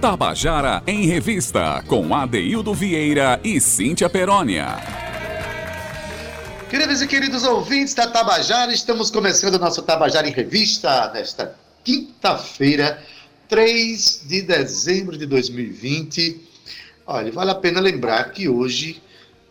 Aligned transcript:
Tabajara 0.00 0.82
em 0.86 1.04
Revista, 1.04 1.84
com 1.86 2.14
Adeildo 2.14 2.72
Vieira 2.72 3.38
e 3.44 3.60
Cíntia 3.60 4.08
Perónia. 4.08 4.78
Queridos 6.70 7.02
e 7.02 7.06
queridos 7.06 7.44
ouvintes 7.44 7.92
da 7.92 8.06
Tabajara, 8.06 8.72
estamos 8.72 9.10
começando 9.10 9.56
o 9.56 9.58
nosso 9.58 9.82
Tabajara 9.82 10.26
em 10.26 10.32
Revista 10.32 11.12
nesta 11.12 11.54
quinta-feira, 11.84 13.04
3 13.46 14.24
de 14.26 14.40
dezembro 14.40 15.18
de 15.18 15.26
2020. 15.26 16.48
Olha, 17.06 17.30
vale 17.30 17.50
a 17.50 17.56
pena 17.56 17.78
lembrar 17.78 18.32
que 18.32 18.48
hoje 18.48 19.02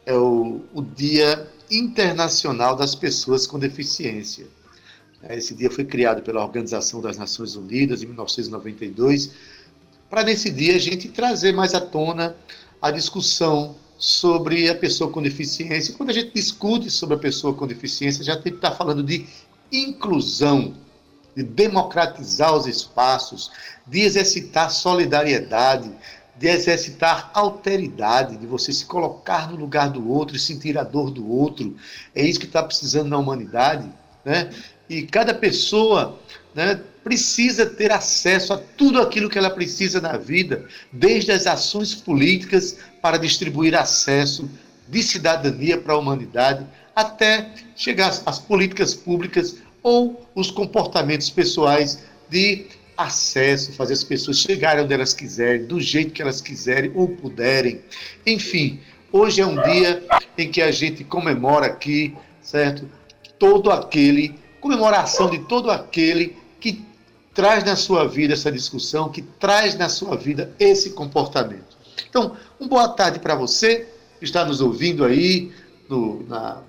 é 0.04 0.16
o, 0.16 0.62
o 0.74 0.82
Dia 0.82 1.48
Internacional 1.70 2.76
das 2.76 2.96
Pessoas 2.96 3.46
com 3.46 3.60
Deficiência. 3.60 4.48
Esse 5.30 5.54
dia 5.54 5.70
foi 5.70 5.86
criado 5.86 6.24
pela 6.24 6.42
Organização 6.42 7.02
das 7.02 7.18
Nações 7.18 7.56
Unidas 7.56 8.02
em 8.02 8.08
1992, 8.08 9.32
para 10.10 10.24
nesse 10.24 10.50
dia 10.50 10.76
a 10.76 10.80
gente 10.80 11.08
trazer 11.10 11.54
mais 11.54 11.74
à 11.74 11.82
tona 11.82 12.36
a 12.82 12.90
discussão 12.92 13.76
sobre 13.98 14.70
a 14.70 14.76
pessoa 14.76 15.12
com 15.12 15.22
deficiência. 15.22 15.94
Quando 15.96 16.10
a 16.10 16.14
gente 16.14 16.32
discute 16.34 16.90
sobre 16.90 17.16
a 17.16 17.20
pessoa 17.20 17.54
com 17.54 17.68
deficiência, 17.68 18.24
já 18.24 18.36
tem 18.36 18.54
que 18.54 18.58
estar 18.58 18.72
falando 18.72 19.04
de 19.04 19.28
inclusão, 19.72 20.74
de 21.36 21.44
democratizar 21.44 22.56
os 22.56 22.66
espaços, 22.66 23.52
de 23.86 24.00
exercitar 24.00 24.72
solidariedade, 24.72 25.92
de 26.38 26.48
exercitar 26.48 27.30
alteridade, 27.34 28.38
de 28.38 28.48
você 28.48 28.72
se 28.72 28.86
colocar 28.86 29.52
no 29.52 29.58
lugar 29.58 29.90
do 29.90 30.10
outro 30.10 30.38
e 30.38 30.40
sentir 30.40 30.78
a 30.78 30.84
dor 30.84 31.12
do 31.12 31.30
outro. 31.30 31.76
É 32.16 32.24
isso 32.24 32.40
que 32.40 32.46
está 32.46 32.64
precisando 32.64 33.10
na 33.10 33.18
humanidade. 33.18 33.92
Né? 34.24 34.50
E 34.90 35.04
cada 35.04 35.34
pessoa 35.34 36.18
né, 36.56 36.82
precisa 37.10 37.66
ter 37.66 37.92
acesso 37.92 38.54
a 38.54 38.58
tudo 38.78 39.02
aquilo 39.02 39.32
que 39.32 39.38
ela 39.38 39.50
precisa 39.50 40.00
na 40.00 40.16
vida, 40.16 40.66
desde 40.94 41.32
as 41.32 41.48
ações 41.48 41.96
políticas 41.96 42.78
para 43.02 43.18
distribuir 43.18 43.74
acesso 43.74 44.48
de 44.88 45.02
cidadania 45.02 45.80
para 45.80 45.94
a 45.94 45.98
humanidade, 45.98 46.68
até 46.96 47.50
chegar 47.76 48.16
às 48.28 48.38
políticas 48.38 48.94
públicas 48.94 49.56
ou 49.82 50.24
os 50.36 50.52
comportamentos 50.52 51.32
pessoais 51.32 52.04
de 52.30 52.68
acesso, 52.96 53.74
fazer 53.74 53.94
as 53.94 54.04
pessoas 54.04 54.38
chegarem 54.38 54.84
onde 54.84 54.94
elas 54.94 55.12
quiserem, 55.12 55.66
do 55.66 55.82
jeito 55.82 56.14
que 56.14 56.22
elas 56.22 56.42
quiserem 56.42 56.92
ou 56.94 57.08
puderem. 57.08 57.82
Enfim, 58.24 58.80
hoje 59.12 59.42
é 59.42 59.46
um 59.48 59.60
dia 59.64 60.04
em 60.38 60.52
que 60.52 60.62
a 60.62 60.70
gente 60.70 61.04
comemora 61.04 61.66
aqui, 61.66 62.16
certo? 62.40 62.88
Todo 63.40 63.72
aquele, 63.72 64.36
comemoração 64.62 65.28
de 65.28 65.40
todo 65.40 65.72
aquele 65.72 66.28
que 66.28 66.49
traz 67.40 67.64
na 67.64 67.78
sua 67.78 68.06
vida 68.06 68.34
essa 68.34 68.52
discussão, 68.52 69.08
que 69.08 69.22
traz 69.22 69.74
na 69.78 69.88
sua 69.88 70.18
vida 70.18 70.54
esse 70.60 70.90
comportamento. 70.90 71.78
Então, 72.10 72.36
uma 72.60 72.68
boa 72.68 72.90
tarde 72.90 73.18
para 73.18 73.34
você 73.34 73.88
que 74.20 74.26
está 74.26 74.44
nos 74.44 74.60
ouvindo 74.60 75.06
aí 75.06 75.50
no, 75.88 76.22
na, 76.28 76.62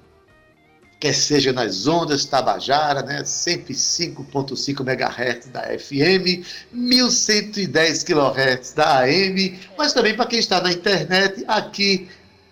quer 1.01 1.13
seja 1.13 1.53
nas 1.53 1.89
ondas 1.89 2.25
Tabajara, 2.25 3.03
né, 3.03 3.21
105.5 3.25 4.81
MHz 4.83 5.49
da 5.49 5.77
FM, 5.77 6.47
1110 6.71 8.05
kHz 8.05 8.73
da 8.73 9.01
AM, 9.01 9.59
mas 9.77 9.93
também 9.93 10.15
para 10.15 10.27
quem 10.27 10.39
está 10.39 10.61
na 10.61 10.71
internet 10.71 11.45
aqui 11.49 12.09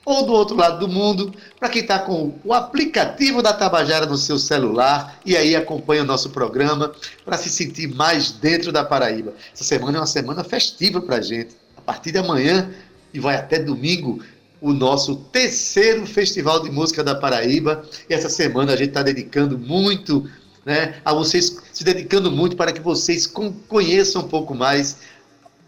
ou 0.08 0.24
do 0.24 0.32
outro 0.32 0.56
lado 0.56 0.78
do 0.78 0.88
mundo, 0.88 1.34
para 1.60 1.68
quem 1.68 1.82
está 1.82 1.98
com 1.98 2.32
o 2.42 2.54
aplicativo 2.54 3.42
da 3.42 3.52
Tabajara 3.52 4.06
no 4.06 4.16
seu 4.16 4.38
celular 4.38 5.20
e 5.24 5.36
aí 5.36 5.54
acompanha 5.54 6.02
o 6.02 6.06
nosso 6.06 6.30
programa 6.30 6.92
para 7.26 7.36
se 7.36 7.50
sentir 7.50 7.88
mais 7.88 8.30
dentro 8.30 8.72
da 8.72 8.82
Paraíba. 8.82 9.34
Essa 9.52 9.64
semana 9.64 9.98
é 9.98 10.00
uma 10.00 10.06
semana 10.06 10.42
festiva 10.42 11.02
para 11.02 11.16
a 11.16 11.20
gente. 11.20 11.54
A 11.76 11.82
partir 11.82 12.10
de 12.12 12.18
amanhã 12.18 12.70
e 13.12 13.20
vai 13.20 13.36
até 13.36 13.58
domingo, 13.58 14.22
o 14.62 14.72
nosso 14.72 15.14
terceiro 15.14 16.06
Festival 16.06 16.62
de 16.62 16.70
Música 16.70 17.04
da 17.04 17.14
Paraíba. 17.14 17.84
E 18.08 18.14
essa 18.14 18.30
semana 18.30 18.72
a 18.72 18.76
gente 18.76 18.88
está 18.88 19.02
dedicando 19.02 19.58
muito 19.58 20.28
né, 20.64 20.94
a 21.04 21.12
vocês, 21.12 21.54
se 21.70 21.84
dedicando 21.84 22.30
muito 22.30 22.56
para 22.56 22.72
que 22.72 22.80
vocês 22.80 23.26
conheçam 23.26 24.22
um 24.22 24.28
pouco 24.28 24.54
mais 24.54 24.96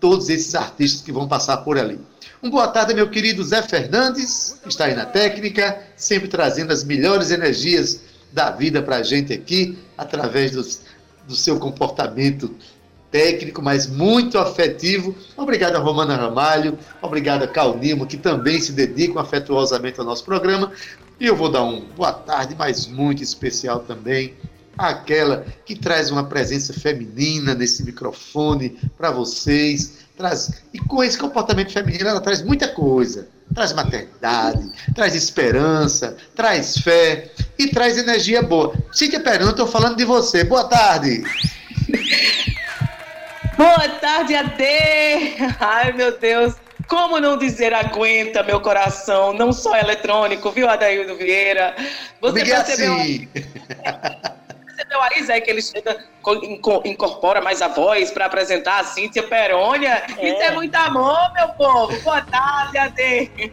todos 0.00 0.28
esses 0.31 0.55
artistas 0.55 1.03
que 1.03 1.12
vão 1.12 1.28
passar 1.28 1.59
por 1.59 1.78
ali. 1.78 1.99
Um 2.43 2.49
boa 2.49 2.66
tarde, 2.66 2.94
meu 2.94 3.11
querido 3.11 3.44
Zé 3.44 3.61
Fernandes, 3.61 4.59
que 4.62 4.71
está 4.71 4.87
aí 4.87 4.94
na 4.94 5.05
técnica, 5.05 5.78
sempre 5.94 6.27
trazendo 6.27 6.72
as 6.72 6.83
melhores 6.83 7.31
energias 7.31 8.00
da 8.33 8.50
vida 8.50 8.81
para 8.83 8.97
a 8.97 9.03
gente 9.03 9.33
aqui, 9.33 9.78
através 9.99 10.53
dos, 10.53 10.81
do 11.28 11.37
seu 11.37 11.59
comportamento 11.59 12.55
técnico, 13.10 13.60
mas 13.60 13.87
muito 13.87 14.39
afetivo. 14.39 15.15
Obrigado 15.37 15.77
a 15.77 15.81
Romana 15.81 16.16
Ramalho, 16.16 16.78
obrigado 17.03 17.43
a 17.43 17.49
Cal 17.49 17.77
Nimo, 17.77 18.06
que 18.06 18.16
também 18.16 18.59
se 18.60 18.72
dedicam 18.72 19.21
afetuosamente 19.21 20.00
ao 20.00 20.06
nosso 20.06 20.25
programa. 20.25 20.72
E 21.19 21.27
eu 21.27 21.37
vou 21.37 21.50
dar 21.50 21.65
um 21.65 21.84
boa 21.94 22.12
tarde, 22.12 22.55
mas 22.59 22.87
muito 22.87 23.22
especial 23.22 23.81
também 23.81 24.34
àquela 24.88 25.44
que 25.64 25.76
traz 25.76 26.10
uma 26.10 26.24
presença 26.24 26.72
feminina 26.72 27.54
nesse 27.54 27.84
microfone 27.84 28.78
para 28.96 29.10
vocês. 29.10 30.00
Traz, 30.16 30.62
e 30.72 30.78
com 30.78 31.02
esse 31.02 31.18
comportamento 31.18 31.72
feminino, 31.72 32.08
ela 32.08 32.20
traz 32.20 32.42
muita 32.42 32.68
coisa. 32.68 33.28
Traz 33.54 33.72
maternidade, 33.72 34.70
traz 34.94 35.14
esperança, 35.14 36.16
traz 36.34 36.78
fé 36.78 37.30
e 37.58 37.68
traz 37.68 37.98
energia 37.98 38.42
boa. 38.42 38.74
Cíntia 38.92 39.20
Perão, 39.20 39.50
estou 39.50 39.66
falando 39.66 39.96
de 39.96 40.04
você. 40.04 40.44
Boa 40.44 40.64
tarde. 40.64 41.22
Boa 43.56 43.88
tarde, 44.00 44.34
Ade! 44.34 45.34
Ai, 45.60 45.92
meu 45.92 46.18
Deus! 46.18 46.54
Como 46.88 47.20
não 47.20 47.36
dizer 47.36 47.74
aguenta, 47.74 48.42
meu 48.42 48.58
coração, 48.58 49.34
não 49.34 49.52
só 49.52 49.76
eletrônico, 49.76 50.50
viu, 50.50 50.66
Adaildo 50.66 51.14
Vieira? 51.16 51.76
Você 52.22 52.42
percebeu... 52.42 52.94
Assim. 52.94 53.28
percebeu 54.80 55.02
aí, 55.02 55.22
Zé, 55.22 55.41
que 55.41 55.50
ele 55.50 55.62
chega, 55.62 56.04
incorpora 56.84 57.41
mais 57.41 57.60
a 57.60 57.68
voz 57.68 58.10
para 58.10 58.26
apresentar 58.26 58.80
a 58.80 58.84
Cíntia 58.84 59.22
Perônia? 59.22 60.02
É. 60.16 60.28
Isso 60.28 60.42
é 60.42 60.50
muito 60.52 60.74
amor, 60.74 61.32
meu 61.34 61.48
povo. 61.50 62.00
Boa 62.00 62.22
tarde, 62.22 62.78
Ade. 62.78 63.52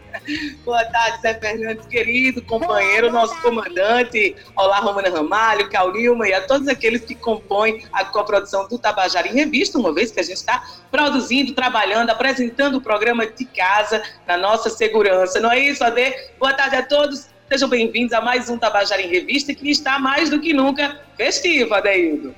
Boa 0.64 0.84
tarde, 0.86 1.20
Zé 1.20 1.34
Fernandes, 1.34 1.86
querido 1.86 2.42
companheiro, 2.42 3.12
nosso 3.12 3.38
comandante. 3.42 4.36
Olá, 4.56 4.78
Romana 4.78 5.10
Ramalho, 5.10 5.68
Caulilma 5.70 6.26
e 6.28 6.32
a 6.32 6.46
todos 6.46 6.66
aqueles 6.66 7.04
que 7.04 7.14
compõem 7.14 7.86
a 7.92 8.04
coprodução 8.04 8.66
do 8.68 8.78
Tabajara 8.78 9.28
em 9.28 9.34
Revista, 9.34 9.78
uma 9.78 9.92
vez 9.92 10.10
que 10.10 10.20
a 10.20 10.22
gente 10.22 10.36
está 10.36 10.62
produzindo, 10.90 11.54
trabalhando, 11.54 12.10
apresentando 12.10 12.78
o 12.78 12.80
programa 12.80 13.26
de 13.26 13.44
casa 13.44 14.02
na 14.26 14.36
nossa 14.36 14.70
segurança. 14.70 15.40
Não 15.40 15.50
é 15.50 15.58
isso, 15.58 15.84
Ade? 15.84 16.14
Boa 16.38 16.54
tarde 16.54 16.76
a 16.76 16.82
todos. 16.82 17.37
Sejam 17.50 17.66
bem-vindos 17.66 18.12
a 18.12 18.20
mais 18.20 18.50
um 18.50 18.58
Tabajara 18.58 19.00
em 19.00 19.08
Revista, 19.08 19.54
que 19.54 19.70
está 19.70 19.98
mais 19.98 20.28
do 20.28 20.38
que 20.38 20.52
nunca 20.52 21.00
festivo, 21.16 21.72
Adeildo. 21.72 22.34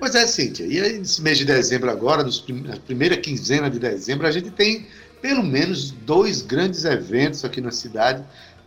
Pois 0.00 0.16
é, 0.16 0.26
Cíntia. 0.26 0.66
E 0.66 0.80
aí, 0.80 0.98
nesse 0.98 1.22
mês 1.22 1.38
de 1.38 1.44
dezembro 1.44 1.88
agora, 1.88 2.24
prim 2.44 2.60
na 2.62 2.76
primeira 2.76 3.16
quinzena 3.16 3.70
de 3.70 3.78
dezembro, 3.78 4.26
a 4.26 4.32
gente 4.32 4.50
tem 4.50 4.88
pelo 5.22 5.44
menos 5.44 5.92
dois 5.92 6.42
grandes 6.42 6.84
eventos 6.84 7.44
aqui 7.44 7.60
na 7.60 7.70
cidade. 7.70 8.24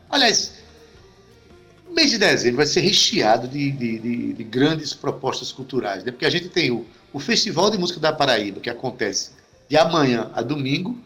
Aliás, 0.10 0.54
o 1.90 1.94
mês 1.94 2.10
de 2.10 2.20
dezembro 2.20 2.58
vai 2.58 2.66
ser 2.66 2.80
recheado 2.80 3.46
de, 3.46 3.70
de, 3.72 4.00
de, 4.00 4.34
de 4.34 4.44
grandes 4.46 4.94
propostas 4.94 5.52
culturais, 5.52 6.06
né? 6.06 6.12
porque 6.14 6.26
a 6.26 6.30
gente 6.30 6.48
tem 6.48 6.72
o, 6.72 6.86
o 7.12 7.20
Festival 7.20 7.70
de 7.70 7.78
Música 7.78 8.00
da 8.00 8.14
Paraíba, 8.14 8.62
que 8.62 8.70
acontece 8.70 9.32
de 9.68 9.76
amanhã 9.76 10.32
a 10.34 10.42
domingo. 10.42 10.98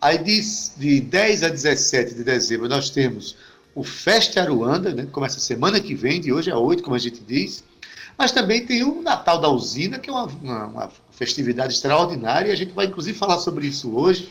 Aí 0.00 0.18
de, 0.18 0.40
de 0.76 1.00
10 1.00 1.42
a 1.42 1.48
17 1.48 2.14
de 2.14 2.22
dezembro 2.22 2.68
nós 2.68 2.88
temos 2.88 3.36
o 3.74 3.82
Festa 3.82 4.40
Aruanda, 4.40 4.92
né, 4.94 5.04
que 5.04 5.10
começa 5.10 5.40
semana 5.40 5.80
que 5.80 5.94
vem, 5.94 6.20
de 6.20 6.32
hoje 6.32 6.50
a 6.50 6.58
8, 6.58 6.82
como 6.82 6.94
a 6.94 6.98
gente 6.98 7.20
diz. 7.26 7.64
Mas 8.18 8.30
também 8.32 8.66
tem 8.66 8.84
o 8.84 9.00
Natal 9.00 9.40
da 9.40 9.48
Usina, 9.48 9.98
que 9.98 10.10
é 10.10 10.12
uma, 10.12 10.26
uma, 10.26 10.66
uma 10.66 10.92
festividade 11.10 11.74
extraordinária, 11.74 12.50
e 12.50 12.52
a 12.52 12.56
gente 12.56 12.72
vai 12.72 12.86
inclusive 12.86 13.16
falar 13.16 13.38
sobre 13.38 13.66
isso 13.66 13.94
hoje. 13.94 14.28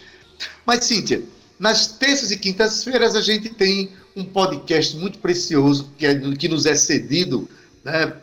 Mas, 0.66 0.86
Cíntia, 0.86 1.24
nas 1.60 1.88
terças 1.88 2.32
e 2.32 2.38
quintas-feiras 2.38 3.16
a 3.16 3.22
gente 3.22 3.50
tem 3.50 3.92
um 4.16 4.24
podcast 4.24 4.96
muito 4.98 5.20
precioso 5.20 5.92
que, 5.98 6.06
é, 6.06 6.20
que 6.36 6.48
nos 6.48 6.66
é 6.66 6.76
cedido 6.76 7.50
né, 7.84 8.14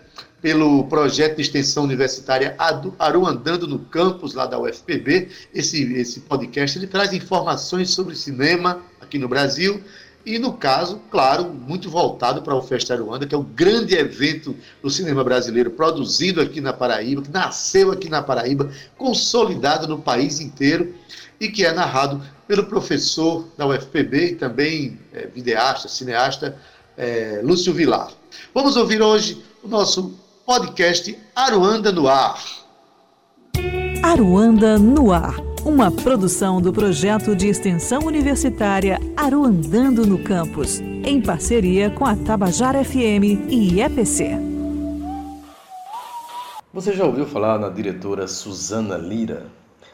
pelo 0.41 0.85
projeto 0.85 1.37
de 1.37 1.43
extensão 1.43 1.85
universitária 1.85 2.57
Aruandando 2.99 3.67
no 3.67 3.79
campus 3.81 4.35
lá 4.35 4.47
da 4.47 4.59
UFPB. 4.59 5.29
Esse, 5.55 5.83
esse 5.95 6.21
podcast 6.21 6.79
ele 6.79 6.87
traz 6.87 7.13
informações 7.13 7.91
sobre 7.91 8.15
cinema 8.15 8.83
aqui 9.01 9.19
no 9.19 9.29
Brasil 9.29 9.83
e, 10.29 10.39
no 10.39 10.53
caso, 10.53 11.01
claro, 11.11 11.45
muito 11.45 11.89
voltado 11.89 12.43
para 12.43 12.55
o 12.55 12.61
Festa 12.61 12.93
Aruanda, 12.93 13.27
que 13.27 13.35
é 13.35 13.39
o 13.39 13.43
grande 13.43 13.95
evento 13.95 14.55
do 14.83 14.91
cinema 14.91 15.25
brasileiro 15.25 15.71
produzido 15.71 16.43
aqui 16.43 16.61
na 16.61 16.71
Paraíba, 16.71 17.23
que 17.23 17.31
nasceu 17.31 17.91
aqui 17.91 18.11
na 18.11 18.23
Paraíba, 18.23 18.71
consolidado 18.99 19.89
no 19.89 19.99
país 19.99 20.39
inteiro 20.39 20.95
e 21.41 21.49
que 21.49 21.65
é 21.65 21.73
narrado 21.73 22.21
pelo 22.47 22.67
professor 22.67 23.49
da 23.57 23.67
UFPB 23.67 24.33
e 24.33 24.35
também 24.35 25.01
é, 25.15 25.27
videasta, 25.29 25.89
cineasta, 25.89 26.59
é, 26.95 27.41
Lúcio 27.43 27.73
Vilar. 27.73 28.13
Vamos 28.53 28.77
ouvir 28.77 29.01
hoje 29.01 29.43
o 29.63 29.69
nosso 29.69 30.15
podcast 30.45 31.19
Aruanda 31.35 31.91
no 31.91 32.07
Ar. 32.07 32.39
Aruanda 34.03 34.79
no 34.79 35.11
Ar 35.11 35.48
uma 35.69 35.91
produção 35.91 36.63
do 36.63 36.73
projeto 36.73 37.37
de 37.37 37.47
extensão 37.47 38.01
universitária 38.01 38.99
Aruandando 39.15 40.07
no 40.07 40.19
Campus, 40.19 40.81
em 40.81 41.21
parceria 41.21 41.91
com 41.91 42.07
a 42.07 42.17
Tabajara 42.17 42.83
FM 42.83 43.45
e 43.51 43.79
EPC. 43.79 44.31
Você 46.73 46.95
já 46.95 47.05
ouviu 47.05 47.27
falar 47.27 47.59
na 47.59 47.69
diretora 47.69 48.27
Suzana 48.27 48.97
Lira? 48.97 49.49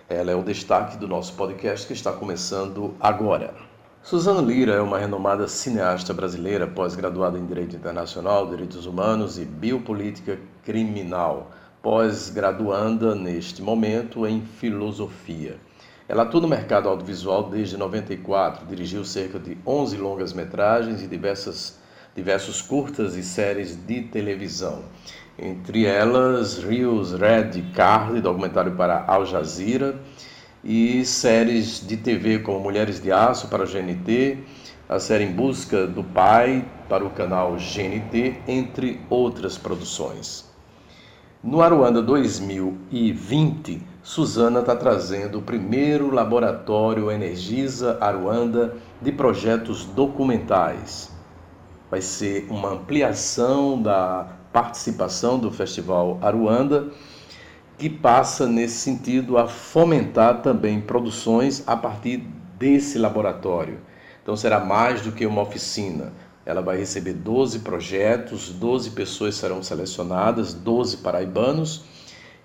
Ela 0.09 0.31
é 0.31 0.37
o 0.37 0.45
destaque 0.45 0.97
do 0.97 1.09
nosso 1.09 1.35
podcast 1.35 1.89
que 1.89 1.93
está 1.93 2.13
começando 2.13 2.95
agora. 3.01 3.53
Suzana 4.01 4.41
Lira 4.41 4.75
é 4.75 4.81
uma 4.81 5.01
renomada 5.01 5.49
cineasta 5.49 6.15
brasileira, 6.15 6.69
pós-graduada 6.69 7.37
em 7.37 7.47
Direito 7.47 7.75
Internacional, 7.75 8.49
Direitos 8.49 8.87
Humanos 8.87 9.41
e 9.41 9.45
Biopolítica 9.45 10.39
Criminal 10.63 11.51
pós-graduanda 11.85 13.15
neste 13.15 13.61
momento 13.61 14.27
em 14.27 14.41
filosofia. 14.41 15.59
Ela 16.09 16.23
atua 16.23 16.41
no 16.41 16.49
mercado 16.49 16.89
audiovisual 16.89 17.51
desde 17.51 17.77
94, 17.77 18.65
dirigiu 18.67 19.05
cerca 19.05 19.39
de 19.39 19.59
11 19.67 19.99
longas-metragens 19.99 21.03
e 21.03 21.07
diversas, 21.07 21.79
diversos 22.17 22.63
curtas 22.63 23.17
e 23.17 23.23
séries 23.23 23.77
de 23.87 24.01
televisão. 24.01 24.83
Entre 25.39 25.85
elas, 25.85 26.57
Rios 26.57 27.13
Red 27.13 27.61
Carly, 27.75 28.23
documentário 28.23 28.75
para 28.77 29.05
Al 29.07 29.27
Jazeera, 29.27 29.95
e 30.65 31.05
séries 31.05 31.87
de 31.87 31.99
TV 31.99 32.39
como 32.39 32.61
Mulheres 32.61 32.99
de 32.99 33.13
Aço 33.13 33.49
para 33.49 33.65
o 33.65 33.67
GNT, 33.67 34.39
a 34.89 34.99
série 34.99 35.25
Em 35.25 35.33
Busca 35.33 35.87
do 35.87 36.03
Pai 36.03 36.67
para 36.89 37.05
o 37.05 37.11
canal 37.11 37.57
GNT, 37.57 38.39
entre 38.49 39.03
outras 39.11 39.59
produções. 39.59 40.54
No 41.47 41.61
Aruanda 41.61 42.01
2020, 42.01 43.83
Suzana 44.03 44.61
está 44.61 44.75
trazendo 44.75 45.41
o 45.41 45.43
primeiro 45.43 46.11
laboratório 46.11 47.11
Energisa 47.11 47.99
Aruanda 48.01 48.75
de 49.03 49.13
projetos 49.13 49.85
documentais. 49.85 51.11
Vai 51.91 52.01
ser 52.01 52.47
uma 52.49 52.71
ampliação 52.71 53.83
da 53.83 54.27
participação 54.55 55.39
do 55.39 55.51
Festival 55.51 56.19
Aruanda, 56.23 56.89
que 57.77 57.91
passa 57.91 58.47
nesse 58.47 58.79
sentido 58.79 59.37
a 59.37 59.47
fomentar 59.47 60.41
também 60.41 60.81
produções 60.81 61.63
a 61.67 61.77
partir 61.77 62.27
desse 62.59 62.99
laboratório. 62.99 63.81
Então 64.23 64.35
será 64.35 64.61
mais 64.61 65.03
do 65.03 65.13
que 65.13 65.27
uma 65.27 65.43
oficina 65.43 66.11
ela 66.47 66.61
vai 66.61 66.77
receber 66.77 67.15
12 67.15 67.61
projetos, 67.61 68.51
12 68.51 68.91
pessoas 68.91 69.35
serão 69.35 69.63
selecionadas, 69.63 70.53
12 70.53 70.99
paraibanos, 70.99 71.85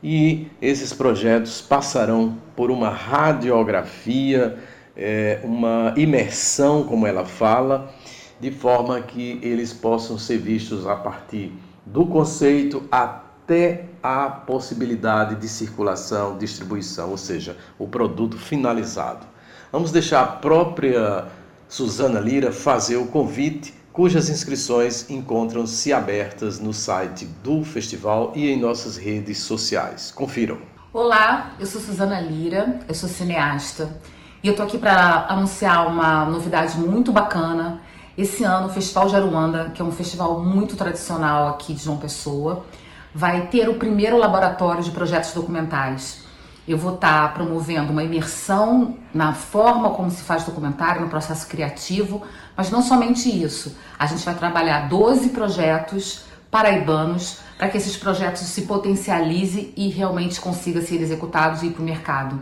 e 0.02 0.48
esses 0.62 0.94
projetos 0.94 1.62
passarão 1.62 2.38
por 2.56 2.72
uma 2.72 2.90
radiografia, 2.90 4.58
é, 4.96 5.42
uma 5.44 5.94
imersão, 5.98 6.84
como 6.84 7.06
ela 7.06 7.26
fala, 7.26 7.94
de 8.40 8.52
forma 8.52 9.02
que 9.02 9.40
eles 9.42 9.74
possam 9.74 10.18
ser 10.18 10.38
vistos 10.38 10.88
a 10.88 10.96
partir 10.96 11.52
do 11.86 12.06
conceito 12.06 12.84
até 12.90 13.86
a 14.02 14.30
possibilidade 14.30 15.36
de 15.36 15.50
circulação, 15.50 16.38
distribuição, 16.38 17.10
ou 17.10 17.18
seja, 17.18 17.58
o 17.78 17.88
produto 17.88 18.38
finalizado. 18.38 19.28
Vamos 19.72 19.92
deixar 19.92 20.22
a 20.22 20.28
própria 20.28 21.26
Suzana 21.68 22.20
Lira 22.20 22.52
fazer 22.52 22.96
o 22.96 23.08
convite 23.08 23.79
cujas 23.92 24.30
inscrições 24.30 25.10
encontram-se 25.10 25.92
abertas 25.92 26.60
no 26.60 26.74
site 26.74 27.26
do 27.44 27.64
festival 27.64 28.32
e 28.36 28.50
em 28.50 28.60
nossas 28.60 28.98
redes 28.98 29.40
sociais. 29.40 30.12
Confiram. 30.12 30.58
Olá, 30.94 31.52
eu 31.60 31.66
sou 31.66 31.82
Suzana 31.82 32.20
Lira, 32.20 32.80
eu 32.88 32.96
sou 32.96 33.10
cineasta 33.10 34.00
e 34.44 34.48
eu 34.48 34.56
tô 34.56 34.64
aqui 34.64 34.78
para 34.78 35.26
anunciar 35.28 35.88
uma 35.88 36.26
novidade 36.26 36.78
muito 36.78 37.12
bacana. 37.12 37.82
Esse 38.18 38.44
ano 38.44 38.68
o 38.68 38.70
Festival 38.70 39.08
de 39.08 39.16
Aruanda, 39.16 39.72
que 39.74 39.82
é 39.82 39.86
um 39.86 39.92
festival 39.92 40.44
muito 40.44 40.76
tradicional 40.76 41.50
aqui 41.50 41.74
de 41.74 41.84
João 41.84 41.98
Pessoa, 41.98 42.66
vai 43.14 43.48
ter 43.48 43.70
o 43.70 43.76
primeiro 43.76 44.18
laboratório 44.18 44.84
de 44.84 44.92
projetos 44.92 45.34
documentais. 45.34 46.29
Eu 46.70 46.78
vou 46.78 46.94
estar 46.94 47.30
tá 47.30 47.34
promovendo 47.34 47.92
uma 47.92 48.04
imersão 48.04 48.96
na 49.12 49.34
forma 49.34 49.90
como 49.90 50.12
se 50.12 50.22
faz 50.22 50.44
documentário, 50.44 51.02
no 51.02 51.10
processo 51.10 51.48
criativo, 51.48 52.22
mas 52.56 52.70
não 52.70 52.84
somente 52.84 53.28
isso. 53.28 53.76
A 53.98 54.06
gente 54.06 54.24
vai 54.24 54.36
trabalhar 54.36 54.88
12 54.88 55.30
projetos 55.30 56.26
paraibanos 56.52 57.40
para 57.58 57.70
que 57.70 57.78
esses 57.78 57.98
projetos 57.98 58.44
se 58.44 58.62
potencializem 58.68 59.74
e 59.76 59.90
realmente 59.90 60.40
consigam 60.40 60.84
ser 60.84 61.02
executados 61.02 61.64
e 61.64 61.66
ir 61.66 61.72
para 61.72 61.82
o 61.82 61.86
mercado. 61.86 62.40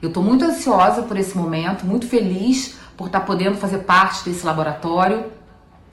Eu 0.00 0.08
estou 0.08 0.22
muito 0.22 0.46
ansiosa 0.46 1.02
por 1.02 1.18
esse 1.18 1.36
momento, 1.36 1.84
muito 1.84 2.08
feliz 2.08 2.78
por 2.96 3.08
estar 3.08 3.20
tá 3.20 3.26
podendo 3.26 3.58
fazer 3.58 3.80
parte 3.80 4.24
desse 4.24 4.46
laboratório 4.46 5.26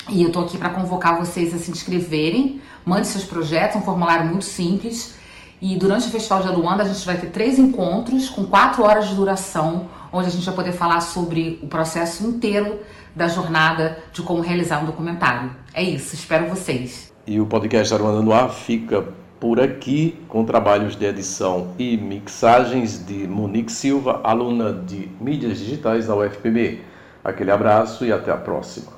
e 0.07 0.21
eu 0.21 0.27
estou 0.27 0.45
aqui 0.45 0.57
para 0.57 0.69
convocar 0.69 1.17
vocês 1.17 1.53
a 1.53 1.57
se 1.57 1.69
inscreverem. 1.69 2.61
Mande 2.85 3.07
seus 3.07 3.25
projetos, 3.25 3.75
é 3.75 3.79
um 3.79 3.81
formulário 3.81 4.25
muito 4.25 4.45
simples 4.45 5.21
e 5.63 5.77
durante 5.77 6.07
o 6.07 6.11
Festival 6.11 6.41
de 6.41 6.49
Aruanda 6.49 6.83
a 6.83 6.85
gente 6.85 7.05
vai 7.05 7.17
ter 7.17 7.27
três 7.27 7.57
encontros 7.57 8.27
com 8.27 8.43
quatro 8.43 8.83
horas 8.83 9.07
de 9.07 9.15
duração, 9.15 9.87
onde 10.11 10.27
a 10.27 10.29
gente 10.29 10.45
vai 10.45 10.53
poder 10.53 10.73
falar 10.73 10.99
sobre 10.99 11.57
o 11.63 11.67
processo 11.67 12.27
inteiro 12.27 12.81
da 13.15 13.29
jornada 13.29 13.97
de 14.11 14.21
como 14.21 14.41
realizar 14.41 14.83
um 14.83 14.85
documentário. 14.85 15.51
É 15.73 15.81
isso, 15.81 16.15
espero 16.15 16.49
vocês. 16.49 17.13
E 17.25 17.39
o 17.39 17.45
podcast 17.45 17.93
Aruanda 17.93 18.21
no 18.21 18.33
Ar 18.33 18.49
fica 18.49 19.07
por 19.39 19.61
aqui 19.61 20.19
com 20.27 20.43
trabalhos 20.43 20.97
de 20.97 21.05
edição 21.05 21.69
e 21.79 21.95
mixagens 21.95 23.05
de 23.05 23.25
Monique 23.25 23.71
Silva, 23.71 24.19
aluna 24.21 24.73
de 24.73 25.09
mídias 25.21 25.59
digitais 25.59 26.07
da 26.07 26.15
UFPB. 26.17 26.81
Aquele 27.23 27.51
abraço 27.51 28.03
e 28.03 28.11
até 28.11 28.33
a 28.33 28.37
próxima. 28.37 28.91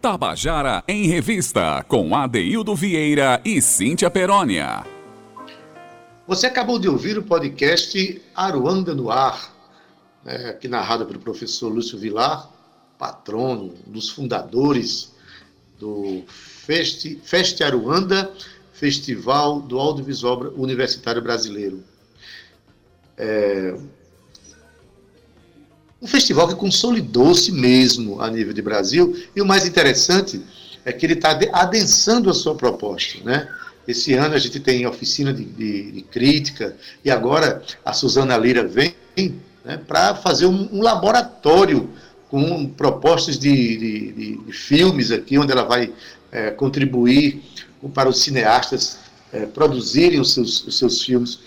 Tabajara 0.00 0.84
em 0.86 1.08
Revista, 1.08 1.84
com 1.88 2.14
Adeildo 2.14 2.76
Vieira 2.76 3.40
e 3.44 3.60
Cíntia 3.60 4.08
Perónia. 4.08 4.93
Você 6.26 6.46
acabou 6.46 6.78
de 6.78 6.88
ouvir 6.88 7.18
o 7.18 7.22
podcast 7.22 8.22
Aruanda 8.34 8.94
no 8.94 9.10
Ar, 9.10 9.54
né, 10.24 10.48
aqui 10.48 10.66
narrado 10.66 11.04
pelo 11.04 11.18
professor 11.18 11.68
Lúcio 11.68 11.98
Vilar, 11.98 12.50
patrono, 12.98 13.74
dos 13.86 14.08
fundadores 14.08 15.12
do 15.78 16.22
Feste, 16.26 17.20
Feste 17.22 17.62
Aruanda, 17.62 18.32
Festival 18.72 19.60
do 19.60 19.78
Audiovisual 19.78 20.54
Universitário 20.56 21.20
Brasileiro. 21.20 21.84
É 23.18 23.76
um 26.00 26.06
festival 26.06 26.48
que 26.48 26.54
consolidou-se 26.54 27.52
mesmo 27.52 28.20
a 28.22 28.30
nível 28.30 28.54
de 28.54 28.62
Brasil, 28.62 29.14
e 29.36 29.42
o 29.42 29.46
mais 29.46 29.66
interessante 29.66 30.42
é 30.86 30.92
que 30.92 31.04
ele 31.04 31.14
está 31.14 31.38
adensando 31.52 32.30
a 32.30 32.34
sua 32.34 32.54
proposta, 32.54 33.22
né? 33.24 33.46
Esse 33.86 34.14
ano 34.14 34.34
a 34.34 34.38
gente 34.38 34.58
tem 34.60 34.86
oficina 34.86 35.32
de, 35.32 35.44
de, 35.44 35.92
de 35.92 36.02
crítica 36.02 36.76
e 37.04 37.10
agora 37.10 37.62
a 37.84 37.92
Suzana 37.92 38.36
Lira 38.36 38.66
vem 38.66 38.94
né, 39.64 39.78
para 39.86 40.14
fazer 40.14 40.46
um, 40.46 40.68
um, 40.72 40.82
laboratório 40.82 41.90
com 42.30 42.66
propostas 42.66 43.38
de, 43.38 44.42
de, 44.46 44.52
filmes 44.52 45.10
aqui, 45.10 45.38
onde 45.38 45.52
ela 45.52 45.64
vai 45.64 45.92
é, 46.32 46.50
contribuir 46.50 47.42
para 47.92 48.08
os 48.08 48.20
cineastas 48.20 48.98
é, 49.32 49.46
produzirem 49.46 50.20
os 50.20 50.32
seus, 50.32 50.66
os 50.66 50.78
seus 50.78 51.02
filmes. 51.02 51.40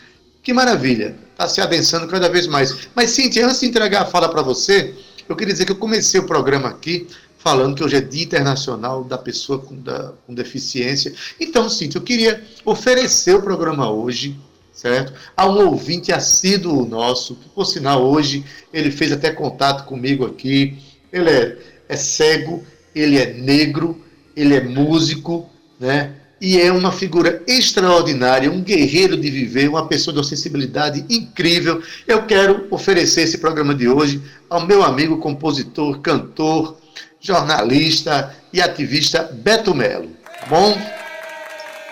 Que 0.43 0.53
maravilha! 0.53 1.15
Está 1.31 1.47
se 1.47 1.61
adensando 1.61 2.07
cada 2.07 2.29
vez 2.29 2.47
mais. 2.47 2.87
Mas, 2.95 3.11
Cintia, 3.11 3.45
antes 3.45 3.59
de 3.59 3.67
entregar 3.67 4.03
a 4.03 4.05
fala 4.05 4.29
para 4.29 4.41
você, 4.41 4.95
eu 5.27 5.35
queria 5.35 5.53
dizer 5.53 5.65
que 5.65 5.71
eu 5.71 5.77
comecei 5.77 6.19
o 6.19 6.25
programa 6.25 6.69
aqui 6.69 7.07
falando 7.47 7.77
que 7.77 7.83
hoje 7.85 7.95
é 7.95 8.01
Dia 8.01 8.25
Internacional 8.25 9.05
da 9.05 9.17
Pessoa 9.17 9.57
com, 9.57 9.79
da, 9.79 10.11
com 10.25 10.33
Deficiência. 10.33 11.13
Então, 11.39 11.69
Cíntia, 11.69 11.97
eu 11.97 12.01
queria 12.01 12.43
oferecer 12.65 13.35
o 13.35 13.41
programa 13.41 13.89
hoje, 13.89 14.35
certo? 14.73 15.13
A 15.35 15.47
um 15.47 15.69
ouvinte 15.69 16.11
assíduo 16.11 16.85
nosso, 16.85 17.35
que, 17.35 17.47
por 17.47 17.63
sinal, 17.63 18.03
hoje 18.03 18.43
ele 18.73 18.91
fez 18.91 19.13
até 19.13 19.31
contato 19.31 19.85
comigo 19.85 20.25
aqui. 20.25 20.77
Ele 21.09 21.29
é, 21.29 21.57
é 21.87 21.95
cego, 21.95 22.65
ele 22.93 23.17
é 23.17 23.31
negro, 23.31 24.03
ele 24.35 24.53
é 24.53 24.61
músico, 24.61 25.49
né? 25.79 26.15
E 26.41 26.59
é 26.59 26.69
uma 26.69 26.91
figura 26.91 27.41
extraordinária, 27.47 28.51
um 28.51 28.61
guerreiro 28.61 29.15
de 29.15 29.31
viver, 29.31 29.69
uma 29.69 29.87
pessoa 29.87 30.13
de 30.13 30.19
uma 30.19 30.25
sensibilidade 30.25 31.05
incrível. 31.09 31.81
Eu 32.05 32.23
quero 32.23 32.67
oferecer 32.69 33.21
esse 33.21 33.37
programa 33.37 33.73
de 33.73 33.87
hoje 33.87 34.21
ao 34.49 34.67
meu 34.67 34.83
amigo 34.83 35.17
compositor, 35.17 36.01
cantor, 36.01 36.77
jornalista 37.19 38.35
e 38.51 38.61
ativista 38.61 39.29
Beto 39.31 39.73
Melo. 39.73 40.11
Bom? 40.47 40.77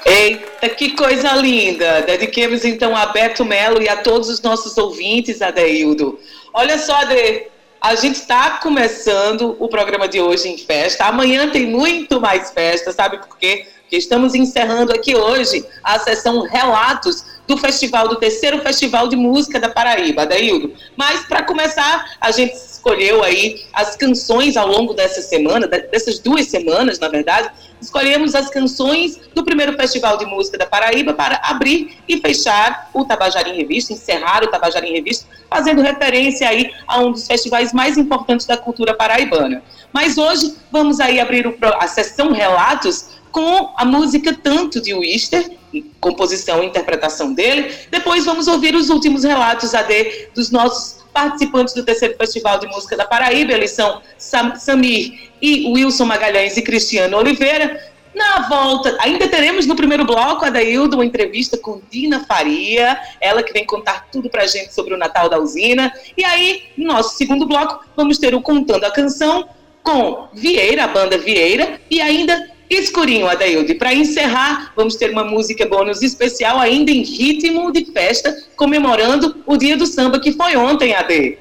Eita, 0.05 0.69
que 0.69 0.91
coisa 0.91 1.33
linda! 1.33 2.03
Dediquemos 2.03 2.63
então 2.63 2.95
a 2.95 3.07
Beto 3.07 3.43
Melo 3.43 3.81
e 3.81 3.89
a 3.89 3.97
todos 3.97 4.29
os 4.29 4.41
nossos 4.41 4.77
ouvintes, 4.77 5.41
Adeildo. 5.41 6.19
Olha 6.53 6.77
só, 6.77 6.95
Ade, 6.97 7.47
a 7.81 7.95
gente 7.95 8.15
está 8.15 8.51
começando 8.61 9.55
o 9.59 9.67
programa 9.67 10.07
de 10.07 10.21
hoje 10.21 10.47
em 10.47 10.57
festa. 10.57 11.05
Amanhã 11.05 11.49
tem 11.49 11.67
muito 11.67 12.21
mais 12.21 12.51
festa, 12.51 12.91
sabe 12.91 13.17
por 13.17 13.37
quê? 13.37 13.67
Porque 13.81 13.97
estamos 13.97 14.33
encerrando 14.33 14.91
aqui 14.91 15.15
hoje 15.15 15.65
a 15.83 15.99
sessão 15.99 16.41
Relatos 16.41 17.23
do 17.47 17.57
festival, 17.57 18.07
do 18.07 18.15
terceiro 18.15 18.59
Festival 18.59 19.07
de 19.07 19.15
Música 19.15 19.59
da 19.59 19.69
Paraíba, 19.69 20.23
Adaildo. 20.23 20.73
Mas, 20.95 21.25
para 21.25 21.43
começar, 21.43 22.17
a 22.19 22.31
gente 22.31 22.53
escolheu 22.53 23.23
aí 23.23 23.65
as 23.73 23.95
canções 23.95 24.57
ao 24.57 24.67
longo 24.67 24.93
dessa 24.93 25.21
semana, 25.21 25.67
dessas 25.67 26.19
duas 26.19 26.47
semanas, 26.47 26.99
na 26.99 27.07
verdade, 27.07 27.49
escolhemos 27.81 28.33
as 28.33 28.49
canções 28.49 29.19
do 29.33 29.43
primeiro 29.43 29.73
Festival 29.73 30.17
de 30.17 30.25
Música 30.25 30.57
da 30.57 30.65
Paraíba 30.65 31.13
para 31.13 31.39
abrir 31.43 31.97
e 32.07 32.17
fechar 32.17 32.89
o 32.93 33.05
Tabajara 33.05 33.49
em 33.49 33.57
Revista, 33.57 33.93
encerrar 33.93 34.43
o 34.43 34.47
Tabajara 34.47 34.85
em 34.85 34.93
Revista, 34.93 35.27
fazendo 35.49 35.81
referência 35.81 36.47
aí 36.47 36.71
a 36.87 36.99
um 36.99 37.11
dos 37.11 37.27
festivais 37.27 37.73
mais 37.73 37.97
importantes 37.97 38.45
da 38.45 38.57
cultura 38.57 38.93
paraibana. 38.93 39.61
Mas 39.93 40.17
hoje 40.17 40.55
vamos 40.71 40.99
aí 40.99 41.19
abrir 41.19 41.55
a 41.79 41.87
sessão 41.87 42.31
Relatos 42.31 43.15
com 43.35 43.73
a 43.75 43.83
música 43.83 44.33
Tanto 44.33 44.79
de 44.79 44.93
Wister, 44.93 45.51
composição 45.99 46.63
e 46.63 46.67
interpretação 46.67 47.33
dele. 47.33 47.69
Depois 47.91 48.23
vamos 48.23 48.47
ouvir 48.47 48.73
os 48.73 48.89
últimos 48.89 49.25
relatos 49.25 49.75
AD 49.75 50.29
dos 50.33 50.51
nossos 50.51 51.03
participantes 51.11 51.73
do 51.73 51.83
terceiro 51.83 52.15
Festival 52.17 52.59
de 52.59 52.67
Música 52.67 52.95
da 52.95 53.05
Paraíba. 53.05 53.51
Eles 53.51 53.71
são 53.71 54.01
Sam, 54.17 54.55
Samir 54.55 55.31
e 55.41 55.67
Wilson 55.67 56.05
Magalhães 56.05 56.55
e 56.55 56.61
Cristiano 56.61 57.17
Oliveira. 57.17 57.77
Na 58.13 58.47
volta, 58.47 58.95
ainda 59.01 59.27
teremos 59.27 59.65
no 59.65 59.75
primeiro 59.75 60.05
bloco, 60.05 60.45
a 60.45 60.49
Daildo, 60.49 60.95
uma 60.95 61.05
entrevista 61.05 61.57
com 61.57 61.81
Dina 61.91 62.23
Faria, 62.23 62.97
ela 63.19 63.43
que 63.43 63.51
vem 63.51 63.65
contar 63.65 64.07
tudo 64.09 64.29
pra 64.29 64.47
gente 64.47 64.73
sobre 64.73 64.93
o 64.93 64.97
Natal 64.97 65.27
da 65.27 65.37
usina. 65.37 65.91
E 66.17 66.23
aí, 66.23 66.69
no 66.77 66.85
nosso 66.85 67.17
segundo 67.17 67.45
bloco, 67.45 67.83
vamos 67.97 68.17
ter 68.17 68.33
o 68.33 68.41
Contando 68.41 68.85
a 68.85 68.91
Canção 68.91 69.49
com 69.83 70.29
Vieira, 70.33 70.85
a 70.85 70.87
banda 70.87 71.17
Vieira, 71.17 71.81
e 71.91 71.99
ainda 71.99 72.54
Escurinho, 72.69 73.27
Adailde. 73.27 73.75
Para 73.75 73.93
encerrar, 73.93 74.73
vamos 74.75 74.95
ter 74.95 75.11
uma 75.11 75.23
música 75.23 75.65
bônus 75.65 76.01
especial, 76.01 76.59
ainda 76.59 76.91
em 76.91 77.03
ritmo 77.03 77.71
de 77.71 77.85
festa, 77.85 78.35
comemorando 78.55 79.43
o 79.45 79.57
Dia 79.57 79.77
do 79.77 79.85
Samba, 79.85 80.19
que 80.19 80.31
foi 80.31 80.55
ontem, 80.55 80.93
Ade. 80.93 81.37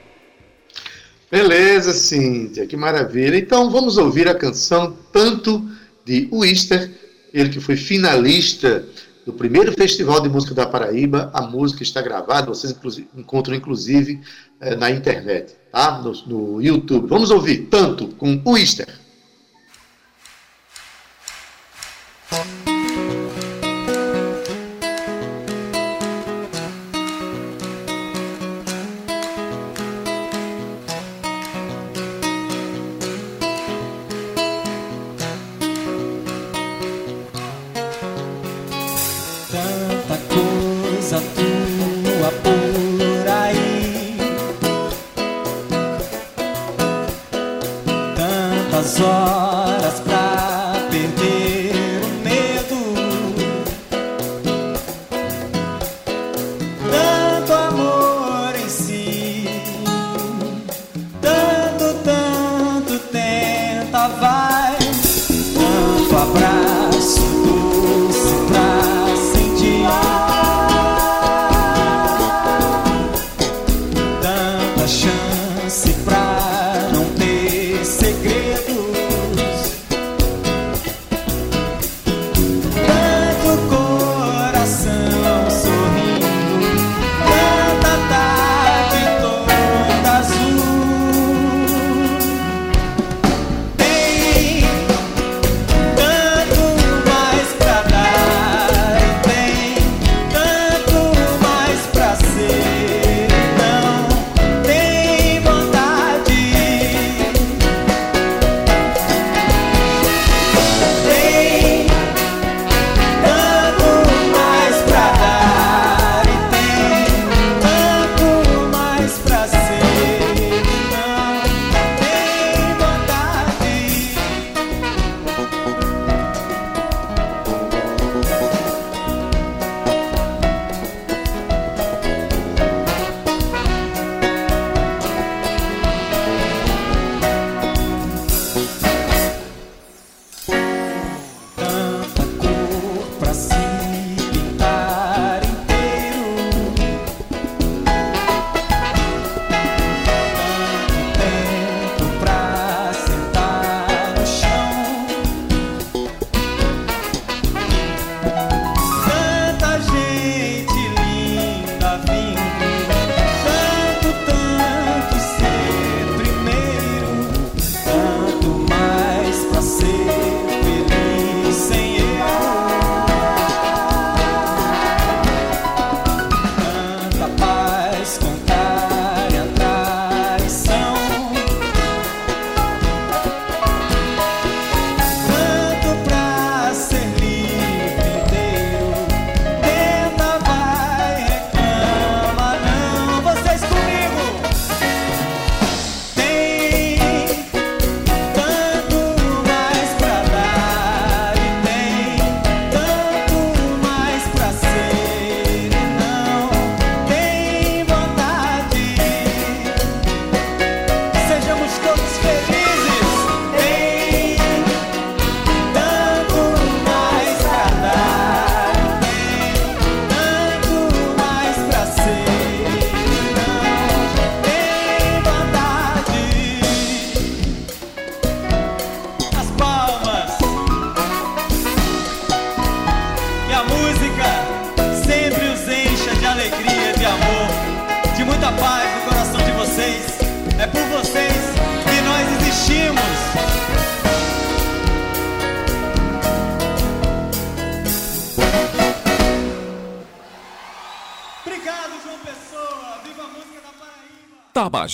Beleza, 1.31 1.93
Cíntia, 1.93 2.66
que 2.66 2.76
maravilha. 2.76 3.37
Então 3.37 3.71
vamos 3.71 3.97
ouvir 3.97 4.28
a 4.28 4.35
canção 4.35 4.97
Tanto 5.12 5.66
de 6.04 6.28
Wister, 6.31 6.90
ele 7.33 7.49
que 7.49 7.61
foi 7.61 7.76
finalista 7.76 8.87
do 9.25 9.33
primeiro 9.33 9.73
Festival 9.73 10.21
de 10.21 10.28
Música 10.28 10.54
da 10.54 10.66
Paraíba. 10.66 11.31
A 11.33 11.43
música 11.43 11.83
está 11.83 12.02
gravada, 12.02 12.47
vocês 12.47 12.73
inclusive, 12.73 13.09
encontram 13.16 13.54
inclusive 13.57 14.21
eh, 14.61 14.76
na 14.76 14.90
internet, 14.90 15.54
tá? 15.73 16.02
No, 16.02 16.12
no 16.26 16.62
YouTube. 16.62 17.09
Vamos 17.09 17.31
ouvir 17.31 17.66
Tanto 17.71 18.09
com 18.09 18.40
Wister. 18.47 18.87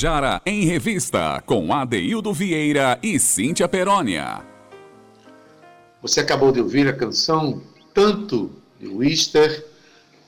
Tabajara 0.01 0.41
em 0.47 0.65
Revista, 0.65 1.43
com 1.45 1.75
Adeildo 1.75 2.33
Vieira 2.33 2.99
e 3.03 3.21
Cíntia 3.21 3.69
Perónia. 3.69 4.41
Você 6.01 6.21
acabou 6.21 6.51
de 6.51 6.59
ouvir 6.59 6.89
a 6.89 6.93
canção 6.95 7.63
Tanto 7.93 8.51
de 8.81 8.89
Wister, 8.89 9.63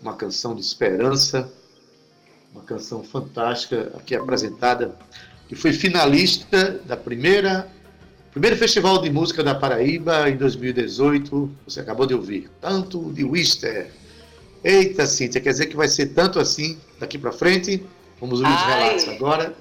uma 0.03 0.15
canção 0.15 0.55
de 0.55 0.61
esperança, 0.61 1.51
uma 2.53 2.63
canção 2.65 3.03
fantástica 3.03 3.91
aqui 3.97 4.15
apresentada, 4.15 4.95
que 5.49 5.55
foi 5.55 5.73
finalista 5.73 6.79
da 6.85 6.97
primeira 6.97 7.67
primeiro 8.31 8.57
Festival 8.57 9.01
de 9.01 9.09
Música 9.09 9.43
da 9.43 9.55
Paraíba 9.55 10.29
em 10.29 10.37
2018. 10.37 11.51
Você 11.65 11.81
acabou 11.81 12.05
de 12.05 12.13
ouvir 12.13 12.51
Tanto 12.61 13.11
de 13.11 13.25
Wister. 13.25 13.91
Eita, 14.63 15.07
Cíntia, 15.07 15.41
quer 15.41 15.51
dizer 15.51 15.67
que 15.67 15.77
vai 15.77 15.89
ser 15.89 16.09
tanto 16.09 16.39
assim 16.39 16.79
daqui 17.01 17.17
para 17.17 17.33
frente? 17.33 17.83
Vamos 18.23 18.41
ouvir 18.41 18.55
os 18.55 18.63
relatos 18.63 19.09
agora. 19.09 19.55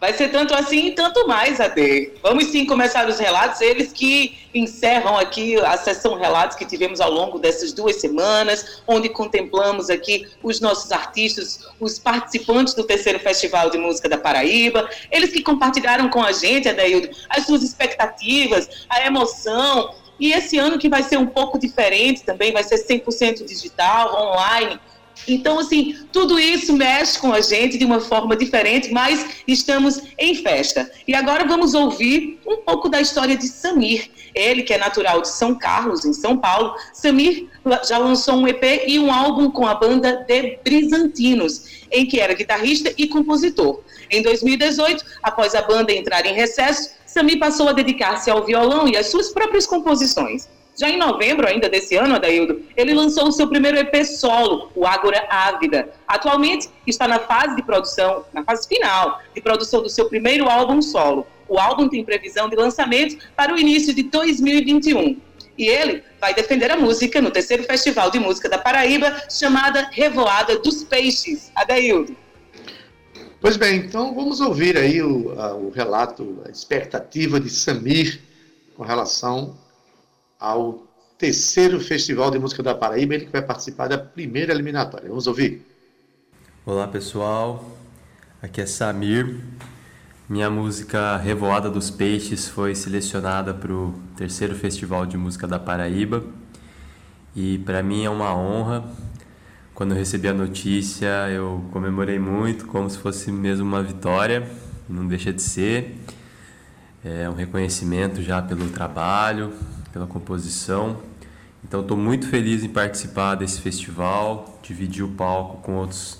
Vai 0.00 0.12
ser 0.12 0.28
tanto 0.32 0.52
assim 0.52 0.88
e 0.88 0.90
tanto 0.90 1.28
mais, 1.28 1.60
Ade. 1.60 2.10
Vamos 2.20 2.46
sim 2.46 2.66
começar 2.66 3.08
os 3.08 3.20
relatos, 3.20 3.60
eles 3.60 3.92
que 3.92 4.36
encerram 4.52 5.16
aqui 5.16 5.56
a 5.60 5.76
sessão 5.76 6.18
relatos 6.18 6.56
que 6.56 6.66
tivemos 6.66 7.00
ao 7.00 7.10
longo 7.10 7.38
dessas 7.38 7.72
duas 7.72 8.00
semanas, 8.00 8.82
onde 8.88 9.08
contemplamos 9.08 9.88
aqui 9.90 10.26
os 10.42 10.60
nossos 10.60 10.90
artistas, 10.90 11.68
os 11.78 11.96
participantes 12.00 12.74
do 12.74 12.82
terceiro 12.82 13.20
Festival 13.20 13.70
de 13.70 13.78
Música 13.78 14.08
da 14.08 14.18
Paraíba, 14.18 14.90
eles 15.08 15.30
que 15.30 15.40
compartilharam 15.40 16.10
com 16.10 16.20
a 16.20 16.32
gente, 16.32 16.68
Adeildo, 16.68 17.08
as 17.30 17.46
suas 17.46 17.62
expectativas, 17.62 18.68
a 18.90 19.06
emoção, 19.06 19.94
e 20.18 20.32
esse 20.32 20.58
ano 20.58 20.78
que 20.78 20.88
vai 20.88 21.04
ser 21.04 21.16
um 21.16 21.26
pouco 21.26 21.58
diferente 21.58 22.24
também, 22.24 22.52
vai 22.52 22.64
ser 22.64 22.76
100% 22.76 23.44
digital, 23.44 24.32
online, 24.32 24.80
então, 25.26 25.58
assim, 25.58 25.96
tudo 26.12 26.38
isso 26.38 26.72
mexe 26.72 27.18
com 27.18 27.32
a 27.32 27.40
gente 27.40 27.78
de 27.78 27.84
uma 27.84 28.00
forma 28.00 28.36
diferente, 28.36 28.92
mas 28.92 29.26
estamos 29.46 30.00
em 30.18 30.34
festa. 30.34 30.90
E 31.06 31.14
agora 31.14 31.44
vamos 31.44 31.74
ouvir 31.74 32.38
um 32.46 32.56
pouco 32.58 32.88
da 32.88 33.00
história 33.00 33.36
de 33.36 33.48
Samir. 33.48 34.10
Ele, 34.34 34.62
que 34.62 34.72
é 34.72 34.78
natural 34.78 35.22
de 35.22 35.28
São 35.28 35.54
Carlos, 35.54 36.04
em 36.04 36.12
São 36.12 36.36
Paulo. 36.36 36.74
Samir 36.92 37.48
já 37.86 37.98
lançou 37.98 38.34
um 38.34 38.48
EP 38.48 38.84
e 38.86 38.98
um 38.98 39.12
álbum 39.12 39.50
com 39.50 39.66
a 39.66 39.74
banda 39.74 40.24
The 40.26 40.58
Brizantinos, 40.64 41.86
em 41.90 42.04
que 42.04 42.18
era 42.18 42.34
guitarrista 42.34 42.92
e 42.98 43.06
compositor. 43.06 43.80
Em 44.10 44.22
2018, 44.22 45.04
após 45.22 45.54
a 45.54 45.62
banda 45.62 45.92
entrar 45.92 46.26
em 46.26 46.34
recesso, 46.34 46.90
Samir 47.06 47.38
passou 47.38 47.68
a 47.68 47.72
dedicar-se 47.72 48.28
ao 48.28 48.44
violão 48.44 48.88
e 48.88 48.96
às 48.96 49.06
suas 49.06 49.28
próprias 49.30 49.66
composições. 49.66 50.48
Já 50.76 50.90
em 50.90 50.96
novembro 50.96 51.46
ainda 51.46 51.68
desse 51.68 51.94
ano, 51.94 52.16
Adaildo, 52.16 52.62
ele 52.76 52.92
lançou 52.92 53.28
o 53.28 53.32
seu 53.32 53.48
primeiro 53.48 53.78
EP 53.78 54.04
solo, 54.04 54.70
o 54.74 54.84
Ágora 54.84 55.24
Ávida. 55.30 55.88
Atualmente 56.06 56.68
está 56.84 57.06
na 57.06 57.20
fase 57.20 57.54
de 57.54 57.62
produção, 57.62 58.24
na 58.32 58.42
fase 58.42 58.66
final 58.66 59.20
de 59.32 59.40
produção 59.40 59.82
do 59.82 59.88
seu 59.88 60.08
primeiro 60.08 60.48
álbum 60.48 60.82
solo. 60.82 61.26
O 61.48 61.58
álbum 61.58 61.88
tem 61.88 62.04
previsão 62.04 62.48
de 62.48 62.56
lançamento 62.56 63.16
para 63.36 63.54
o 63.54 63.58
início 63.58 63.94
de 63.94 64.02
2021. 64.04 65.16
E 65.56 65.68
ele 65.68 66.02
vai 66.20 66.34
defender 66.34 66.70
a 66.72 66.76
música 66.76 67.22
no 67.22 67.30
terceiro 67.30 67.62
Festival 67.62 68.10
de 68.10 68.18
Música 68.18 68.48
da 68.48 68.58
Paraíba, 68.58 69.22
chamada 69.30 69.88
Revoada 69.92 70.58
dos 70.58 70.82
Peixes. 70.82 71.52
Adaildo. 71.54 72.16
Pois 73.40 73.56
bem, 73.56 73.76
então 73.76 74.12
vamos 74.14 74.40
ouvir 74.40 74.76
aí 74.76 75.00
o, 75.00 75.38
a, 75.38 75.54
o 75.54 75.70
relato, 75.70 76.42
a 76.46 76.50
expectativa 76.50 77.38
de 77.38 77.50
Samir 77.50 78.20
com 78.74 78.82
relação 78.82 79.56
ao 80.38 80.86
terceiro 81.18 81.80
Festival 81.80 82.30
de 82.30 82.38
Música 82.38 82.62
da 82.62 82.74
Paraíba, 82.74 83.14
ele 83.14 83.26
que 83.26 83.32
vai 83.32 83.42
participar 83.42 83.88
da 83.88 83.98
primeira 83.98 84.52
eliminatória. 84.52 85.08
Vamos 85.08 85.26
ouvir? 85.26 85.66
Olá 86.66 86.88
pessoal, 86.88 87.76
aqui 88.42 88.60
é 88.60 88.66
Samir. 88.66 89.40
Minha 90.28 90.48
música 90.48 91.16
Revoada 91.18 91.70
dos 91.70 91.90
Peixes 91.90 92.48
foi 92.48 92.74
selecionada 92.74 93.52
para 93.52 93.72
o 93.72 93.94
terceiro 94.16 94.54
Festival 94.54 95.04
de 95.04 95.18
Música 95.18 95.46
da 95.46 95.58
Paraíba 95.58 96.24
e 97.36 97.58
para 97.58 97.82
mim 97.82 98.04
é 98.04 98.10
uma 98.10 98.34
honra. 98.34 98.84
Quando 99.74 99.90
eu 99.90 99.98
recebi 99.98 100.28
a 100.28 100.32
notícia, 100.32 101.28
eu 101.30 101.64
comemorei 101.72 102.18
muito, 102.18 102.66
como 102.66 102.88
se 102.88 102.96
fosse 102.96 103.30
mesmo 103.30 103.66
uma 103.66 103.82
vitória, 103.82 104.48
não 104.88 105.06
deixa 105.06 105.32
de 105.32 105.42
ser. 105.42 105.98
É 107.04 107.28
um 107.28 107.34
reconhecimento 107.34 108.22
já 108.22 108.40
pelo 108.40 108.70
trabalho, 108.70 109.52
pela 109.94 110.08
composição. 110.08 111.00
Então 111.62 111.80
estou 111.80 111.96
muito 111.96 112.26
feliz 112.26 112.64
em 112.64 112.68
participar 112.68 113.36
desse 113.36 113.60
festival, 113.60 114.58
dividir 114.60 115.04
o 115.04 115.08
palco 115.08 115.62
com 115.62 115.76
outros 115.76 116.18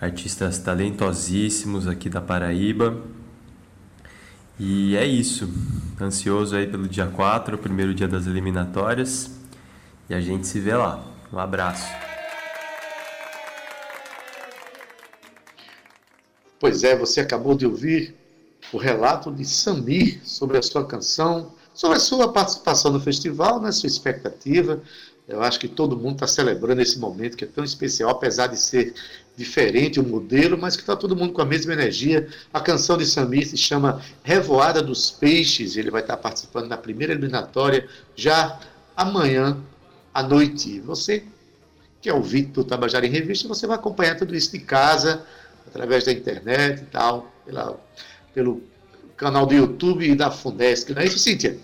artistas 0.00 0.58
talentosíssimos 0.60 1.88
aqui 1.88 2.08
da 2.08 2.20
Paraíba. 2.20 3.02
E 4.60 4.96
é 4.96 5.04
isso. 5.04 5.52
Ansioso 6.00 6.54
aí 6.54 6.68
pelo 6.68 6.86
dia 6.86 7.06
4, 7.06 7.56
o 7.56 7.58
primeiro 7.58 7.92
dia 7.92 8.06
das 8.06 8.28
eliminatórias. 8.28 9.32
E 10.08 10.14
a 10.14 10.20
gente 10.20 10.46
se 10.46 10.60
vê 10.60 10.76
lá. 10.76 11.04
Um 11.32 11.38
abraço. 11.38 11.92
Pois 16.60 16.84
é, 16.84 16.96
você 16.96 17.20
acabou 17.20 17.56
de 17.56 17.66
ouvir 17.66 18.14
o 18.72 18.78
relato 18.78 19.32
de 19.32 19.44
Samir 19.44 20.20
sobre 20.24 20.56
a 20.56 20.62
sua 20.62 20.86
canção 20.86 21.52
sobre 21.74 21.96
a 21.96 22.00
sua 22.00 22.32
participação 22.32 22.92
no 22.92 23.00
festival, 23.00 23.60
né, 23.60 23.72
sua 23.72 23.88
expectativa. 23.88 24.80
Eu 25.26 25.42
acho 25.42 25.58
que 25.58 25.68
todo 25.68 25.96
mundo 25.96 26.14
está 26.14 26.26
celebrando 26.26 26.80
esse 26.80 26.98
momento 26.98 27.36
que 27.36 27.44
é 27.44 27.48
tão 27.48 27.64
especial, 27.64 28.10
apesar 28.10 28.46
de 28.46 28.58
ser 28.58 28.94
diferente 29.36 29.98
o 29.98 30.06
modelo, 30.06 30.56
mas 30.56 30.76
que 30.76 30.82
está 30.82 30.94
todo 30.94 31.16
mundo 31.16 31.32
com 31.32 31.42
a 31.42 31.46
mesma 31.46 31.72
energia. 31.72 32.28
A 32.52 32.60
canção 32.60 32.96
de 32.96 33.06
Samir 33.06 33.46
se 33.48 33.56
chama 33.56 34.00
Revoada 34.22 34.82
dos 34.82 35.10
Peixes. 35.10 35.76
Ele 35.76 35.90
vai 35.90 36.02
estar 36.02 36.18
participando 36.18 36.68
da 36.68 36.76
primeira 36.76 37.12
eliminatória 37.12 37.88
já 38.14 38.60
amanhã 38.94 39.58
à 40.12 40.22
noite. 40.22 40.78
Você 40.80 41.24
que 42.04 42.10
é 42.10 42.14
o 42.14 42.20
Victor 42.20 42.64
Tabajara 42.64 43.06
em 43.06 43.10
Revista, 43.10 43.48
você 43.48 43.66
vai 43.66 43.76
acompanhar 43.76 44.14
tudo 44.14 44.36
isso 44.36 44.52
de 44.52 44.58
casa, 44.58 45.24
através 45.66 46.04
da 46.04 46.12
internet 46.12 46.82
e 46.82 46.84
tal, 46.84 47.32
pela, 47.46 47.80
pelo 48.34 48.62
canal 49.16 49.46
do 49.46 49.54
YouTube 49.54 50.08
e 50.08 50.14
da 50.14 50.30
Fundesc, 50.30 50.92
não 50.92 51.02
é 51.02 51.06
isso, 51.06 51.18
Cíntia? 51.18 51.58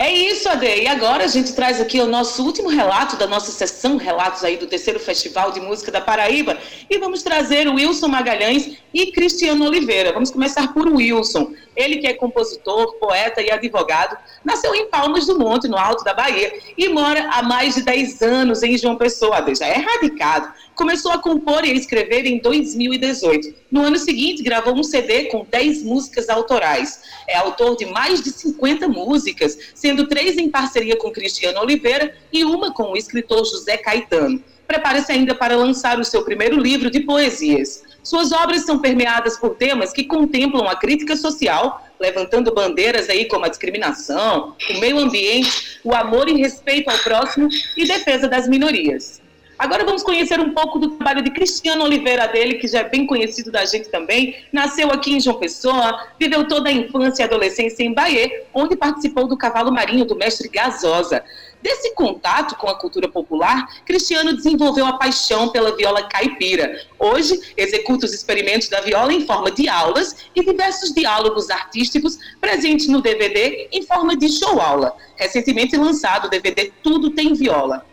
É 0.00 0.12
isso, 0.12 0.48
Ade. 0.48 0.64
E 0.64 0.86
agora 0.86 1.24
a 1.24 1.26
gente 1.26 1.52
traz 1.54 1.80
aqui 1.80 2.00
o 2.00 2.06
nosso 2.06 2.44
último 2.44 2.68
relato 2.68 3.16
da 3.16 3.26
nossa 3.26 3.50
sessão 3.50 3.96
Relatos 3.96 4.44
aí 4.44 4.56
do 4.56 4.68
terceiro 4.68 5.00
Festival 5.00 5.50
de 5.50 5.58
Música 5.60 5.90
da 5.90 6.00
Paraíba. 6.00 6.56
E 6.88 6.98
vamos 6.98 7.24
trazer 7.24 7.66
o 7.66 7.74
Wilson 7.74 8.06
Magalhães 8.06 8.78
e 8.94 9.10
Cristiano 9.10 9.66
Oliveira. 9.66 10.12
Vamos 10.12 10.30
começar 10.30 10.72
por 10.72 10.86
Wilson. 10.86 11.52
Ele 11.74 11.96
que 11.96 12.06
é 12.06 12.14
compositor, 12.14 12.94
poeta 13.00 13.42
e 13.42 13.50
advogado, 13.50 14.16
nasceu 14.44 14.72
em 14.72 14.86
Palmas 14.86 15.26
do 15.26 15.36
Monte, 15.36 15.66
no 15.66 15.76
alto 15.76 16.04
da 16.04 16.14
Bahia, 16.14 16.52
e 16.76 16.88
mora 16.88 17.28
há 17.32 17.42
mais 17.42 17.74
de 17.74 17.82
10 17.82 18.22
anos 18.22 18.62
em 18.62 18.78
João 18.78 18.94
Pessoa. 18.94 19.44
Já 19.52 19.66
é 19.66 19.78
radicado 19.78 20.52
começou 20.78 21.10
a 21.10 21.18
compor 21.18 21.64
e 21.64 21.72
a 21.72 21.74
escrever 21.74 22.24
em 22.24 22.38
2018. 22.38 23.52
No 23.68 23.82
ano 23.82 23.98
seguinte, 23.98 24.44
gravou 24.44 24.78
um 24.78 24.84
CD 24.84 25.24
com 25.24 25.44
10 25.44 25.82
músicas 25.82 26.28
autorais. 26.28 27.00
É 27.26 27.36
autor 27.36 27.76
de 27.76 27.84
mais 27.84 28.22
de 28.22 28.30
50 28.30 28.86
músicas, 28.86 29.58
sendo 29.74 30.06
três 30.06 30.38
em 30.38 30.48
parceria 30.48 30.96
com 30.96 31.10
Cristiano 31.10 31.58
Oliveira 31.58 32.14
e 32.32 32.44
uma 32.44 32.72
com 32.72 32.92
o 32.92 32.96
escritor 32.96 33.44
José 33.44 33.76
Caetano. 33.76 34.42
Prepara-se 34.68 35.10
ainda 35.10 35.34
para 35.34 35.56
lançar 35.56 35.98
o 35.98 36.04
seu 36.04 36.22
primeiro 36.22 36.56
livro 36.56 36.90
de 36.90 37.00
poesias. 37.00 37.82
Suas 38.00 38.30
obras 38.30 38.64
são 38.64 38.78
permeadas 38.78 39.36
por 39.36 39.56
temas 39.56 39.92
que 39.92 40.04
contemplam 40.04 40.68
a 40.68 40.76
crítica 40.76 41.16
social, 41.16 41.84
levantando 41.98 42.54
bandeiras 42.54 43.10
aí 43.10 43.24
como 43.24 43.44
a 43.44 43.48
discriminação, 43.48 44.54
o 44.70 44.78
meio 44.78 44.98
ambiente, 44.98 45.80
o 45.82 45.92
amor 45.92 46.28
e 46.28 46.40
respeito 46.40 46.88
ao 46.88 46.98
próximo 46.98 47.48
e 47.76 47.84
defesa 47.84 48.28
das 48.28 48.46
minorias. 48.46 49.20
Agora 49.58 49.84
vamos 49.84 50.04
conhecer 50.04 50.38
um 50.38 50.54
pouco 50.54 50.78
do 50.78 50.90
trabalho 50.90 51.20
de 51.20 51.32
Cristiano 51.32 51.82
Oliveira 51.82 52.28
dele, 52.28 52.54
que 52.54 52.68
já 52.68 52.78
é 52.78 52.88
bem 52.88 53.04
conhecido 53.04 53.50
da 53.50 53.64
gente 53.64 53.88
também. 53.88 54.36
Nasceu 54.52 54.88
aqui 54.92 55.14
em 55.14 55.20
João 55.20 55.36
Pessoa, 55.36 56.06
viveu 56.16 56.46
toda 56.46 56.68
a 56.68 56.72
infância 56.72 57.22
e 57.22 57.26
adolescência 57.26 57.82
em 57.82 57.92
Bahia, 57.92 58.44
onde 58.54 58.76
participou 58.76 59.26
do 59.26 59.36
cavalo 59.36 59.72
marinho 59.72 60.04
do 60.04 60.14
mestre 60.14 60.48
Gasosa. 60.48 61.24
Desse 61.60 61.92
contato 61.96 62.54
com 62.54 62.68
a 62.68 62.78
cultura 62.78 63.08
popular, 63.08 63.66
Cristiano 63.84 64.32
desenvolveu 64.32 64.86
a 64.86 64.92
paixão 64.92 65.48
pela 65.48 65.74
viola 65.74 66.04
caipira. 66.04 66.80
Hoje, 66.96 67.40
executa 67.56 68.06
os 68.06 68.14
experimentos 68.14 68.68
da 68.68 68.80
viola 68.80 69.12
em 69.12 69.26
forma 69.26 69.50
de 69.50 69.68
aulas 69.68 70.14
e 70.36 70.44
diversos 70.44 70.94
diálogos 70.94 71.50
artísticos 71.50 72.16
presentes 72.40 72.86
no 72.86 73.02
DVD 73.02 73.68
em 73.72 73.82
forma 73.82 74.16
de 74.16 74.28
show-aula. 74.28 74.94
Recentemente 75.16 75.76
lançado 75.76 76.26
o 76.26 76.30
DVD 76.30 76.70
Tudo 76.80 77.10
Tem 77.10 77.34
Viola 77.34 77.84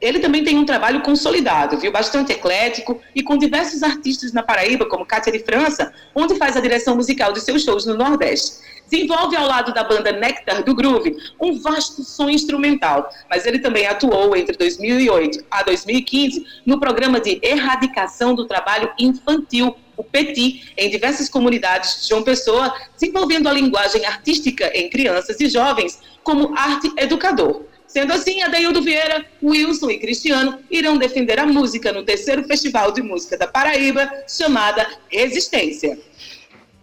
ele 0.00 0.20
também 0.20 0.44
tem 0.44 0.58
um 0.58 0.64
trabalho 0.64 1.00
consolidado, 1.02 1.78
viu? 1.78 1.90
Bastante 1.90 2.32
eclético 2.32 3.00
e 3.14 3.22
com 3.22 3.36
diversos 3.38 3.82
artistas 3.82 4.32
na 4.32 4.42
Paraíba, 4.42 4.86
como 4.86 5.06
Cátia 5.06 5.32
de 5.32 5.38
França, 5.38 5.92
onde 6.14 6.36
faz 6.36 6.56
a 6.56 6.60
direção 6.60 6.96
musical 6.96 7.32
de 7.32 7.40
seus 7.40 7.62
shows 7.62 7.86
no 7.86 7.96
Nordeste. 7.96 8.66
Desenvolve 8.90 9.34
ao 9.34 9.46
lado 9.46 9.74
da 9.74 9.82
banda 9.82 10.12
Nectar 10.12 10.62
do 10.62 10.74
Groove 10.74 11.16
um 11.40 11.60
vasto 11.60 12.04
som 12.04 12.28
instrumental, 12.28 13.10
mas 13.28 13.44
ele 13.46 13.58
também 13.58 13.86
atuou 13.86 14.36
entre 14.36 14.56
2008 14.56 15.44
a 15.50 15.62
2015 15.64 16.44
no 16.64 16.78
programa 16.78 17.18
de 17.18 17.40
erradicação 17.42 18.34
do 18.34 18.46
trabalho 18.46 18.92
infantil 18.98 19.74
o 19.96 20.04
PETI, 20.04 20.72
em 20.76 20.90
diversas 20.90 21.26
comunidades 21.28 22.02
de 22.02 22.08
João 22.10 22.22
Pessoa, 22.22 22.70
desenvolvendo 23.00 23.48
a 23.48 23.52
linguagem 23.52 24.04
artística 24.04 24.70
em 24.74 24.90
crianças 24.90 25.40
e 25.40 25.48
jovens 25.48 25.98
como 26.22 26.54
arte 26.54 26.92
educador. 26.98 27.64
Sendo 27.86 28.12
assim, 28.12 28.42
Adeildo 28.42 28.82
Vieira, 28.82 29.24
Wilson 29.42 29.90
e 29.90 29.98
Cristiano 29.98 30.58
irão 30.70 30.98
defender 30.98 31.38
a 31.38 31.46
música 31.46 31.92
no 31.92 32.04
terceiro 32.04 32.44
Festival 32.44 32.92
de 32.92 33.02
Música 33.02 33.36
da 33.36 33.46
Paraíba, 33.46 34.10
chamada 34.28 34.86
Resistência. 35.08 35.98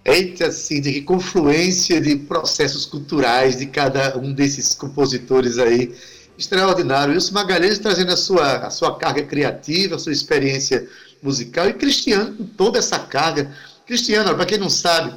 Eita, 0.06 0.52
Cíntia, 0.52 0.92
que 0.92 1.02
confluência 1.02 2.02
de 2.02 2.16
processos 2.18 2.86
culturais 2.86 3.58
de 3.58 3.68
cada 3.68 4.18
um 4.18 4.34
desses 4.34 4.74
compositores 4.74 5.58
aí. 5.58 5.94
Extraordinário. 6.38 7.13
Wilson 7.13 7.34
Magalhães 7.34 7.80
trazendo 7.80 8.12
a 8.12 8.18
sua, 8.18 8.58
a 8.58 8.70
sua 8.70 8.98
carga 8.98 9.24
criativa, 9.24 9.96
a 9.96 10.00
sua 10.00 10.12
experiência 10.12 10.88
musical, 11.22 11.70
e 11.70 11.74
Cristiano 11.74 12.36
com 12.36 12.46
toda 12.46 12.80
essa 12.80 13.00
carga. 13.00 13.56
Cristiano, 13.86 14.36
para 14.36 14.46
quem 14.46 14.58
não 14.58 14.70
sabe, 14.70 15.13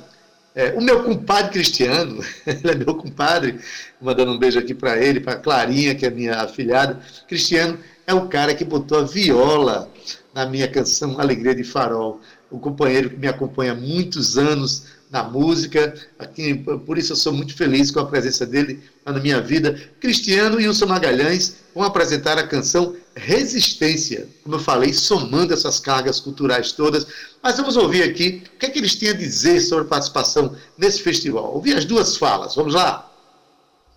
é, 0.57 0.73
o 0.73 0.81
meu 0.81 1.05
compadre 1.05 1.53
Cristiano, 1.53 2.25
ele 2.47 2.71
é 2.73 2.75
meu 2.75 2.95
compadre, 2.95 3.61
mandando 4.01 4.33
um 4.33 4.39
beijo 4.39 4.59
aqui 4.59 4.75
para 4.75 4.97
ele, 4.97 5.21
para 5.21 5.37
Clarinha, 5.37 5.95
que 5.95 6.07
é 6.07 6.11
minha 6.11 6.41
afilhada. 6.41 6.99
Cristiano 7.29 7.79
é 8.07 8.15
o 8.15 8.27
cara 8.27 8.55
que 8.55 8.65
botou 8.65 8.99
a 9.01 9.03
viola 9.03 9.93
na 10.35 10.47
minha 10.47 10.67
canção 10.67 11.21
Alegria 11.21 11.55
de 11.55 11.63
Farol. 11.63 12.23
O 12.51 12.59
companheiro 12.59 13.11
que 13.11 13.17
me 13.17 13.29
acompanha 13.29 13.73
há 13.73 13.75
muitos 13.75 14.39
anos 14.39 14.96
na 15.11 15.23
música, 15.23 15.95
aqui, 16.19 16.55
por 16.55 16.99
isso 16.99 17.13
eu 17.13 17.17
sou 17.17 17.33
muito 17.33 17.55
feliz 17.55 17.91
com 17.91 18.01
a 18.01 18.07
presença 18.07 18.45
dele 18.45 18.81
na 19.05 19.13
minha 19.13 19.41
vida. 19.41 19.81
Cristiano 20.01 20.61
e 20.61 20.67
Wilson 20.67 20.87
Magalhães 20.87 21.57
vão 21.75 21.85
apresentar 21.85 22.39
a 22.39 22.47
canção 22.47 22.97
Resistência, 23.19 24.29
como 24.43 24.57
eu 24.57 24.61
falei, 24.61 24.93
somando 24.93 25.55
essas 25.55 25.81
cargas 25.81 26.21
culturais 26.21 26.73
todas. 26.73 27.07
Mas 27.43 27.57
vamos 27.57 27.75
ouvir 27.75 28.03
aqui 28.03 28.43
o 28.55 28.59
que 28.59 28.67
é 28.67 28.69
que 28.69 28.79
eles 28.79 28.95
têm 28.95 29.09
a 29.09 29.15
dizer 29.15 29.61
sobre 29.61 29.87
a 29.87 29.89
participação 29.89 30.55
nesse 30.77 31.01
festival. 31.03 31.55
Ouvir 31.55 31.79
as 31.79 31.87
duas 31.87 32.19
falas, 32.19 32.55
vamos 32.55 32.75
lá? 32.75 33.11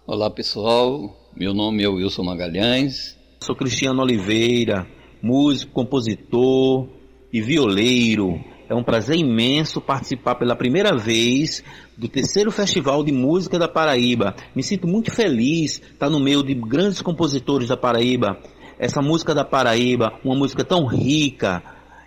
Olá 0.07 0.29
pessoal, 0.29 1.29
meu 1.35 1.53
nome 1.53 1.83
é 1.83 1.87
Wilson 1.89 2.23
Magalhães. 2.23 3.17
Sou 3.43 3.57
Cristiano 3.57 4.01
Oliveira, 4.01 4.87
músico, 5.21 5.73
compositor 5.73 6.87
e 7.33 7.41
violeiro. 7.41 8.41
É 8.69 8.75
um 8.75 8.83
prazer 8.83 9.17
imenso 9.17 9.81
participar 9.81 10.35
pela 10.35 10.55
primeira 10.55 10.95
vez 10.95 11.63
do 11.97 12.07
terceiro 12.07 12.51
Festival 12.51 13.03
de 13.03 13.11
Música 13.11 13.57
da 13.57 13.67
Paraíba. 13.67 14.35
Me 14.55 14.61
sinto 14.61 14.87
muito 14.87 15.09
feliz 15.09 15.81
estar 15.81 16.07
no 16.07 16.19
meio 16.19 16.43
de 16.43 16.53
grandes 16.53 17.01
compositores 17.01 17.69
da 17.69 17.75
Paraíba. 17.75 18.37
Essa 18.77 19.01
música 19.01 19.33
da 19.33 19.43
Paraíba, 19.43 20.13
uma 20.23 20.35
música 20.35 20.63
tão 20.63 20.85
rica, 20.85 21.63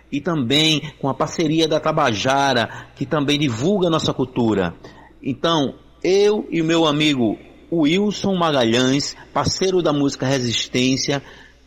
e 0.09 0.21
também 0.21 0.93
com 1.01 1.09
a 1.09 1.13
parceria 1.13 1.67
da 1.67 1.81
Tabajara, 1.81 2.87
que 2.95 3.05
também 3.05 3.37
divulga 3.37 3.89
nossa 3.89 4.13
cultura. 4.13 4.73
Então, 5.21 5.75
eu 6.01 6.47
e 6.49 6.61
o 6.61 6.65
meu 6.65 6.87
amigo 6.87 7.37
Wilson 7.69 8.35
Magalhães, 8.35 9.17
parceiro 9.33 9.81
da 9.81 9.91
música 9.91 10.25
Resistência, 10.25 11.21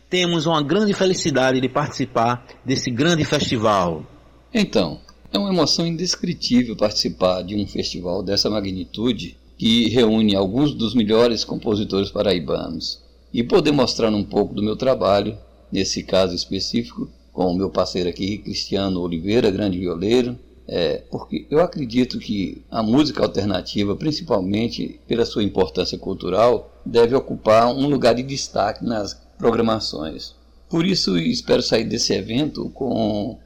temos 0.09 0.47
uma 0.47 0.63
grande 0.63 0.93
felicidade 0.95 1.61
de 1.61 1.69
participar 1.69 2.47
desse 2.65 2.89
grande 2.89 3.23
festival. 3.23 4.16
Então, 4.59 4.99
é 5.31 5.37
uma 5.37 5.53
emoção 5.53 5.85
indescritível 5.85 6.75
participar 6.75 7.43
de 7.43 7.55
um 7.55 7.67
festival 7.67 8.23
dessa 8.23 8.49
magnitude 8.49 9.37
que 9.55 9.87
reúne 9.89 10.35
alguns 10.35 10.73
dos 10.73 10.95
melhores 10.95 11.43
compositores 11.43 12.09
paraibanos 12.09 12.99
e 13.31 13.43
poder 13.43 13.71
mostrar 13.71 14.09
um 14.09 14.23
pouco 14.23 14.55
do 14.55 14.63
meu 14.63 14.75
trabalho, 14.75 15.37
nesse 15.71 16.01
caso 16.01 16.33
específico, 16.33 17.07
com 17.31 17.51
o 17.51 17.55
meu 17.55 17.69
parceiro 17.69 18.09
aqui, 18.09 18.39
Cristiano 18.39 18.99
Oliveira, 18.99 19.51
grande 19.51 19.77
violeiro, 19.77 20.35
é, 20.67 21.03
porque 21.11 21.45
eu 21.51 21.59
acredito 21.59 22.17
que 22.17 22.63
a 22.71 22.81
música 22.81 23.21
alternativa, 23.21 23.95
principalmente 23.95 24.99
pela 25.07 25.23
sua 25.23 25.43
importância 25.43 25.99
cultural, 25.99 26.81
deve 26.83 27.13
ocupar 27.15 27.71
um 27.71 27.87
lugar 27.87 28.15
de 28.15 28.23
destaque 28.23 28.83
nas 28.83 29.13
programações. 29.37 30.33
Por 30.67 30.83
isso, 30.83 31.15
espero 31.15 31.61
sair 31.61 31.83
desse 31.83 32.11
evento 32.11 32.71
com 32.71 33.37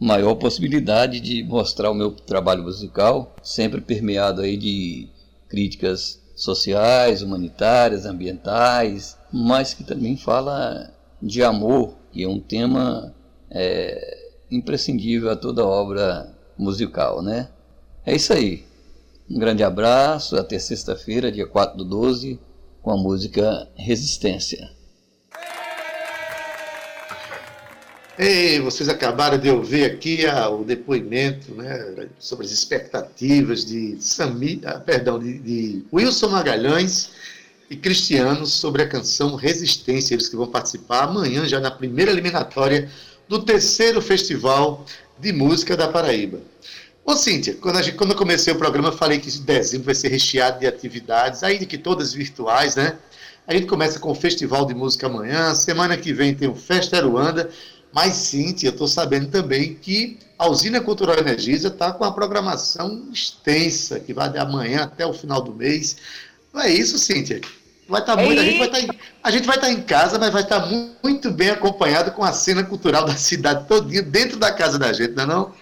maior 0.00 0.34
possibilidade 0.36 1.20
de 1.20 1.42
mostrar 1.42 1.90
o 1.90 1.94
meu 1.94 2.10
trabalho 2.10 2.62
musical, 2.62 3.36
sempre 3.42 3.82
permeado 3.82 4.40
aí 4.40 4.56
de 4.56 5.08
críticas 5.48 6.18
sociais, 6.34 7.20
humanitárias, 7.20 8.06
ambientais, 8.06 9.18
mas 9.30 9.74
que 9.74 9.84
também 9.84 10.16
fala 10.16 10.90
de 11.20 11.42
amor, 11.42 11.96
que 12.10 12.22
é 12.22 12.28
um 12.28 12.40
tema 12.40 13.14
é, 13.50 14.30
imprescindível 14.50 15.30
a 15.30 15.36
toda 15.36 15.66
obra 15.66 16.34
musical, 16.56 17.20
né? 17.20 17.50
É 18.06 18.14
isso 18.14 18.32
aí. 18.32 18.64
Um 19.30 19.38
grande 19.38 19.62
abraço, 19.62 20.36
até 20.36 20.58
sexta-feira, 20.58 21.30
dia 21.30 21.46
4 21.46 21.76
do 21.76 21.84
12, 21.84 22.40
com 22.82 22.90
a 22.90 22.96
música 22.96 23.68
Resistência. 23.76 24.79
Ei, 28.22 28.60
vocês 28.60 28.86
acabaram 28.86 29.38
de 29.38 29.48
ouvir 29.48 29.82
aqui 29.86 30.26
a, 30.26 30.46
o 30.50 30.62
depoimento 30.62 31.54
né, 31.54 32.06
sobre 32.18 32.44
as 32.44 32.52
expectativas 32.52 33.64
de, 33.64 33.96
Sami, 33.98 34.60
ah, 34.66 34.78
perdão, 34.78 35.18
de, 35.18 35.38
de 35.38 35.84
Wilson 35.90 36.28
Magalhães 36.28 37.12
e 37.70 37.76
Cristiano 37.76 38.44
sobre 38.44 38.82
a 38.82 38.86
canção 38.86 39.36
Resistência, 39.36 40.12
eles 40.12 40.28
que 40.28 40.36
vão 40.36 40.46
participar 40.46 41.04
amanhã, 41.04 41.48
já 41.48 41.58
na 41.60 41.70
primeira 41.70 42.10
eliminatória 42.10 42.90
do 43.26 43.42
terceiro 43.42 44.02
Festival 44.02 44.84
de 45.18 45.32
Música 45.32 45.74
da 45.74 45.88
Paraíba. 45.88 46.42
Ô 47.02 47.16
Cíntia, 47.16 47.56
quando, 47.58 47.82
gente, 47.82 47.96
quando 47.96 48.10
eu 48.10 48.18
comecei 48.18 48.52
o 48.52 48.56
programa, 48.56 48.88
eu 48.88 48.98
falei 48.98 49.18
que 49.18 49.30
dezembro 49.38 49.86
vai 49.86 49.94
ser 49.94 50.08
recheado 50.08 50.60
de 50.60 50.66
atividades, 50.66 51.42
ainda 51.42 51.64
que 51.64 51.78
todas 51.78 52.12
virtuais, 52.12 52.76
né? 52.76 52.98
A 53.46 53.54
gente 53.54 53.66
começa 53.66 53.98
com 53.98 54.10
o 54.10 54.14
Festival 54.14 54.66
de 54.66 54.74
Música 54.74 55.06
amanhã, 55.06 55.54
semana 55.54 55.96
que 55.96 56.12
vem 56.12 56.34
tem 56.34 56.48
o 56.48 56.54
Festa 56.54 56.98
Aruanda, 56.98 57.48
mas, 57.92 58.14
Cíntia, 58.14 58.68
eu 58.68 58.72
estou 58.72 58.86
sabendo 58.86 59.28
também 59.28 59.74
que 59.74 60.18
a 60.38 60.48
Usina 60.48 60.80
Cultural 60.80 61.18
Energisa 61.18 61.68
está 61.68 61.92
com 61.92 62.04
uma 62.04 62.14
programação 62.14 63.08
extensa, 63.12 63.98
que 63.98 64.14
vai 64.14 64.30
de 64.30 64.38
amanhã 64.38 64.84
até 64.84 65.04
o 65.04 65.12
final 65.12 65.40
do 65.42 65.52
mês. 65.52 65.96
Não 66.52 66.62
é 66.62 66.70
isso, 66.70 66.98
Cíntia? 66.98 67.40
Vai 67.88 68.00
estar 68.00 68.16
tá 68.16 68.22
muito, 68.22 68.40
a 68.40 68.44
gente 68.44 68.58
vai 68.58 68.68
estar, 68.68 68.78
tá 68.78 68.84
em, 68.84 68.98
a 69.22 69.30
gente 69.32 69.46
vai 69.46 69.56
estar 69.56 69.66
tá 69.66 69.72
em 69.72 69.82
casa, 69.82 70.18
mas 70.18 70.32
vai 70.32 70.42
estar 70.42 70.64
muito 71.02 71.30
bem 71.32 71.50
acompanhado 71.50 72.12
com 72.12 72.22
a 72.22 72.32
cena 72.32 72.62
cultural 72.62 73.04
da 73.04 73.16
cidade 73.16 73.66
todinha 73.66 74.02
dentro 74.02 74.38
da 74.38 74.52
casa 74.52 74.78
da 74.78 74.92
gente, 74.92 75.14
não 75.14 75.24
é 75.24 75.26
não? 75.26 75.52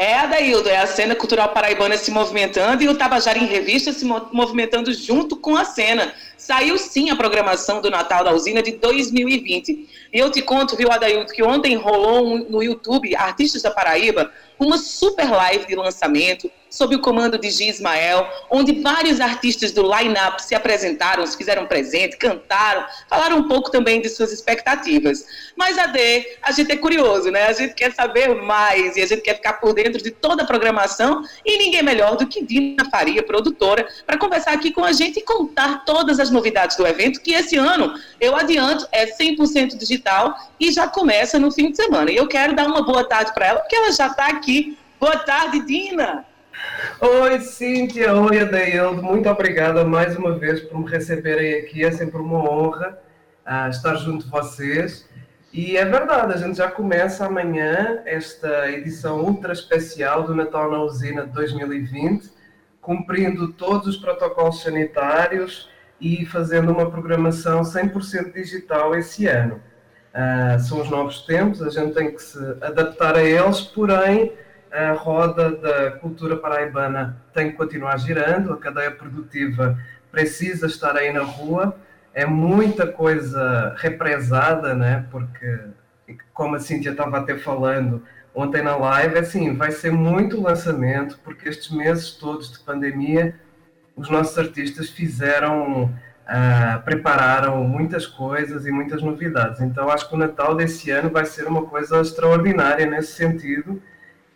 É, 0.00 0.14
Adaildo, 0.14 0.66
é 0.66 0.78
a 0.78 0.86
cena 0.86 1.14
cultural 1.14 1.50
paraibana 1.50 1.94
se 1.98 2.10
movimentando 2.10 2.82
e 2.82 2.88
o 2.88 2.94
Tabajara 2.94 3.36
em 3.36 3.44
Revista 3.44 3.92
se 3.92 4.02
movimentando 4.02 4.90
junto 4.94 5.36
com 5.36 5.54
a 5.58 5.64
cena. 5.66 6.14
Saiu 6.38 6.78
sim 6.78 7.10
a 7.10 7.16
programação 7.16 7.82
do 7.82 7.90
Natal 7.90 8.24
da 8.24 8.32
Usina 8.32 8.62
de 8.62 8.72
2020. 8.72 9.86
E 10.10 10.18
eu 10.18 10.30
te 10.30 10.40
conto, 10.40 10.74
viu, 10.74 10.90
Adaildo, 10.90 11.30
que 11.30 11.42
ontem 11.42 11.76
rolou 11.76 12.38
no 12.48 12.62
YouTube, 12.62 13.14
Artistas 13.14 13.60
da 13.60 13.70
Paraíba, 13.70 14.32
uma 14.60 14.78
super 14.78 15.30
live 15.30 15.66
de 15.66 15.74
lançamento 15.74 16.50
sob 16.68 16.94
o 16.94 17.00
comando 17.00 17.36
de 17.36 17.50
G. 17.50 17.64
Ismael, 17.64 18.28
onde 18.48 18.80
vários 18.80 19.20
artistas 19.20 19.72
do 19.72 19.82
line-up 19.82 20.40
se 20.40 20.54
apresentaram, 20.54 21.26
se 21.26 21.36
fizeram 21.36 21.66
presente, 21.66 22.16
cantaram, 22.16 22.86
falaram 23.08 23.38
um 23.38 23.48
pouco 23.48 23.70
também 23.70 24.00
de 24.00 24.08
suas 24.08 24.32
expectativas. 24.32 25.26
Mas, 25.56 25.76
a 25.76 25.86
D, 25.86 26.38
a 26.40 26.52
gente 26.52 26.70
é 26.70 26.76
curioso, 26.76 27.30
né? 27.30 27.46
A 27.46 27.52
gente 27.52 27.74
quer 27.74 27.92
saber 27.92 28.36
mais 28.36 28.96
e 28.96 29.02
a 29.02 29.06
gente 29.06 29.22
quer 29.22 29.34
ficar 29.34 29.54
por 29.54 29.74
dentro 29.74 30.00
de 30.00 30.12
toda 30.12 30.44
a 30.44 30.46
programação 30.46 31.24
e 31.44 31.58
ninguém 31.58 31.82
melhor 31.82 32.16
do 32.16 32.26
que 32.26 32.44
Dina 32.44 32.88
Faria, 32.88 33.22
produtora, 33.22 33.88
para 34.06 34.16
conversar 34.16 34.52
aqui 34.52 34.70
com 34.70 34.84
a 34.84 34.92
gente 34.92 35.18
e 35.18 35.22
contar 35.22 35.84
todas 35.84 36.20
as 36.20 36.30
novidades 36.30 36.76
do 36.76 36.86
evento, 36.86 37.20
que 37.20 37.32
esse 37.32 37.56
ano, 37.56 37.94
eu 38.20 38.36
adianto, 38.36 38.86
é 38.92 39.06
100% 39.06 39.76
digital 39.76 40.36
e 40.60 40.70
já 40.70 40.86
começa 40.86 41.38
no 41.38 41.50
fim 41.50 41.70
de 41.70 41.76
semana. 41.76 42.12
E 42.12 42.16
eu 42.16 42.28
quero 42.28 42.54
dar 42.54 42.68
uma 42.68 42.82
boa 42.82 43.02
tarde 43.02 43.34
para 43.34 43.46
ela, 43.46 43.60
porque 43.60 43.74
ela 43.74 43.90
já 43.90 44.06
está 44.06 44.26
aqui. 44.28 44.49
Boa 44.98 45.16
tarde, 45.16 45.64
Dina! 45.64 46.24
Oi, 47.00 47.40
Cíntia. 47.40 48.12
Oi, 48.16 48.40
Adeildo. 48.40 49.00
Muito 49.00 49.28
obrigada 49.28 49.84
mais 49.84 50.16
uma 50.16 50.36
vez 50.36 50.60
por 50.60 50.80
me 50.80 50.90
receberem 50.90 51.54
aqui. 51.54 51.84
É 51.84 51.92
sempre 51.92 52.18
uma 52.18 52.38
honra 52.38 52.98
uh, 53.46 53.70
estar 53.70 53.94
junto 53.94 54.24
de 54.24 54.30
vocês. 54.30 55.08
E 55.52 55.76
é 55.76 55.84
verdade, 55.84 56.32
a 56.32 56.36
gente 56.36 56.58
já 56.58 56.68
começa 56.68 57.26
amanhã 57.26 58.02
esta 58.04 58.68
edição 58.72 59.20
ultra 59.20 59.52
especial 59.52 60.24
do 60.24 60.34
Natal 60.34 60.68
na 60.68 60.82
Usina 60.82 61.24
de 61.26 61.32
2020, 61.32 62.28
cumprindo 62.80 63.52
todos 63.52 63.86
os 63.86 63.96
protocolos 63.98 64.62
sanitários 64.62 65.70
e 66.00 66.26
fazendo 66.26 66.72
uma 66.72 66.90
programação 66.90 67.62
100% 67.62 68.32
digital 68.32 68.96
esse 68.96 69.28
ano. 69.28 69.62
Uh, 70.12 70.58
são 70.60 70.80
os 70.80 70.90
novos 70.90 71.22
tempos, 71.22 71.62
a 71.62 71.70
gente 71.70 71.94
tem 71.94 72.12
que 72.12 72.20
se 72.20 72.38
adaptar 72.60 73.14
a 73.14 73.22
eles, 73.22 73.60
porém 73.60 74.32
a 74.72 74.92
roda 74.92 75.50
da 75.50 75.90
cultura 75.92 76.36
paraibana 76.36 77.20
tem 77.34 77.50
que 77.50 77.56
continuar 77.56 77.96
girando, 77.98 78.52
a 78.52 78.56
cadeia 78.56 78.90
produtiva 78.90 79.78
precisa 80.10 80.66
estar 80.66 80.96
aí 80.96 81.12
na 81.12 81.22
rua, 81.22 81.76
é 82.14 82.24
muita 82.24 82.86
coisa 82.86 83.74
represada, 83.78 84.74
né? 84.74 85.06
porque, 85.10 85.60
como 86.32 86.56
a 86.56 86.60
Cíntia 86.60 86.90
estava 86.90 87.18
até 87.18 87.36
falando, 87.36 88.02
ontem 88.34 88.62
na 88.62 88.76
live, 88.76 89.18
assim, 89.18 89.56
vai 89.56 89.70
ser 89.70 89.92
muito 89.92 90.40
lançamento, 90.40 91.18
porque 91.24 91.48
estes 91.48 91.70
meses 91.70 92.12
todos 92.12 92.52
de 92.52 92.60
pandemia, 92.60 93.34
os 93.96 94.08
nossos 94.08 94.36
artistas 94.38 94.88
fizeram, 94.88 95.92
uh, 96.30 96.82
prepararam 96.82 97.64
muitas 97.64 98.06
coisas 98.06 98.64
e 98.64 98.70
muitas 98.70 99.02
novidades. 99.02 99.60
Então, 99.60 99.90
acho 99.90 100.08
que 100.08 100.14
o 100.14 100.18
Natal 100.18 100.54
desse 100.54 100.90
ano 100.90 101.10
vai 101.10 101.24
ser 101.26 101.46
uma 101.46 101.66
coisa 101.66 102.00
extraordinária 102.00 102.86
nesse 102.86 103.12
sentido 103.14 103.82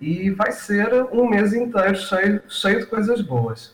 e 0.01 0.31
vai 0.31 0.51
ser 0.53 0.93
um 1.13 1.29
mês 1.29 1.55
inteiro 1.55 1.97
cheio, 1.97 2.43
cheio 2.49 2.81
de 2.81 2.87
coisas 2.87 3.21
boas. 3.21 3.73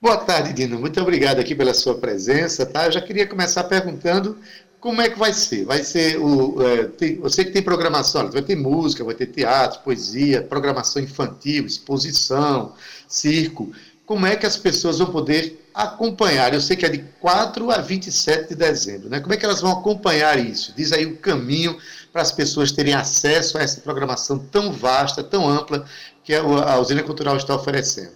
Boa 0.00 0.18
tarde, 0.18 0.52
Dino. 0.52 0.78
Muito 0.78 1.00
obrigado 1.00 1.40
aqui 1.40 1.54
pela 1.54 1.72
sua 1.72 1.98
presença. 1.98 2.66
Tá? 2.66 2.86
Eu 2.86 2.92
já 2.92 3.00
queria 3.00 3.26
começar 3.26 3.64
perguntando 3.64 4.38
como 4.78 5.00
é 5.00 5.08
que 5.08 5.18
vai 5.18 5.32
ser? 5.32 5.64
Vai 5.64 5.82
ser 5.82 6.20
o. 6.20 6.62
É, 6.62 6.84
tem, 6.84 7.18
eu 7.20 7.30
sei 7.30 7.46
que 7.46 7.50
tem 7.50 7.62
programação, 7.62 8.30
vai 8.30 8.42
ter 8.42 8.54
música, 8.54 9.02
vai 9.02 9.14
ter 9.14 9.26
teatro, 9.26 9.80
poesia, 9.80 10.42
programação 10.42 11.02
infantil, 11.02 11.66
exposição, 11.66 12.74
circo. 13.08 13.72
Como 14.06 14.24
é 14.24 14.36
que 14.36 14.46
as 14.46 14.56
pessoas 14.56 14.98
vão 14.98 15.08
poder 15.08 15.68
acompanhar? 15.74 16.54
Eu 16.54 16.60
sei 16.60 16.76
que 16.76 16.86
é 16.86 16.88
de 16.88 16.98
4 17.20 17.70
a 17.72 17.78
27 17.78 18.50
de 18.50 18.54
dezembro, 18.54 19.10
né? 19.10 19.20
Como 19.20 19.34
é 19.34 19.36
que 19.36 19.44
elas 19.44 19.60
vão 19.60 19.72
acompanhar 19.72 20.38
isso? 20.38 20.72
Diz 20.76 20.92
aí 20.92 21.04
o 21.04 21.16
caminho 21.16 21.76
para 22.12 22.22
as 22.22 22.30
pessoas 22.30 22.70
terem 22.70 22.94
acesso 22.94 23.58
a 23.58 23.62
essa 23.62 23.80
programação 23.80 24.38
tão 24.38 24.72
vasta, 24.72 25.24
tão 25.24 25.48
ampla 25.48 25.84
que 26.22 26.32
a 26.34 26.78
usina 26.78 27.02
cultural 27.02 27.36
está 27.36 27.54
oferecendo. 27.54 28.12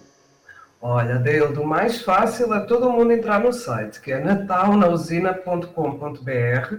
Olha, 0.81 1.19
Deildo, 1.19 1.61
o 1.61 1.67
mais 1.67 2.01
fácil 2.01 2.51
é 2.53 2.61
todo 2.61 2.89
mundo 2.89 3.11
entrar 3.11 3.39
no 3.39 3.53
site, 3.53 4.01
que 4.01 4.11
é 4.11 4.19
natalnausina.com.br. 4.19 6.75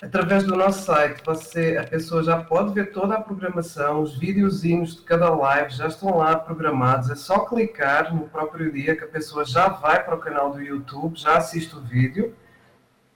Através 0.00 0.44
do 0.44 0.54
nosso 0.54 0.84
site, 0.84 1.20
você, 1.26 1.76
a 1.76 1.82
pessoa 1.84 2.22
já 2.22 2.40
pode 2.40 2.72
ver 2.72 2.92
toda 2.92 3.16
a 3.16 3.20
programação, 3.20 4.00
os 4.00 4.16
videozinhos 4.16 4.94
de 4.94 5.02
cada 5.02 5.28
live 5.28 5.70
já 5.70 5.88
estão 5.88 6.16
lá 6.16 6.36
programados. 6.36 7.10
É 7.10 7.16
só 7.16 7.40
clicar 7.40 8.14
no 8.14 8.28
próprio 8.28 8.70
dia 8.70 8.94
que 8.94 9.02
a 9.02 9.08
pessoa 9.08 9.44
já 9.44 9.68
vai 9.68 10.04
para 10.04 10.14
o 10.14 10.18
canal 10.18 10.52
do 10.52 10.62
YouTube, 10.62 11.18
já 11.18 11.36
assiste 11.36 11.74
o 11.74 11.80
vídeo. 11.80 12.32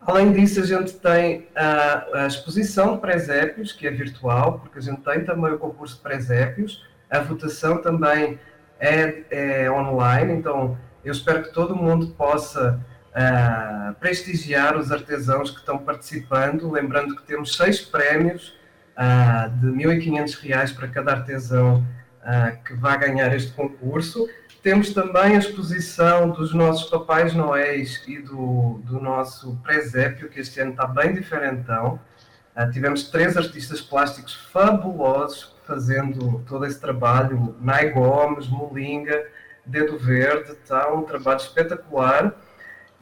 Além 0.01 0.33
disso, 0.33 0.61
a 0.61 0.66
gente 0.66 0.95
tem 0.95 1.47
a, 1.55 2.25
a 2.25 2.27
exposição 2.27 2.95
de 2.95 3.01
presépios, 3.01 3.71
que 3.71 3.87
é 3.87 3.90
virtual, 3.92 4.59
porque 4.59 4.81
a 4.81 4.83
gente 4.83 5.03
tem 5.03 5.25
também 5.25 5.53
o 5.53 5.59
concurso 5.59 5.95
de 5.95 6.03
presépios. 6.03 6.85
A 7.09 7.21
votação 7.21 7.81
também 7.81 8.40
é, 8.81 9.23
é 9.31 9.71
online, 9.71 10.33
então 10.33 10.77
eu 11.05 11.12
espero 11.12 11.45
que 11.45 11.55
todo 11.55 11.77
mundo 11.77 12.09
possa 12.09 12.85
uh, 13.12 13.94
prestigiar 13.94 14.77
os 14.77 14.90
artesãos 14.90 15.51
que 15.51 15.59
estão 15.59 15.79
participando, 15.79 16.70
lembrando 16.70 17.16
que 17.16 17.22
temos 17.22 17.57
seis 17.57 17.81
prémios 17.81 18.55
uh, 18.96 19.51
de 19.59 19.66
1.500 19.66 20.40
reais 20.40 20.72
para 20.72 20.88
cada 20.88 21.12
artesão 21.12 21.85
uh, 22.22 22.64
que 22.64 22.75
vai 22.75 22.98
ganhar 22.98 23.35
este 23.35 23.53
concurso. 23.53 24.29
Temos 24.62 24.94
também 24.94 25.35
a 25.35 25.38
exposição 25.38 26.31
dos 26.31 26.55
nossos 26.55 26.88
papais 26.88 27.35
noéis 27.35 28.03
e 28.07 28.18
do, 28.18 28.81
do 28.85 29.01
nosso 29.01 29.57
presépio, 29.62 30.29
que 30.29 30.40
este 30.40 30.61
ano 30.61 30.70
está 30.70 30.87
bem 30.87 31.12
diferentão. 31.12 32.01
Uh, 32.57 32.70
tivemos 32.70 33.11
três 33.11 33.37
artistas 33.37 33.81
plásticos 33.81 34.35
fabulosos 34.53 35.53
fazendo 35.66 36.42
todo 36.46 36.66
esse 36.66 36.81
trabalho, 36.81 37.57
Nai 37.61 37.90
Gomes, 37.90 38.48
Molinga, 38.48 39.27
Dedo 39.64 39.98
Verde, 39.98 40.53
está 40.53 40.92
um 40.92 41.03
trabalho 41.03 41.38
espetacular. 41.38 42.35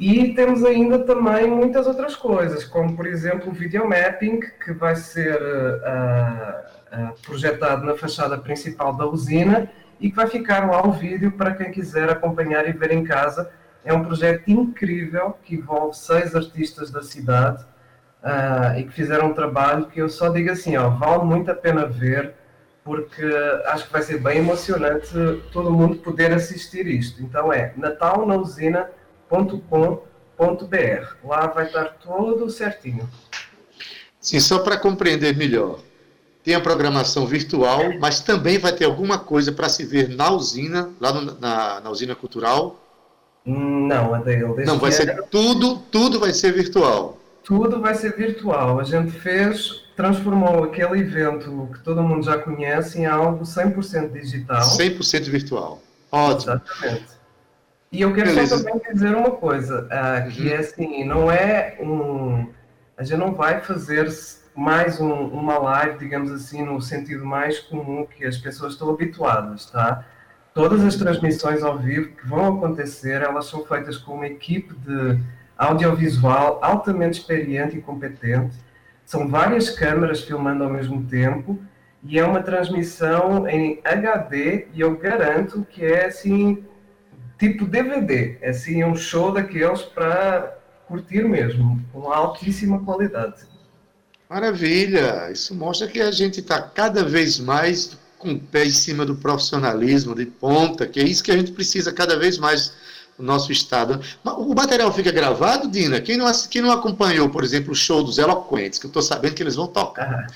E 0.01 0.33
temos 0.33 0.65
ainda 0.65 0.99
também 1.01 1.47
muitas 1.47 1.87
outras 1.87 2.17
coisas, 2.17 2.65
como 2.65 2.97
por 2.97 3.07
exemplo 3.07 3.51
o 3.51 3.53
videomapping, 3.53 4.41
que 4.65 4.73
vai 4.73 4.97
ser 4.97 5.39
uh, 5.39 7.11
uh, 7.11 7.21
projetado 7.21 7.85
na 7.85 7.95
fachada 7.95 8.39
principal 8.39 8.95
da 8.97 9.05
usina 9.07 9.71
e 10.01 10.09
que 10.09 10.17
vai 10.17 10.27
ficar 10.27 10.67
lá 10.71 10.83
o 10.87 10.93
vídeo 10.93 11.33
para 11.33 11.53
quem 11.53 11.71
quiser 11.71 12.09
acompanhar 12.09 12.67
e 12.67 12.73
ver 12.73 12.93
em 12.93 13.05
casa. 13.05 13.51
É 13.85 13.93
um 13.93 14.03
projeto 14.03 14.49
incrível 14.49 15.37
que 15.43 15.57
envolve 15.57 15.95
seis 15.95 16.35
artistas 16.35 16.91
da 16.91 17.03
cidade 17.03 17.63
uh, 18.25 18.79
e 18.79 18.85
que 18.85 18.95
fizeram 18.95 19.27
um 19.27 19.35
trabalho 19.35 19.85
que 19.85 20.01
eu 20.01 20.09
só 20.09 20.31
digo 20.31 20.51
assim, 20.51 20.79
ó, 20.79 20.89
vale 20.89 21.25
muito 21.25 21.51
a 21.51 21.55
pena 21.55 21.85
ver 21.85 22.33
porque 22.83 23.23
acho 23.67 23.85
que 23.85 23.93
vai 23.93 24.01
ser 24.01 24.19
bem 24.19 24.39
emocionante 24.39 25.13
todo 25.53 25.71
mundo 25.71 25.97
poder 25.97 26.33
assistir 26.33 26.87
isto. 26.87 27.23
Então 27.23 27.53
é 27.53 27.75
natalnausina.com.br. 29.31 31.27
Lá 31.27 31.47
vai 31.47 31.67
estar 31.67 31.85
tudo 32.03 32.51
certinho. 32.51 33.09
Sim, 34.21 34.41
só 34.41 34.59
para 34.59 34.77
compreender 34.77 35.37
melhor. 35.37 35.79
Tem 36.43 36.55
a 36.55 36.61
programação 36.61 37.27
virtual, 37.27 37.99
mas 37.99 38.21
também 38.21 38.59
vai 38.59 38.73
ter 38.73 38.85
alguma 38.85 39.19
coisa 39.19 39.53
para 39.53 39.69
se 39.69 39.85
ver 39.85 40.09
na 40.09 40.31
usina, 40.31 40.91
lá 41.01 41.13
no, 41.13 41.39
na, 41.39 41.81
na 41.81 41.91
usina 41.91 42.15
cultural? 42.15 42.81
Não, 43.45 44.15
Adele. 44.15 44.65
Não, 44.65 44.79
vai 44.79 44.93
ser 44.93 45.23
tudo, 45.25 45.79
tudo 45.91 46.19
vai 46.19 46.33
ser 46.33 46.53
virtual. 46.53 47.19
Tudo 47.45 47.81
vai 47.81 47.95
ser 47.95 48.17
virtual. 48.17 48.81
A 48.81 48.85
gente 48.85 49.11
fez 49.13 49.83
transformou 49.97 50.65
aquele 50.65 51.01
evento 51.01 51.69
que 51.75 51.81
todo 51.81 52.03
mundo 52.03 52.25
já 52.25 52.39
conhece 52.39 53.01
em 53.01 53.07
algo 53.07 53.45
100% 53.45 54.13
digital. 54.13 54.63
100% 54.63 55.25
virtual. 55.25 55.83
Ótimo. 56.11 56.55
Exatamente. 56.55 57.20
E 57.93 58.03
eu 58.03 58.15
quero 58.15 58.29
Beleza. 58.29 58.57
só 58.57 58.65
também 58.65 58.93
dizer 58.93 59.15
uma 59.17 59.33
coisa, 59.33 59.87
uh, 59.87 60.31
que 60.31 60.43
uhum. 60.47 60.55
é 60.55 60.57
assim, 60.57 61.05
não 61.05 61.31
é 61.31 61.77
um... 61.81 62.47
A 62.97 63.03
gente 63.03 63.19
não 63.19 63.35
vai 63.35 63.61
fazer 63.61 64.09
mais 64.55 65.01
um, 65.01 65.13
uma 65.13 65.59
live, 65.59 65.99
digamos 65.99 66.31
assim, 66.31 66.63
no 66.63 66.81
sentido 66.81 67.25
mais 67.25 67.59
comum 67.59 68.07
que 68.07 68.25
as 68.25 68.37
pessoas 68.37 68.75
estão 68.75 68.91
habituadas, 68.91 69.67
tá? 69.67 70.05
Todas 70.55 70.85
as 70.85 70.97
transmissões 70.97 71.63
ao 71.63 71.79
vivo 71.79 72.15
que 72.15 72.27
vão 72.27 72.59
acontecer, 72.59 73.23
elas 73.23 73.47
são 73.47 73.65
feitas 73.65 73.97
com 73.97 74.15
uma 74.15 74.27
equipe 74.27 74.75
de 74.75 75.19
audiovisual 75.57 76.59
altamente 76.63 77.19
experiente 77.21 77.77
e 77.77 77.83
competente, 77.83 78.57
são 79.05 79.29
várias 79.29 79.71
câmeras 79.71 80.23
filmando 80.23 80.63
ao 80.63 80.71
mesmo 80.71 81.05
tempo 81.05 81.59
e 82.03 82.19
é 82.19 82.25
uma 82.25 82.43
transmissão 82.43 83.49
em 83.49 83.81
HD 83.85 84.69
e 84.73 84.81
eu 84.81 84.97
garanto 84.97 85.67
que 85.69 85.85
é 85.85 86.07
assim 86.07 86.65
tipo 87.41 87.65
DVD, 87.65 88.37
é 88.43 88.51
assim 88.51 88.85
um 88.85 88.95
show 88.95 89.33
daqueles 89.33 89.81
para 89.81 90.59
curtir 90.87 91.25
mesmo, 91.25 91.83
com 91.91 92.13
altíssima 92.13 92.85
qualidade. 92.85 93.49
Maravilha! 94.29 95.31
Isso 95.33 95.55
mostra 95.55 95.89
que 95.89 96.01
a 96.01 96.13
gente 96.13 96.41
está 96.41 96.61
cada 96.61 97.03
vez 97.03 97.41
mais 97.41 97.99
com 98.19 98.33
o 98.33 98.39
pé 98.39 98.67
em 98.67 98.71
cima 98.71 99.07
do 99.07 99.17
profissionalismo 99.17 100.15
de 100.15 100.27
ponta, 100.27 100.87
que 100.87 101.01
é 101.01 101.03
isso 101.03 101.25
que 101.25 101.33
a 101.33 101.37
gente 101.37 101.53
precisa 101.53 101.91
cada 101.91 102.19
vez 102.19 102.37
mais 102.37 102.75
o 103.19 103.23
nosso 103.23 103.51
estado. 103.51 104.01
O 104.23 104.55
material 104.55 104.93
fica 104.93 105.11
gravado, 105.11 105.69
Dina? 105.69 106.01
Quem 106.01 106.19
não, 106.19 106.31
quem 106.51 106.61
não 106.61 106.71
acompanhou, 106.71 107.31
por 107.31 107.43
exemplo, 107.43 107.73
o 107.73 107.75
show 107.75 108.05
dos 108.05 108.19
Eloquentes, 108.19 108.79
que 108.79 108.85
eu 108.85 108.91
estou 108.91 109.03
sabendo 109.03 109.35
que 109.35 109.43
eles 109.43 109.57
vão 109.57 109.67
tocar. 109.67 110.27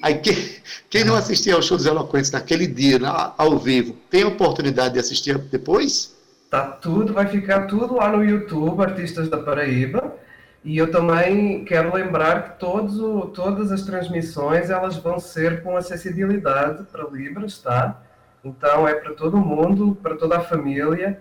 Aí 0.00 0.14
quem, 0.14 0.56
quem 0.88 1.04
não 1.04 1.16
assistia 1.16 1.54
ao 1.54 1.62
show 1.62 1.76
dos 1.76 1.86
Eloquentes 1.86 2.30
naquele 2.30 2.68
dia, 2.68 3.00
na, 3.00 3.34
ao 3.36 3.58
vivo, 3.58 3.96
tem 4.08 4.22
a 4.22 4.28
oportunidade 4.28 4.94
de 4.94 5.00
assistir 5.00 5.36
depois? 5.38 6.21
Tá 6.52 6.66
tudo, 6.66 7.14
vai 7.14 7.26
ficar 7.28 7.66
tudo 7.66 7.94
lá 7.94 8.10
no 8.10 8.22
YouTube, 8.22 8.82
Artistas 8.82 9.26
da 9.26 9.38
Paraíba. 9.38 10.14
E 10.62 10.76
eu 10.76 10.90
também 10.90 11.64
quero 11.64 11.94
lembrar 11.94 12.42
que 12.42 12.58
todos 12.60 13.00
o, 13.00 13.22
todas 13.28 13.72
as 13.72 13.86
transmissões 13.86 14.68
elas 14.68 14.98
vão 14.98 15.18
ser 15.18 15.62
com 15.62 15.78
acessibilidade 15.78 16.84
para 16.92 17.08
Libras, 17.08 17.56
tá? 17.56 18.02
Então 18.44 18.86
é 18.86 18.92
para 18.92 19.14
todo 19.14 19.38
mundo, 19.38 19.96
para 20.02 20.14
toda 20.14 20.36
a 20.36 20.40
família. 20.40 21.18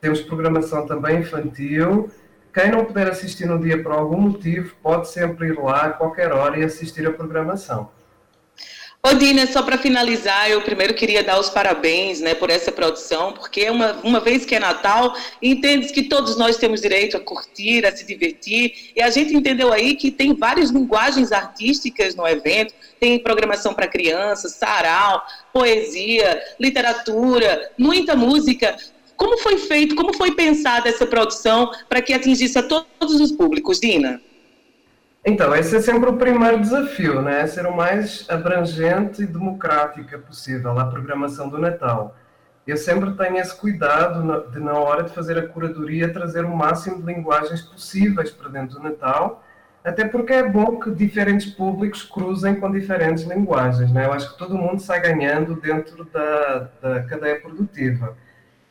Temos 0.00 0.20
programação 0.20 0.84
também 0.84 1.20
infantil. 1.20 2.10
Quem 2.52 2.72
não 2.72 2.84
puder 2.84 3.06
assistir 3.06 3.46
no 3.46 3.60
dia 3.60 3.80
por 3.80 3.92
algum 3.92 4.20
motivo, 4.20 4.74
pode 4.82 5.08
sempre 5.08 5.46
ir 5.46 5.60
lá 5.60 5.82
a 5.82 5.90
qualquer 5.90 6.32
hora 6.32 6.58
e 6.58 6.64
assistir 6.64 7.06
a 7.06 7.12
programação. 7.12 7.88
Odina, 9.04 9.48
só 9.48 9.64
para 9.64 9.76
finalizar, 9.76 10.48
eu 10.48 10.62
primeiro 10.62 10.94
queria 10.94 11.24
dar 11.24 11.40
os 11.40 11.50
parabéns 11.50 12.20
né, 12.20 12.36
por 12.36 12.50
essa 12.50 12.70
produção, 12.70 13.32
porque 13.32 13.68
uma, 13.68 13.94
uma 14.04 14.20
vez 14.20 14.44
que 14.44 14.54
é 14.54 14.60
Natal, 14.60 15.12
entende 15.42 15.92
que 15.92 16.04
todos 16.04 16.36
nós 16.36 16.56
temos 16.56 16.80
direito 16.80 17.16
a 17.16 17.20
curtir, 17.20 17.84
a 17.84 17.90
se 17.90 18.06
divertir, 18.06 18.92
e 18.94 19.02
a 19.02 19.10
gente 19.10 19.34
entendeu 19.34 19.72
aí 19.72 19.96
que 19.96 20.08
tem 20.12 20.32
várias 20.32 20.70
linguagens 20.70 21.32
artísticas 21.32 22.14
no 22.14 22.24
evento, 22.28 22.74
tem 23.00 23.18
programação 23.18 23.74
para 23.74 23.88
crianças, 23.88 24.52
sarau, 24.52 25.20
poesia, 25.52 26.40
literatura, 26.60 27.72
muita 27.76 28.14
música. 28.14 28.76
Como 29.16 29.36
foi 29.38 29.58
feito, 29.58 29.96
como 29.96 30.14
foi 30.14 30.36
pensada 30.36 30.88
essa 30.88 31.06
produção 31.06 31.72
para 31.88 32.00
que 32.00 32.12
atingisse 32.12 32.56
a 32.56 32.62
todos 32.62 33.20
os 33.20 33.32
públicos, 33.32 33.80
Dina? 33.80 34.22
Então, 35.24 35.54
esse 35.54 35.76
é 35.76 35.80
sempre 35.80 36.10
o 36.10 36.16
primeiro 36.16 36.60
desafio, 36.60 37.22
né? 37.22 37.46
Ser 37.46 37.64
o 37.64 37.76
mais 37.76 38.26
abrangente 38.28 39.22
e 39.22 39.26
democrática 39.26 40.18
possível 40.18 40.76
a 40.76 40.84
programação 40.86 41.48
do 41.48 41.58
Natal. 41.58 42.16
Eu 42.66 42.76
sempre 42.76 43.12
tenho 43.12 43.36
esse 43.38 43.54
cuidado 43.56 44.50
de, 44.50 44.58
na 44.58 44.74
hora 44.74 45.04
de 45.04 45.12
fazer 45.12 45.38
a 45.38 45.46
curadoria, 45.46 46.12
trazer 46.12 46.44
o 46.44 46.56
máximo 46.56 47.00
de 47.00 47.12
linguagens 47.12 47.62
possíveis 47.62 48.30
para 48.30 48.48
dentro 48.48 48.78
do 48.78 48.82
Natal, 48.82 49.44
até 49.84 50.04
porque 50.04 50.32
é 50.32 50.48
bom 50.48 50.78
que 50.80 50.90
diferentes 50.90 51.46
públicos 51.46 52.02
cruzem 52.02 52.56
com 52.56 52.70
diferentes 52.70 53.24
linguagens. 53.24 53.92
Né? 53.92 54.06
Eu 54.06 54.12
acho 54.12 54.32
que 54.32 54.38
todo 54.38 54.58
mundo 54.58 54.80
sai 54.80 55.00
ganhando 55.00 55.54
dentro 55.54 56.04
da, 56.04 56.68
da 56.80 57.02
cadeia 57.04 57.40
produtiva. 57.40 58.16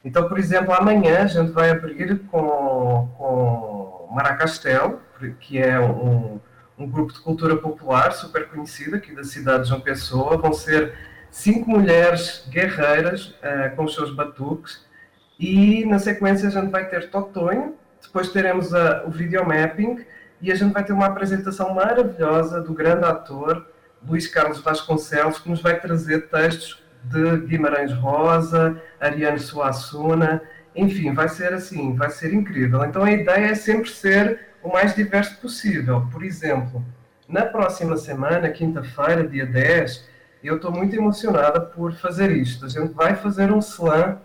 Então, 0.03 0.27
por 0.27 0.39
exemplo, 0.39 0.73
amanhã 0.73 1.23
a 1.23 1.27
gente 1.27 1.51
vai 1.51 1.69
abrir 1.69 2.19
com, 2.27 3.09
com 3.17 3.80
Maracastel, 4.12 5.00
que 5.39 5.58
é 5.58 5.80
um, 5.80 6.39
um 6.78 6.88
grupo 6.88 7.13
de 7.13 7.19
cultura 7.19 7.56
popular 7.56 8.12
super 8.12 8.47
conhecido 8.50 8.95
aqui 8.95 9.15
da 9.15 9.24
cidade 9.24 9.63
de 9.63 9.69
João 9.69 9.82
Pessoa. 9.82 10.38
Vão 10.38 10.54
ser 10.54 10.93
cinco 11.30 11.69
mulheres 11.69 12.45
guerreiras 12.50 13.28
uh, 13.28 13.76
com 13.76 13.86
os 13.86 13.95
seus 13.95 14.13
batuques. 14.13 14.86
E 15.39 15.86
na 15.86 15.97
sequência 15.97 16.47
a 16.47 16.52
gente 16.52 16.69
vai 16.69 16.88
ter 16.88 17.10
Totonho, 17.10 17.76
depois 18.02 18.30
teremos 18.30 18.74
a, 18.74 19.04
o 19.06 19.12
videomapping 19.12 20.06
e 20.41 20.52
a 20.52 20.56
gente 20.56 20.74
vai 20.74 20.84
ter 20.84 20.93
uma 20.93 21.06
apresentação 21.06 21.74
maravilhosa 21.74 22.62
do 22.62 22.74
grande 22.74 23.06
ator 23.06 23.65
Luís 24.06 24.28
Carlos 24.28 24.60
Vasconcelos, 24.60 25.39
que 25.39 25.50
nos 25.50 25.62
vai 25.62 25.80
trazer 25.80 26.28
textos 26.30 26.82
de 27.04 27.38
Guimarães 27.47 27.93
Rosa, 27.93 28.82
Ariane 29.00 29.39
Suassuna, 29.39 30.41
enfim, 30.75 31.13
vai 31.13 31.29
ser 31.29 31.53
assim, 31.53 31.95
vai 31.95 32.10
ser 32.10 32.34
incrível. 32.34 32.84
Então 32.86 33.03
a 33.03 33.12
ideia 33.12 33.47
é 33.47 33.55
sempre 33.55 33.89
ser 33.89 34.39
o 34.63 34.69
mais 34.69 34.95
diverso 34.95 35.39
possível. 35.39 36.07
Por 36.12 36.23
exemplo, 36.23 36.84
na 37.27 37.45
próxima 37.45 37.97
semana, 37.97 38.49
quinta-feira, 38.49 39.27
dia 39.27 39.45
10, 39.45 40.07
eu 40.43 40.55
estou 40.55 40.71
muito 40.71 40.95
emocionada 40.95 41.62
por 41.62 41.93
fazer 41.93 42.31
isto. 42.31 42.65
A 42.65 42.69
gente 42.69 42.93
vai 42.93 43.15
fazer 43.15 43.51
um 43.51 43.60
slam 43.60 44.19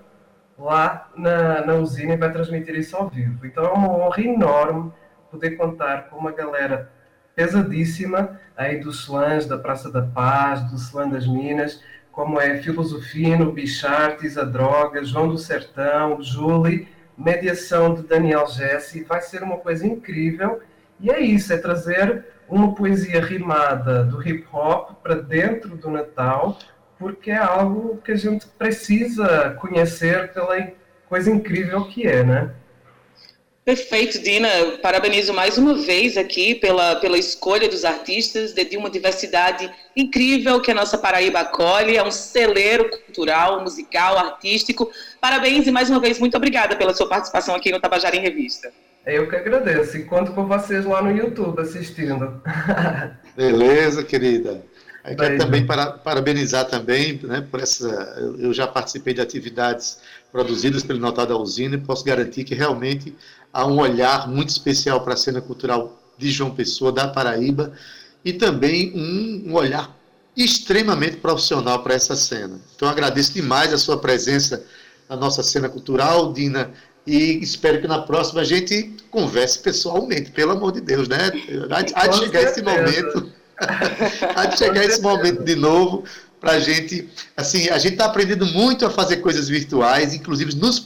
lá 0.58 1.10
na, 1.16 1.64
na 1.64 1.74
usina 1.74 2.14
e 2.14 2.16
vai 2.16 2.32
transmitir 2.32 2.74
isso 2.74 2.96
ao 2.96 3.08
vivo. 3.08 3.46
Então 3.46 3.64
é 3.64 3.70
uma 3.70 3.90
honra 3.90 4.22
enorme 4.22 4.92
poder 5.30 5.52
contar 5.52 6.08
com 6.08 6.16
uma 6.16 6.32
galera 6.32 6.90
pesadíssima 7.34 8.40
aí 8.56 8.80
dos 8.80 9.00
slams 9.00 9.46
da 9.46 9.58
Praça 9.58 9.90
da 9.92 10.02
Paz, 10.02 10.62
do 10.70 10.76
slam 10.76 11.10
das 11.10 11.26
Minas, 11.26 11.82
como 12.16 12.40
é 12.40 12.62
Filosofino, 12.62 13.52
Bichartes, 13.52 14.38
A 14.38 14.44
Droga, 14.44 15.04
João 15.04 15.28
do 15.28 15.36
Sertão, 15.36 16.22
Julie, 16.22 16.88
mediação 17.16 17.92
de 17.92 18.04
Daniel 18.04 18.46
Jesse. 18.46 19.04
Vai 19.04 19.20
ser 19.20 19.42
uma 19.42 19.58
coisa 19.58 19.86
incrível. 19.86 20.62
E 20.98 21.10
é 21.10 21.20
isso, 21.20 21.52
é 21.52 21.58
trazer 21.58 22.24
uma 22.48 22.74
poesia 22.74 23.20
rimada 23.20 24.02
do 24.02 24.26
hip 24.26 24.46
hop 24.50 24.92
para 25.02 25.16
dentro 25.16 25.76
do 25.76 25.90
Natal, 25.90 26.58
porque 26.98 27.30
é 27.30 27.36
algo 27.36 27.98
que 27.98 28.12
a 28.12 28.16
gente 28.16 28.46
precisa 28.46 29.54
conhecer 29.60 30.32
pela 30.32 30.56
coisa 31.10 31.30
incrível 31.30 31.84
que 31.84 32.06
é, 32.06 32.24
né? 32.24 32.50
Perfeito, 33.66 34.20
Dina. 34.20 34.48
Parabenizo 34.80 35.34
mais 35.34 35.58
uma 35.58 35.74
vez 35.74 36.16
aqui 36.16 36.54
pela, 36.54 36.94
pela 37.00 37.18
escolha 37.18 37.68
dos 37.68 37.84
artistas 37.84 38.52
de 38.52 38.76
uma 38.76 38.88
diversidade 38.88 39.68
incrível 39.96 40.60
que 40.60 40.70
a 40.70 40.74
nossa 40.74 40.96
Paraíba 40.96 41.40
acolhe. 41.40 41.96
É 41.96 42.04
um 42.04 42.12
celeiro 42.12 42.88
cultural, 42.88 43.60
musical, 43.60 44.16
artístico. 44.18 44.88
Parabéns 45.20 45.66
e 45.66 45.72
mais 45.72 45.90
uma 45.90 45.98
vez 45.98 46.20
muito 46.20 46.36
obrigada 46.36 46.76
pela 46.76 46.94
sua 46.94 47.08
participação 47.08 47.56
aqui 47.56 47.72
no 47.72 47.80
Tabajara 47.80 48.14
em 48.14 48.20
Revista. 48.20 48.72
Eu 49.04 49.28
que 49.28 49.34
agradeço 49.34 49.96
e 49.96 50.04
conto 50.04 50.30
com 50.30 50.46
vocês 50.46 50.84
lá 50.84 51.02
no 51.02 51.10
YouTube 51.10 51.60
assistindo. 51.60 52.40
Beleza, 53.36 54.04
querida. 54.04 54.64
Eu 55.04 55.16
quero 55.16 55.38
também 55.38 55.64
para, 55.64 55.92
parabenizar 55.92 56.66
também, 56.66 57.20
né, 57.22 57.44
por 57.48 57.60
essa. 57.60 57.86
Eu 58.38 58.52
já 58.52 58.66
participei 58.66 59.14
de 59.14 59.20
atividades 59.20 60.00
produzidas 60.32 60.82
pelo 60.82 60.98
Natal 60.98 61.26
da 61.26 61.36
Usina 61.36 61.76
e 61.76 61.78
posso 61.78 62.04
garantir 62.04 62.42
que 62.42 62.54
realmente 62.54 63.14
há 63.56 63.66
um 63.66 63.78
olhar 63.78 64.28
muito 64.28 64.50
especial 64.50 65.00
para 65.00 65.14
a 65.14 65.16
cena 65.16 65.40
cultural 65.40 65.98
de 66.18 66.30
João 66.30 66.50
Pessoa, 66.50 66.92
da 66.92 67.08
Paraíba, 67.08 67.72
e 68.22 68.34
também 68.34 68.92
um, 68.94 69.50
um 69.50 69.54
olhar 69.54 69.96
extremamente 70.36 71.16
profissional 71.16 71.82
para 71.82 71.94
essa 71.94 72.14
cena. 72.14 72.60
Então, 72.74 72.86
agradeço 72.86 73.32
demais 73.32 73.72
a 73.72 73.78
sua 73.78 73.96
presença 73.96 74.62
na 75.08 75.16
nossa 75.16 75.42
cena 75.42 75.70
cultural, 75.70 76.34
Dina, 76.34 76.70
e 77.06 77.38
espero 77.42 77.80
que 77.80 77.88
na 77.88 78.02
próxima 78.02 78.42
a 78.42 78.44
gente 78.44 78.94
converse 79.10 79.58
pessoalmente, 79.60 80.32
pelo 80.32 80.52
amor 80.52 80.72
de 80.72 80.82
Deus, 80.82 81.08
né? 81.08 81.32
Há 81.94 82.08
de 82.08 82.18
chegar 82.18 82.42
esse 82.42 82.60
momento, 82.60 83.32
há 84.36 84.44
de 84.44 84.58
chegar 84.58 84.84
esse 84.84 85.00
momento 85.00 85.42
de 85.42 85.54
novo 85.54 86.04
para 86.38 86.52
a 86.52 86.60
gente, 86.60 87.08
assim, 87.34 87.70
a 87.70 87.78
gente 87.78 87.92
está 87.92 88.04
aprendendo 88.04 88.44
muito 88.44 88.84
a 88.84 88.90
fazer 88.90 89.16
coisas 89.18 89.48
virtuais, 89.48 90.12
inclusive 90.12 90.54
nos 90.56 90.78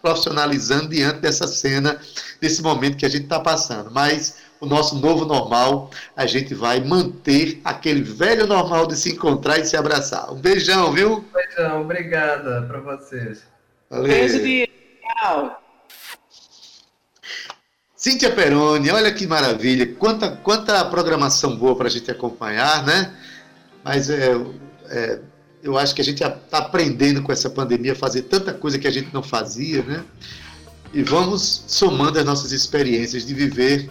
profissionalizando 0.00 0.88
diante 0.88 1.20
dessa 1.20 1.46
cena, 1.46 2.00
desse 2.40 2.62
momento 2.62 2.96
que 2.96 3.06
a 3.06 3.08
gente 3.08 3.24
está 3.24 3.40
passando. 3.40 3.90
Mas 3.90 4.38
o 4.60 4.66
nosso 4.66 4.96
novo 4.96 5.24
normal, 5.24 5.90
a 6.14 6.26
gente 6.26 6.54
vai 6.54 6.80
manter 6.80 7.60
aquele 7.64 8.02
velho 8.02 8.46
normal 8.46 8.86
de 8.86 8.96
se 8.96 9.12
encontrar 9.12 9.58
e 9.58 9.64
se 9.64 9.76
abraçar. 9.76 10.30
Um 10.32 10.36
beijão, 10.36 10.92
viu? 10.92 11.18
Um 11.18 11.24
beijão, 11.32 11.82
obrigada 11.82 12.62
para 12.62 12.80
vocês. 12.80 13.42
Valeu. 13.88 14.06
Beijo 14.06 14.40
de 14.40 14.68
tchau. 15.02 15.60
Cíntia 17.96 18.30
Peroni, 18.30 18.90
olha 18.90 19.12
que 19.12 19.26
maravilha, 19.26 19.94
quanta, 19.94 20.30
quanta 20.30 20.82
programação 20.86 21.54
boa 21.56 21.76
para 21.76 21.86
a 21.86 21.90
gente 21.90 22.10
acompanhar, 22.10 22.84
né? 22.86 23.14
Mas 23.84 24.08
é, 24.08 24.32
é 24.88 25.20
eu 25.62 25.76
acho 25.76 25.94
que 25.94 26.00
a 26.00 26.04
gente 26.04 26.22
está 26.22 26.58
aprendendo 26.58 27.22
com 27.22 27.32
essa 27.32 27.50
pandemia 27.50 27.92
a 27.92 27.96
fazer 27.96 28.22
tanta 28.22 28.52
coisa 28.52 28.78
que 28.78 28.86
a 28.86 28.90
gente 28.90 29.12
não 29.12 29.22
fazia, 29.22 29.82
né? 29.82 30.04
E 30.92 31.02
vamos 31.02 31.64
somando 31.66 32.18
as 32.18 32.24
nossas 32.24 32.50
experiências 32.50 33.24
de 33.24 33.34
viver, 33.34 33.88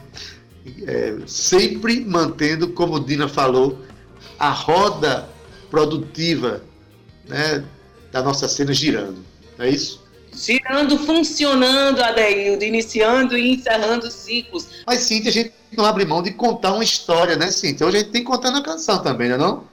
é, 0.85 1.15
sempre 1.25 2.01
mantendo, 2.01 2.69
como 2.69 2.95
o 2.95 2.99
Dina 2.99 3.27
falou, 3.27 3.79
a 4.37 4.49
roda 4.49 5.29
produtiva 5.69 6.61
né, 7.27 7.63
da 8.11 8.21
nossa 8.21 8.47
cena 8.47 8.73
girando. 8.73 9.23
É 9.57 9.69
isso? 9.69 10.03
Girando, 10.33 10.97
funcionando, 10.99 12.01
Adeildo, 12.01 12.63
iniciando 12.63 13.37
e 13.37 13.53
encerrando 13.53 14.09
ciclos. 14.11 14.67
Mas, 14.85 14.99
Cíntia, 14.99 15.29
a 15.29 15.33
gente 15.33 15.53
não 15.75 15.85
abre 15.85 16.05
mão 16.05 16.21
de 16.21 16.31
contar 16.31 16.73
uma 16.73 16.83
história, 16.83 17.35
né, 17.35 17.51
Cíntia? 17.51 17.85
Hoje 17.85 17.97
a 17.97 17.99
gente 18.01 18.11
tem 18.11 18.21
que 18.21 18.27
contar 18.27 18.51
na 18.51 18.61
canção 18.61 19.01
também, 19.01 19.29
não 19.29 19.35
é 19.35 19.37
não? 19.37 19.68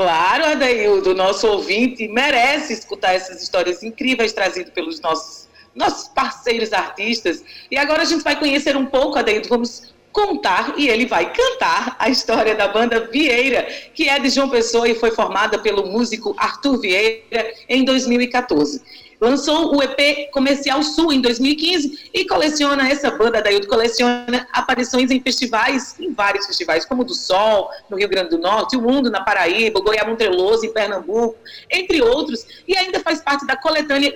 Claro, 0.00 0.46
Adaildo, 0.46 1.14
nosso 1.14 1.46
ouvinte 1.46 2.08
merece 2.08 2.72
escutar 2.72 3.12
essas 3.12 3.42
histórias 3.42 3.82
incríveis 3.82 4.32
trazidas 4.32 4.72
pelos 4.72 4.98
nossos, 4.98 5.46
nossos 5.74 6.08
parceiros 6.08 6.72
artistas. 6.72 7.44
E 7.70 7.76
agora 7.76 8.00
a 8.00 8.04
gente 8.06 8.24
vai 8.24 8.34
conhecer 8.34 8.78
um 8.78 8.86
pouco, 8.86 9.18
Adaildo, 9.18 9.46
vamos 9.50 9.92
contar 10.10 10.72
e 10.78 10.88
ele 10.88 11.04
vai 11.04 11.30
cantar 11.30 11.96
a 11.98 12.08
história 12.08 12.54
da 12.54 12.66
banda 12.66 13.10
Vieira, 13.12 13.68
que 13.92 14.08
é 14.08 14.18
de 14.18 14.30
João 14.30 14.48
Pessoa 14.48 14.88
e 14.88 14.94
foi 14.94 15.10
formada 15.10 15.58
pelo 15.58 15.86
músico 15.86 16.34
Arthur 16.38 16.80
Vieira 16.80 17.52
em 17.68 17.84
2014 17.84 18.82
lançou 19.20 19.76
o 19.76 19.82
EP 19.82 20.30
Comercial 20.32 20.82
Sul 20.82 21.12
em 21.12 21.20
2015 21.20 22.10
e 22.14 22.24
coleciona, 22.24 22.88
essa 22.88 23.10
banda 23.10 23.42
daí 23.42 23.64
coleciona 23.66 24.48
aparições 24.52 25.10
em 25.10 25.20
festivais, 25.20 25.94
em 26.00 26.12
vários 26.12 26.46
festivais, 26.46 26.86
como 26.86 27.02
o 27.02 27.04
do 27.04 27.14
Sol, 27.14 27.70
no 27.90 27.98
Rio 27.98 28.08
Grande 28.08 28.30
do 28.30 28.38
Norte, 28.38 28.76
o 28.76 28.82
Mundo, 28.82 29.10
na 29.10 29.20
Paraíba, 29.20 29.80
Goiás 29.80 30.16
Treloso, 30.16 30.64
em 30.64 30.72
Pernambuco, 30.72 31.36
entre 31.70 32.00
outros, 32.00 32.46
e 32.66 32.76
ainda 32.76 33.00
faz 33.00 33.20
parte 33.20 33.46
da 33.46 33.56
coletânea 33.56 34.14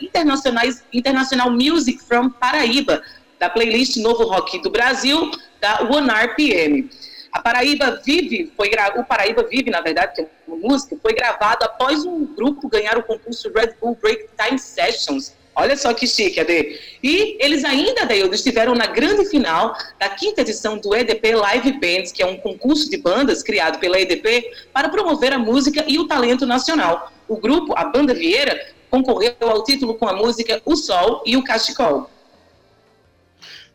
Internacional 0.92 1.50
Music 1.50 2.02
from 2.02 2.30
Paraíba, 2.30 3.02
da 3.38 3.50
playlist 3.50 3.96
Novo 3.98 4.24
Rock 4.24 4.62
do 4.62 4.70
Brasil, 4.70 5.30
da 5.60 5.82
One 5.82 6.08
RPM. 6.08 6.90
A 7.34 7.40
Paraíba 7.40 8.00
Vive, 8.06 8.52
foi 8.56 8.70
gra... 8.70 8.94
o 8.96 9.04
Paraíba 9.04 9.42
Vive, 9.42 9.68
na 9.68 9.80
verdade, 9.80 10.14
que 10.14 10.20
é 10.22 10.28
uma 10.46 10.56
música, 10.56 10.96
foi 11.02 11.12
gravado 11.12 11.64
após 11.64 12.04
um 12.04 12.24
grupo 12.24 12.68
ganhar 12.68 12.96
o 12.96 13.02
concurso 13.02 13.50
Red 13.52 13.74
Bull 13.80 13.98
Break 14.00 14.28
Time 14.40 14.56
Sessions. 14.56 15.34
Olha 15.56 15.76
só 15.76 15.92
que 15.92 16.06
chique, 16.06 16.38
Ade. 16.38 16.78
E 17.02 17.36
eles 17.44 17.64
ainda, 17.64 18.02
Ade, 18.02 18.20
estiveram 18.32 18.72
na 18.76 18.86
grande 18.86 19.28
final 19.28 19.76
da 19.98 20.08
quinta 20.10 20.42
edição 20.42 20.78
do 20.78 20.94
EDP 20.94 21.34
Live 21.34 21.72
Bands, 21.72 22.12
que 22.12 22.22
é 22.22 22.26
um 22.26 22.36
concurso 22.36 22.88
de 22.88 22.98
bandas 22.98 23.42
criado 23.42 23.80
pela 23.80 24.00
EDP 24.00 24.52
para 24.72 24.88
promover 24.88 25.32
a 25.32 25.38
música 25.38 25.84
e 25.88 25.98
o 25.98 26.06
talento 26.06 26.46
nacional. 26.46 27.12
O 27.26 27.36
grupo, 27.36 27.74
a 27.76 27.84
Banda 27.84 28.14
Vieira, 28.14 28.64
concorreu 28.88 29.34
ao 29.40 29.64
título 29.64 29.96
com 29.96 30.08
a 30.08 30.12
música 30.12 30.62
O 30.64 30.76
Sol 30.76 31.20
e 31.26 31.36
o 31.36 31.42
Cachecol. 31.42 32.08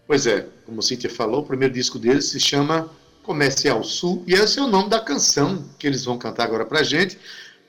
Pois 0.07 0.25
é, 0.25 0.47
como 0.65 0.81
Cíntia 0.81 1.09
falou, 1.09 1.41
o 1.41 1.45
primeiro 1.45 1.73
disco 1.73 1.99
deles 1.99 2.29
se 2.29 2.39
chama 2.39 2.89
Comercial 3.29 3.83
Sul, 3.83 4.23
e 4.25 4.33
esse 4.33 4.57
é 4.57 4.63
o 4.63 4.65
nome 4.65 4.89
da 4.89 4.99
canção 4.99 5.63
que 5.77 5.85
eles 5.85 6.03
vão 6.03 6.17
cantar 6.17 6.45
agora 6.45 6.65
pra 6.65 6.81
gente, 6.81 7.15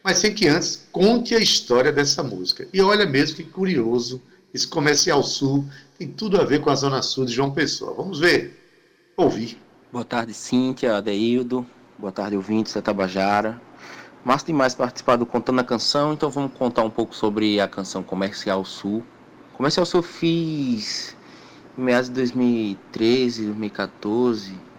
mas 0.02 0.16
sem 0.16 0.32
que 0.32 0.48
antes 0.48 0.88
conte 0.90 1.34
a 1.34 1.38
história 1.38 1.92
dessa 1.92 2.22
música. 2.22 2.66
E 2.72 2.80
olha 2.80 3.04
mesmo 3.04 3.36
que 3.36 3.44
curioso, 3.44 4.22
esse 4.54 4.66
Comercial 4.66 5.22
Sul 5.22 5.66
tem 5.98 6.08
tudo 6.08 6.40
a 6.40 6.44
ver 6.46 6.62
com 6.62 6.70
a 6.70 6.74
Zona 6.74 7.02
Sul 7.02 7.26
de 7.26 7.34
João 7.34 7.50
Pessoa. 7.50 7.92
Vamos 7.92 8.20
ver, 8.20 8.58
ouvir. 9.18 9.58
Boa 9.92 10.02
tarde, 10.02 10.32
Cíntia, 10.32 10.96
Adeildo, 10.96 11.66
boa 11.98 12.10
tarde, 12.10 12.36
ouvintes 12.36 12.72
da 12.72 12.80
Tabajara. 12.80 13.60
Massa 14.24 14.46
demais 14.46 14.74
participar 14.74 15.16
do 15.16 15.26
Contando 15.26 15.60
a 15.60 15.64
Canção, 15.64 16.14
então 16.14 16.30
vamos 16.30 16.54
contar 16.54 16.84
um 16.84 16.90
pouco 16.90 17.14
sobre 17.14 17.60
a 17.60 17.68
canção 17.68 18.02
Comercial 18.02 18.64
Sul. 18.64 19.04
Comercial 19.52 19.84
Sul 19.84 20.00
fiz 20.00 21.14
em 21.76 21.82
meados 21.82 22.08
de 22.08 22.14
2013, 22.14 23.44
2014 23.44 24.69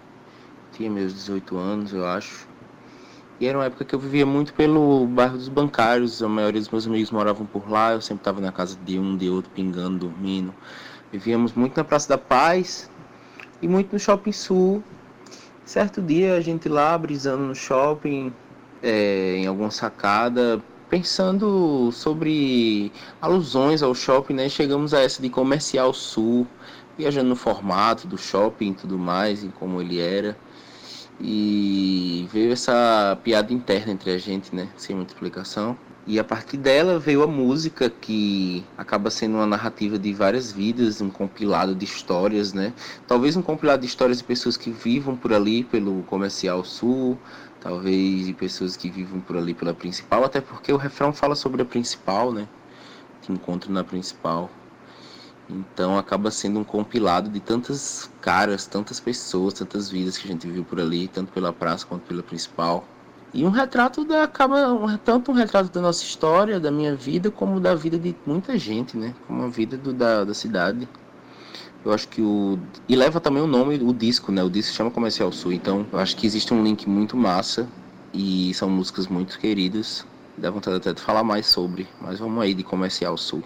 tinha 0.72 0.90
meus 0.90 1.14
18 1.14 1.58
anos, 1.58 1.94
eu 1.94 2.06
acho. 2.06 2.48
E 3.40 3.48
era 3.48 3.58
uma 3.58 3.66
época 3.66 3.84
que 3.84 3.96
eu 3.96 4.00
vivia 4.00 4.26
muito 4.26 4.54
pelo 4.54 5.08
bairro 5.08 5.38
dos 5.38 5.50
bancários, 5.50 6.22
a 6.22 6.30
maioria 6.30 6.62
dos 6.62 6.70
meus 6.70 6.86
amigos 6.86 7.10
moravam 7.10 7.46
por 7.46 7.70
lá, 7.70 7.94
eu 7.94 8.02
sempre 8.02 8.22
estava 8.22 8.40
na 8.40 8.52
casa 8.52 8.78
de 8.86 9.00
um, 9.00 9.18
de 9.18 9.30
outro, 9.30 9.50
pingando, 9.52 9.98
dormindo. 10.08 10.54
Vivíamos 11.12 11.54
muito 11.54 11.76
na 11.76 11.84
Praça 11.84 12.08
da 12.08 12.18
Paz 12.18 12.90
e 13.62 13.68
muito 13.68 13.94
no 13.94 14.00
Shopping 14.00 14.32
Sul. 14.32 14.84
Certo 15.66 16.02
dia 16.02 16.36
a 16.36 16.42
gente 16.42 16.70
lá 16.70 16.98
brisando 16.98 17.44
no 17.44 17.56
shopping, 17.56 18.32
é, 18.84 19.38
em 19.38 19.48
alguma 19.48 19.72
sacada, 19.72 20.62
pensando 20.90 21.92
sobre 21.92 22.92
alusões 23.22 23.82
ao 23.82 23.96
shopping, 23.96 24.34
né? 24.34 24.50
Chegamos 24.50 24.94
a 24.94 25.00
essa 25.00 25.22
de 25.22 25.30
Comercial 25.30 25.94
Sul, 25.94 26.46
viajando 26.98 27.30
no 27.30 27.36
formato 27.36 28.08
do 28.08 28.18
shopping 28.18 28.72
e 28.72 28.74
tudo 28.74 29.00
mais, 29.00 29.44
em 29.44 29.50
como 29.50 29.82
ele 29.82 30.00
era. 30.00 30.38
E 31.24 32.28
veio 32.32 32.52
essa 32.52 33.18
piada 33.24 33.54
interna 33.54 33.94
entre 33.94 34.12
a 34.12 34.18
gente, 34.18 34.56
né? 34.56 34.68
Sem 34.76 34.96
muita 34.96 35.14
explicação. 35.14 35.78
E 36.08 36.18
a 36.18 36.24
partir 36.24 36.58
dela 36.58 36.98
veio 36.98 37.22
a 37.22 37.28
música, 37.28 37.88
que 37.90 38.66
acaba 38.76 39.12
sendo 39.12 39.36
uma 39.36 39.46
narrativa 39.46 40.00
de 40.00 40.12
várias 40.14 40.52
vidas, 40.52 41.00
um 41.00 41.12
compilado 41.12 41.76
de 41.76 41.86
histórias, 41.86 42.54
né? 42.54 42.74
Talvez 43.08 43.38
um 43.38 43.42
compilado 43.42 43.82
de 43.82 43.88
histórias 43.88 44.18
de 44.18 44.24
pessoas 44.24 44.58
que 44.58 44.72
vivam 44.72 45.16
por 45.16 45.32
ali, 45.32 45.64
pelo 45.64 46.02
Comercial 46.04 46.66
Sul, 46.66 47.20
talvez 47.60 48.26
de 48.26 48.34
pessoas 48.34 48.76
que 48.76 48.90
vivam 48.90 49.22
por 49.22 49.38
ali 49.38 49.54
pela 49.54 49.76
principal, 49.76 50.24
até 50.24 50.42
porque 50.42 50.74
o 50.74 50.78
refrão 50.78 51.14
fala 51.14 51.36
sobre 51.36 51.62
a 51.62 51.66
principal, 51.66 52.34
né? 52.34 52.48
Que 53.22 53.32
encontro 53.32 53.72
na 53.72 53.84
principal. 53.84 54.50
Então 55.52 55.98
acaba 55.98 56.32
sendo 56.32 56.60
um 56.60 56.64
compilado 56.64 57.30
de 57.30 57.40
tantas 57.40 58.10
caras, 58.22 58.66
tantas 58.66 59.00
pessoas, 59.00 59.54
tantas 59.54 59.90
vidas 59.90 60.18
que 60.18 60.28
a 60.28 60.32
gente 60.32 60.48
viu 60.48 60.64
por 60.64 60.80
ali, 60.80 61.08
tanto 61.08 61.32
pela 61.32 61.52
praça 61.52 61.86
quanto 61.86 62.04
pela 62.04 62.24
principal. 62.24 62.86
E 63.34 63.46
um 63.46 63.50
retrato 63.50 64.04
da 64.04 64.24
acaba 64.24 64.74
um, 64.74 64.98
tanto 64.98 65.32
um 65.32 65.34
retrato 65.34 65.72
da 65.72 65.82
nossa 65.82 66.04
história, 66.04 66.60
da 66.60 66.70
minha 66.70 66.96
vida, 66.96 67.32
como 67.32 67.60
da 67.60 67.74
vida 67.74 67.98
de 67.98 68.16
muita 68.26 68.58
gente, 68.58 68.98
né? 68.98 69.14
Como 69.26 69.44
a 69.44 69.48
vida 69.48 69.78
do, 69.78 69.94
da, 69.94 70.24
da 70.24 70.34
cidade. 70.34 70.88
Eu 71.84 71.92
acho 71.94 72.08
que 72.10 72.22
o 72.22 72.60
e 72.88 72.96
leva 72.96 73.20
também 73.20 73.42
o 73.42 73.48
nome 73.48 73.76
o 73.78 73.94
disco, 73.94 74.32
né? 74.32 74.44
O 74.44 74.50
disco 74.50 74.76
chama 74.76 74.92
Comercial 74.92 75.32
Sul. 75.32 75.54
Então, 75.54 75.86
eu 75.92 76.00
acho 76.00 76.16
que 76.16 76.28
existe 76.28 76.54
um 76.54 76.64
link 76.64 76.88
muito 76.88 77.16
massa 77.16 77.68
e 78.14 78.54
são 78.54 78.70
músicas 78.70 79.08
muito 79.08 79.40
queridas. 79.40 80.06
Dá 80.38 80.52
vontade 80.52 80.78
até 80.78 80.94
de 80.94 81.02
falar 81.02 81.24
mais 81.24 81.46
sobre, 81.46 81.88
mas 82.02 82.20
vamos 82.20 82.42
aí 82.44 82.54
de 82.54 82.64
Comercial 82.64 83.18
Sul. 83.18 83.44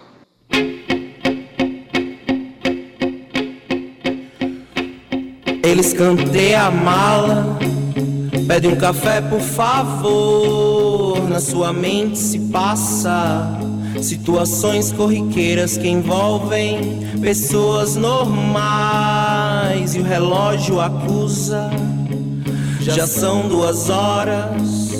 Eles 5.66 5.92
canteiam 5.92 6.68
a 6.68 6.70
mala, 6.70 7.58
pedem 8.46 8.70
um 8.70 8.76
café 8.76 9.20
por 9.20 9.40
favor. 9.40 11.28
Na 11.28 11.40
sua 11.40 11.72
mente 11.72 12.16
se 12.16 12.38
passa 12.38 13.58
situações 14.00 14.92
corriqueiras 14.92 15.76
que 15.76 15.88
envolvem 15.88 17.08
pessoas 17.20 17.96
normais. 17.96 19.96
E 19.96 19.98
o 19.98 20.04
relógio 20.04 20.80
acusa. 20.80 21.68
Já 22.80 23.04
são 23.04 23.48
duas 23.48 23.90
horas, 23.90 24.92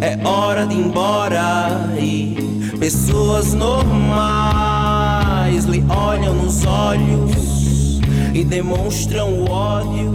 é 0.00 0.18
hora 0.26 0.66
de 0.66 0.74
ir 0.74 0.80
embora. 0.80 1.88
E 2.00 2.36
pessoas 2.80 3.54
normais 3.54 5.64
lhe 5.66 5.84
olham 5.88 6.34
nos 6.34 6.66
olhos 6.66 7.53
e 8.34 8.42
demonstram 8.42 9.32
o 9.32 9.48
ódio 9.48 10.12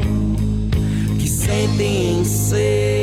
que 1.18 1.28
sentem 1.28 2.20
em 2.20 2.26
ser. 2.26 2.99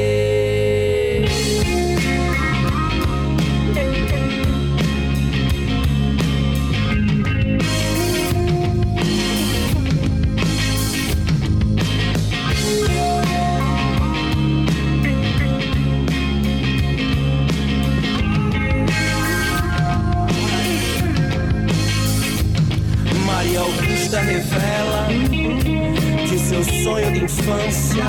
Infância 27.27 28.05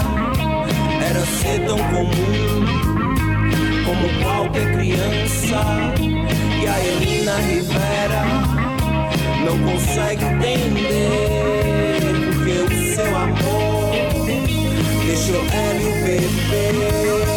era 1.03 1.25
ser 1.25 1.65
tão 1.65 1.77
comum 1.77 2.65
como 3.85 4.23
qualquer 4.23 4.71
criança. 4.73 5.57
E 6.61 6.67
a 6.67 6.79
Elina 6.85 7.37
Rivera 7.37 8.23
não 9.43 9.57
consegue 9.67 10.23
entender 10.23 11.99
porque 12.25 12.51
o 12.59 12.95
seu 12.95 13.15
amor 13.15 14.25
deixou 15.05 15.43
ela 15.51 15.81
o 15.81 15.93
bebê. 16.03 17.36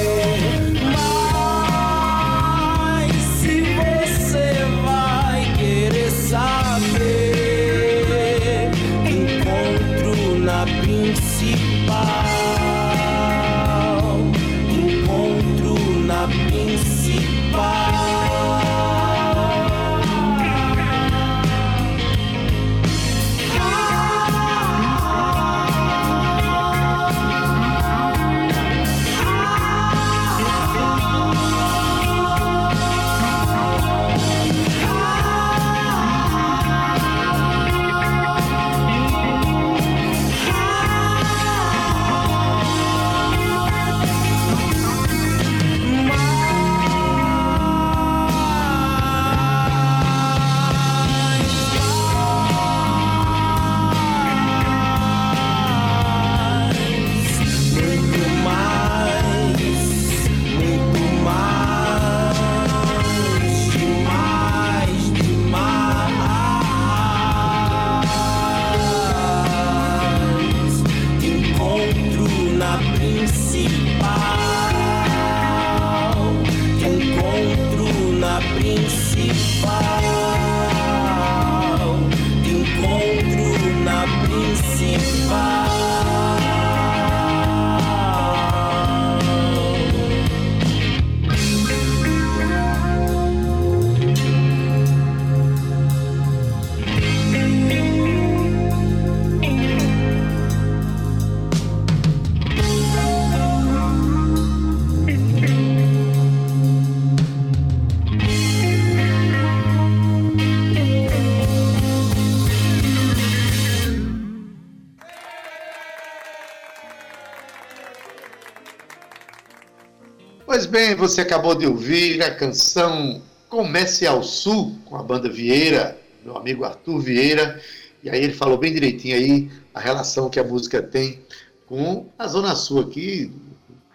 Bem, 120.71 120.95
você 120.95 121.23
acabou 121.23 121.55
de 121.55 121.67
ouvir 121.67 122.23
a 122.23 122.33
canção 122.33 123.21
Comece 123.49 124.07
ao 124.07 124.23
Sul, 124.23 124.79
com 124.85 124.97
a 124.97 125.03
banda 125.03 125.29
Vieira, 125.29 125.99
meu 126.25 126.37
amigo 126.37 126.65
Arthur 126.65 127.01
Vieira, 127.01 127.61
e 128.05 128.09
aí 128.09 128.23
ele 128.23 128.33
falou 128.33 128.57
bem 128.57 128.73
direitinho 128.73 129.17
aí 129.17 129.51
a 129.75 129.81
relação 129.81 130.31
que 130.31 130.39
a 130.39 130.45
música 130.45 130.81
tem 130.81 131.21
com 131.67 132.07
a 132.17 132.29
Zona 132.29 132.55
Sul 132.55 132.81
aqui, 132.81 133.33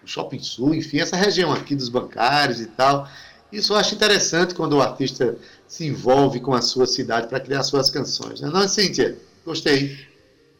o 0.03 0.07
Shopping 0.07 0.39
Sul, 0.39 0.75
enfim, 0.75 0.99
essa 0.99 1.15
região 1.15 1.53
aqui 1.53 1.75
dos 1.75 1.87
bancários 1.87 2.59
e 2.59 2.65
tal. 2.65 3.07
Isso 3.49 3.71
eu 3.71 3.77
acho 3.77 3.95
interessante 3.95 4.53
quando 4.53 4.73
o 4.73 4.81
artista 4.81 5.37
se 5.67 5.85
envolve 5.85 6.41
com 6.41 6.53
a 6.53 6.61
sua 6.61 6.85
cidade 6.85 7.27
para 7.27 7.39
criar 7.39 7.63
suas 7.63 7.89
canções. 7.89 8.41
Não, 8.41 8.61
é 8.61 8.67
Cíntia? 8.67 9.17
Gostei. 9.45 9.97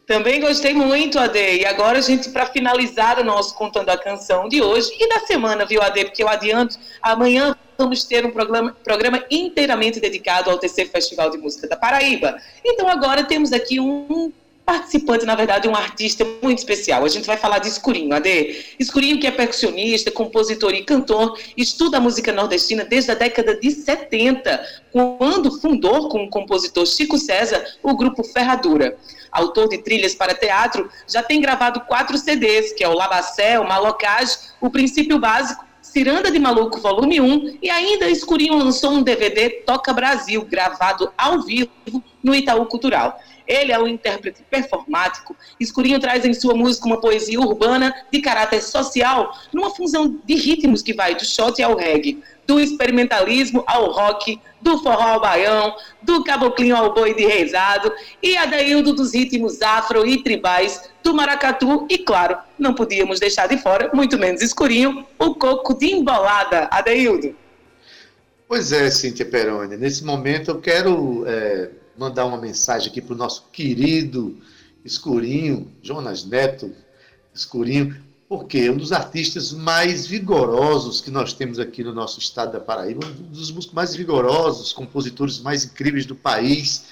Também 0.06 0.40
gostei 0.40 0.72
muito, 0.72 1.18
Ade. 1.18 1.56
E 1.56 1.66
agora 1.66 2.00
gente, 2.00 2.30
para 2.30 2.46
finalizar 2.46 3.18
o 3.18 3.24
nosso 3.24 3.54
Contando 3.56 3.88
a 3.88 3.98
Canção 3.98 4.48
de 4.48 4.62
hoje 4.62 4.92
e 5.00 5.08
da 5.08 5.26
semana, 5.26 5.66
viu, 5.66 5.82
Ade? 5.82 6.04
Porque 6.04 6.22
eu 6.22 6.28
adianto, 6.28 6.78
amanhã 7.02 7.56
vamos 7.76 8.04
ter 8.04 8.24
um 8.24 8.30
programa, 8.30 8.74
programa 8.84 9.24
inteiramente 9.28 9.98
dedicado 9.98 10.48
ao 10.48 10.58
terceiro 10.58 10.90
Festival 10.90 11.28
de 11.30 11.38
Música 11.38 11.66
da 11.68 11.76
Paraíba. 11.76 12.36
Então 12.64 12.88
agora 12.88 13.24
temos 13.24 13.52
aqui 13.52 13.80
um 13.80 14.32
participante, 14.66 15.24
na 15.24 15.36
verdade, 15.36 15.68
um 15.68 15.76
artista 15.76 16.26
muito 16.42 16.58
especial. 16.58 17.04
A 17.04 17.08
gente 17.08 17.24
vai 17.24 17.36
falar 17.36 17.60
de 17.60 17.68
Escurinho, 17.68 18.12
Ade. 18.12 18.74
Escurinho 18.80 19.20
que 19.20 19.26
é 19.26 19.30
percussionista, 19.30 20.10
compositor 20.10 20.74
e 20.74 20.82
cantor, 20.82 21.38
estuda 21.56 21.98
a 21.98 22.00
música 22.00 22.32
nordestina 22.32 22.84
desde 22.84 23.12
a 23.12 23.14
década 23.14 23.54
de 23.54 23.70
70, 23.70 24.60
quando 24.90 25.60
fundou 25.60 26.08
com 26.08 26.24
o 26.24 26.28
compositor 26.28 26.84
Chico 26.84 27.16
César 27.16 27.64
o 27.80 27.96
grupo 27.96 28.24
Ferradura. 28.24 28.96
Autor 29.30 29.68
de 29.68 29.78
trilhas 29.78 30.16
para 30.16 30.34
teatro, 30.34 30.90
já 31.06 31.22
tem 31.22 31.40
gravado 31.40 31.80
quatro 31.82 32.18
CDs, 32.18 32.72
que 32.72 32.82
é 32.82 32.88
o 32.88 32.94
Labacé, 32.94 33.60
o 33.60 33.68
Malocage, 33.68 34.36
o 34.60 34.68
Princípio 34.68 35.20
Básico, 35.20 35.64
Ciranda 35.80 36.28
de 36.30 36.40
Maluco, 36.40 36.80
volume 36.80 37.20
1, 37.20 37.58
e 37.62 37.70
ainda 37.70 38.10
Escurinho 38.10 38.58
lançou 38.58 38.90
um 38.90 39.02
DVD 39.02 39.48
Toca 39.64 39.92
Brasil, 39.92 40.44
gravado 40.44 41.12
ao 41.16 41.42
vivo 41.42 41.70
no 42.22 42.34
Itaú 42.34 42.66
Cultural. 42.66 43.16
Ele 43.46 43.72
é 43.72 43.78
um 43.78 43.86
intérprete 43.86 44.42
performático. 44.50 45.36
Escurinho 45.58 46.00
traz 46.00 46.24
em 46.24 46.34
sua 46.34 46.54
música 46.54 46.86
uma 46.86 47.00
poesia 47.00 47.40
urbana 47.40 47.94
de 48.10 48.20
caráter 48.20 48.62
social, 48.62 49.36
numa 49.52 49.70
fusão 49.70 50.18
de 50.24 50.34
ritmos 50.34 50.82
que 50.82 50.92
vai 50.92 51.14
do 51.14 51.24
shot 51.24 51.62
ao 51.62 51.76
reggae, 51.76 52.22
do 52.46 52.60
experimentalismo 52.60 53.64
ao 53.66 53.90
rock, 53.90 54.40
do 54.60 54.78
forró 54.78 55.14
ao 55.14 55.20
baião, 55.20 55.74
do 56.02 56.22
caboclinho 56.22 56.76
ao 56.76 56.94
boi 56.94 57.14
de 57.14 57.26
reizado 57.26 57.92
e 58.22 58.36
Adaildo 58.36 58.92
dos 58.92 59.14
ritmos 59.14 59.60
afro 59.60 60.06
e 60.06 60.22
tribais, 60.22 60.88
do 61.02 61.14
maracatu 61.14 61.86
e, 61.90 61.98
claro, 61.98 62.38
não 62.58 62.74
podíamos 62.74 63.20
deixar 63.20 63.48
de 63.48 63.58
fora, 63.58 63.90
muito 63.92 64.18
menos 64.18 64.42
escurinho, 64.42 65.06
o 65.18 65.34
coco 65.34 65.74
de 65.74 65.86
embolada. 65.86 66.68
Adaildo. 66.70 67.34
Pois 68.48 68.70
é, 68.70 68.90
Cíntia 68.90 69.26
Peroni. 69.26 69.76
Nesse 69.76 70.04
momento 70.04 70.52
eu 70.52 70.60
quero 70.60 71.24
é 71.26 71.70
mandar 71.98 72.26
uma 72.26 72.36
mensagem 72.36 72.90
aqui 72.90 73.00
para 73.00 73.14
o 73.14 73.18
nosso 73.18 73.46
querido 73.52 74.36
Escurinho, 74.84 75.70
Jonas 75.82 76.24
Neto 76.24 76.70
Escurinho, 77.34 77.96
porque 78.28 78.58
é 78.58 78.70
um 78.70 78.76
dos 78.76 78.92
artistas 78.92 79.52
mais 79.52 80.06
vigorosos 80.06 81.00
que 81.00 81.10
nós 81.10 81.32
temos 81.32 81.58
aqui 81.58 81.84
no 81.84 81.92
nosso 81.92 82.18
estado 82.18 82.52
da 82.52 82.60
Paraíba, 82.60 83.06
um 83.06 83.12
dos 83.30 83.50
músicos 83.50 83.74
mais 83.74 83.94
vigorosos, 83.94 84.72
compositores 84.72 85.38
mais 85.40 85.64
incríveis 85.64 86.06
do 86.06 86.14
país. 86.14 86.86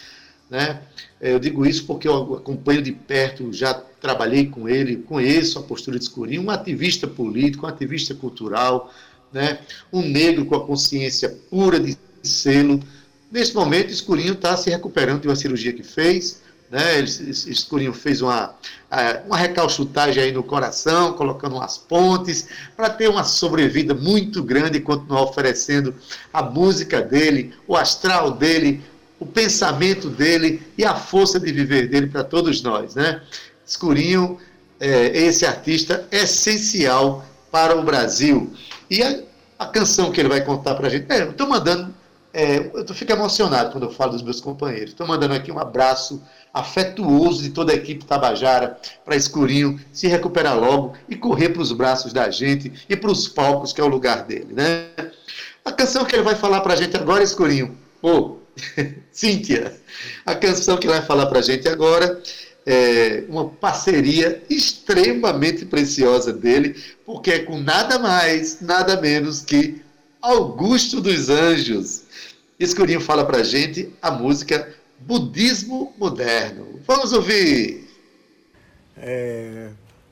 Né? 0.49 0.83
É, 1.21 1.33
eu 1.33 1.39
digo 1.39 1.67
isso 1.67 1.87
porque 1.87 2.07
eu 2.07 2.35
acompanho 2.35 2.83
de 2.83 2.93
perto, 2.93 3.53
já 3.53 3.75
trabalhei 3.75 4.47
com 4.47 4.69
ele, 4.69 4.97
conheço 4.97 5.59
a 5.59 5.63
postura 5.63 5.99
de 5.99 6.05
Escurinho, 6.05 6.43
um 6.43 6.51
ativista 6.51 7.09
político, 7.09 7.67
um 7.67 7.69
ativista 7.69 8.15
cultural, 8.15 8.93
né? 9.33 9.59
um 9.93 10.03
negro 10.03 10.45
com 10.45 10.55
a 10.55 10.65
consciência 10.65 11.29
pura 11.51 11.81
de 11.81 11.99
selo, 12.23 12.81
Nesse 13.31 13.55
momento, 13.55 13.91
Escurinho 13.91 14.35
está 14.35 14.57
se 14.57 14.71
recuperando 14.71 15.23
de 15.23 15.29
uma 15.29 15.37
cirurgia 15.37 15.73
que 15.73 15.83
fez. 15.83 16.43
Né? 16.71 17.01
Escurinho 17.01 17.93
fez 17.93 18.21
uma, 18.21 18.55
uma 19.27 19.37
recalchutagem 19.37 20.23
aí 20.23 20.33
no 20.33 20.43
coração, 20.43 21.13
colocando 21.13 21.57
umas 21.57 21.79
pontes, 21.79 22.49
para 22.77 22.91
ter 22.91 23.09
uma 23.09 23.25
sobrevida 23.25 23.95
muito 23.95 24.43
grande 24.43 24.79
e 24.79 24.81
continuar 24.81 25.23
oferecendo 25.23 25.95
a 26.33 26.43
música 26.43 27.01
dele, 27.01 27.55
o 27.67 27.77
astral 27.77 28.33
dele, 28.33 28.83
o 29.21 29.27
pensamento 29.27 30.11
dele 30.11 30.63
e 30.77 30.85
a 30.85 30.95
força 30.95 31.39
de 31.39 31.53
viver 31.53 31.89
dele 31.89 32.09
para 32.09 32.25
todos 32.25 32.63
nós. 32.63 32.95
Né? 32.95 33.21
Escurinho 33.67 34.39
é 34.81 35.17
esse 35.17 35.47
artista 35.47 36.07
essencial 36.11 37.25
para 37.51 37.77
o 37.77 37.85
Brasil. 37.85 38.53
E 38.91 39.03
a, 39.03 39.21
a 39.59 39.67
canção 39.67 40.11
que 40.11 40.21
ele 40.21 40.29
vai 40.29 40.45
contar 40.45 40.75
para 40.75 40.89
a 40.89 40.91
gente, 40.91 41.11
é, 41.11 41.29
estou 41.29 41.49
mandando 41.49 41.95
é, 42.35 42.73
eu 42.75 42.95
fico 42.95 43.13
emocionado 43.13 43.71
quando 43.71 43.85
eu 43.85 43.93
falo 43.93 44.11
dos 44.11 44.23
meus 44.23 44.41
companheiros. 44.41 44.91
Estou 44.91 45.07
mandando 45.07 45.35
aqui 45.35 45.53
um 45.53 45.59
abraço 45.59 46.21
afetuoso 46.53 47.41
de 47.41 47.51
toda 47.51 47.73
a 47.73 47.77
equipe 47.77 48.05
Tabajara 48.05 48.77
para 49.05 49.15
Escurinho 49.15 49.81
se 49.93 50.09
recuperar 50.09 50.59
logo 50.59 50.95
e 51.09 51.15
correr 51.15 51.51
para 51.51 51.63
os 51.63 51.71
braços 51.71 52.13
da 52.13 52.29
gente 52.31 52.73
e 52.89 52.97
para 52.97 53.11
os 53.11 53.29
palcos, 53.29 53.73
que 53.73 53.81
é 53.81 53.85
o 53.85 53.89
lugar 53.89 54.25
dele. 54.25 54.53
Né? 54.53 54.89
A 55.65 55.71
canção 55.71 56.05
que 56.05 56.17
ele 56.17 56.25
vai 56.25 56.35
falar 56.35 56.61
para 56.61 56.75
a 56.75 56.77
gente 56.77 56.97
agora, 56.97 57.23
Escurinho, 57.23 57.79
ô, 58.03 58.11
oh, 58.11 58.37
Cíntia, 59.13 59.73
a 60.27 60.35
canção 60.35 60.77
que 60.77 60.89
ele 60.89 60.95
vai 60.95 61.07
falar 61.07 61.27
para 61.27 61.39
a 61.39 61.43
gente 61.43 61.69
agora 61.69 62.21
é 62.67 63.25
uma 63.29 63.49
parceria 63.49 64.43
extremamente 64.51 65.65
preciosa 65.65 66.33
dele, 66.33 66.83
porque 67.07 67.31
é 67.31 67.39
com 67.41 67.61
nada 67.61 67.97
mais, 67.97 68.61
nada 68.61 69.01
menos 69.01 69.41
que 69.41 69.85
Augusto 70.25 71.03
dos 71.03 71.29
Anjos. 71.29 72.04
Escurinho 72.59 73.01
fala 73.01 73.25
pra 73.25 73.43
gente 73.43 73.93
a 74.01 74.13
música 74.13 74.73
Budismo 75.01 75.93
Moderno. 75.99 76.81
Vamos 76.87 77.13
ouvir! 77.13 77.89
É, 78.97 79.71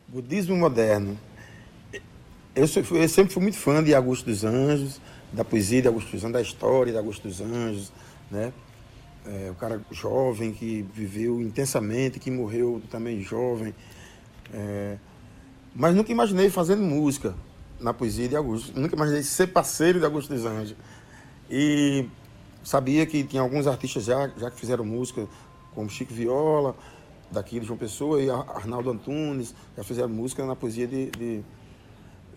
budismo 0.08 0.56
Moderno. 0.56 1.18
Eu, 2.54 2.64
eu, 2.64 3.08
sempre 3.08 3.32
fui 3.32 3.42
muito 3.42 3.56
fã 3.56 3.82
de 3.82 3.94
Augusto 3.94 4.26
dos 4.26 4.44
Anjos, 4.44 5.00
da 5.32 5.44
poesia 5.44 5.80
de 5.80 5.88
Augusto 5.88 6.10
dos 6.10 6.24
Anjos, 6.24 6.32
da 6.32 6.42
história 6.42 6.92
de 6.92 6.98
Augusto 6.98 7.28
dos 7.28 7.40
Anjos, 7.40 7.92
né? 8.30 8.52
É, 9.24 9.50
o 9.50 9.54
cara 9.54 9.80
jovem 9.92 10.52
que 10.52 10.84
viveu 10.92 11.40
intensamente, 11.40 12.18
que 12.18 12.30
morreu 12.30 12.82
também 12.90 13.22
jovem. 13.22 13.72
É, 14.52 14.96
mas 15.72 15.94
nunca 15.94 16.10
imaginei 16.10 16.50
fazendo 16.50 16.82
música 16.82 17.36
na 17.80 17.94
poesia 17.94 18.28
de 18.28 18.34
Augusto. 18.34 18.78
Nunca 18.78 18.96
imaginei 18.96 19.22
ser 19.22 19.46
parceiro 19.46 20.00
de 20.00 20.04
Augusto 20.04 20.34
dos 20.34 20.44
Anjos. 20.44 20.76
E 21.48 22.06
sabia 22.62 23.04
que 23.06 23.24
tinha 23.24 23.42
alguns 23.42 23.66
artistas 23.66 24.04
já, 24.04 24.28
já 24.36 24.50
que 24.50 24.58
fizeram 24.58 24.84
música, 24.84 25.26
como 25.74 25.88
Chico 25.88 26.12
Viola, 26.12 26.76
daqui 27.30 27.58
de 27.58 27.66
João 27.66 27.78
Pessoa, 27.78 28.20
e 28.20 28.30
Arnaldo 28.30 28.90
Antunes, 28.90 29.54
já 29.76 29.82
fizeram 29.82 30.08
música 30.08 30.44
na 30.44 30.54
poesia 30.54 30.86
de, 30.86 31.10
de, 31.10 31.42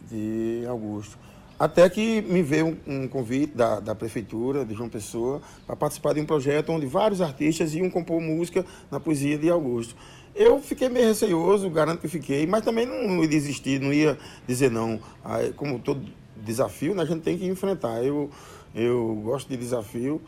de 0.09 0.65
Augusto. 0.67 1.17
Até 1.57 1.89
que 1.89 2.21
me 2.21 2.41
veio 2.41 2.77
um, 2.85 3.03
um 3.03 3.07
convite 3.07 3.55
da, 3.55 3.79
da 3.79 3.95
prefeitura 3.95 4.65
de 4.65 4.73
João 4.73 4.89
Pessoa 4.89 5.41
para 5.65 5.75
participar 5.75 6.13
de 6.13 6.19
um 6.19 6.25
projeto 6.25 6.69
onde 6.71 6.85
vários 6.85 7.21
artistas 7.21 7.73
iam 7.73 7.89
compor 7.89 8.19
música 8.19 8.65
na 8.91 8.99
poesia 8.99 9.37
de 9.37 9.49
Augusto. 9.49 9.95
Eu 10.35 10.59
fiquei 10.59 10.89
meio 10.89 11.07
receoso, 11.07 11.69
garanto 11.69 12.01
que 12.01 12.09
fiquei, 12.09 12.45
mas 12.45 12.65
também 12.65 12.85
não, 12.85 13.07
não 13.07 13.21
ia 13.21 13.27
desistir, 13.27 13.79
não 13.79 13.93
ia 13.93 14.17
dizer 14.45 14.69
não. 14.69 14.99
Aí, 15.23 15.53
como 15.53 15.79
todo 15.79 16.05
desafio, 16.35 16.93
né, 16.93 17.03
a 17.03 17.05
gente 17.05 17.21
tem 17.21 17.37
que 17.37 17.45
enfrentar. 17.45 18.03
Eu, 18.03 18.29
eu 18.75 19.15
gosto 19.23 19.47
de 19.47 19.57
desafio 19.57 20.21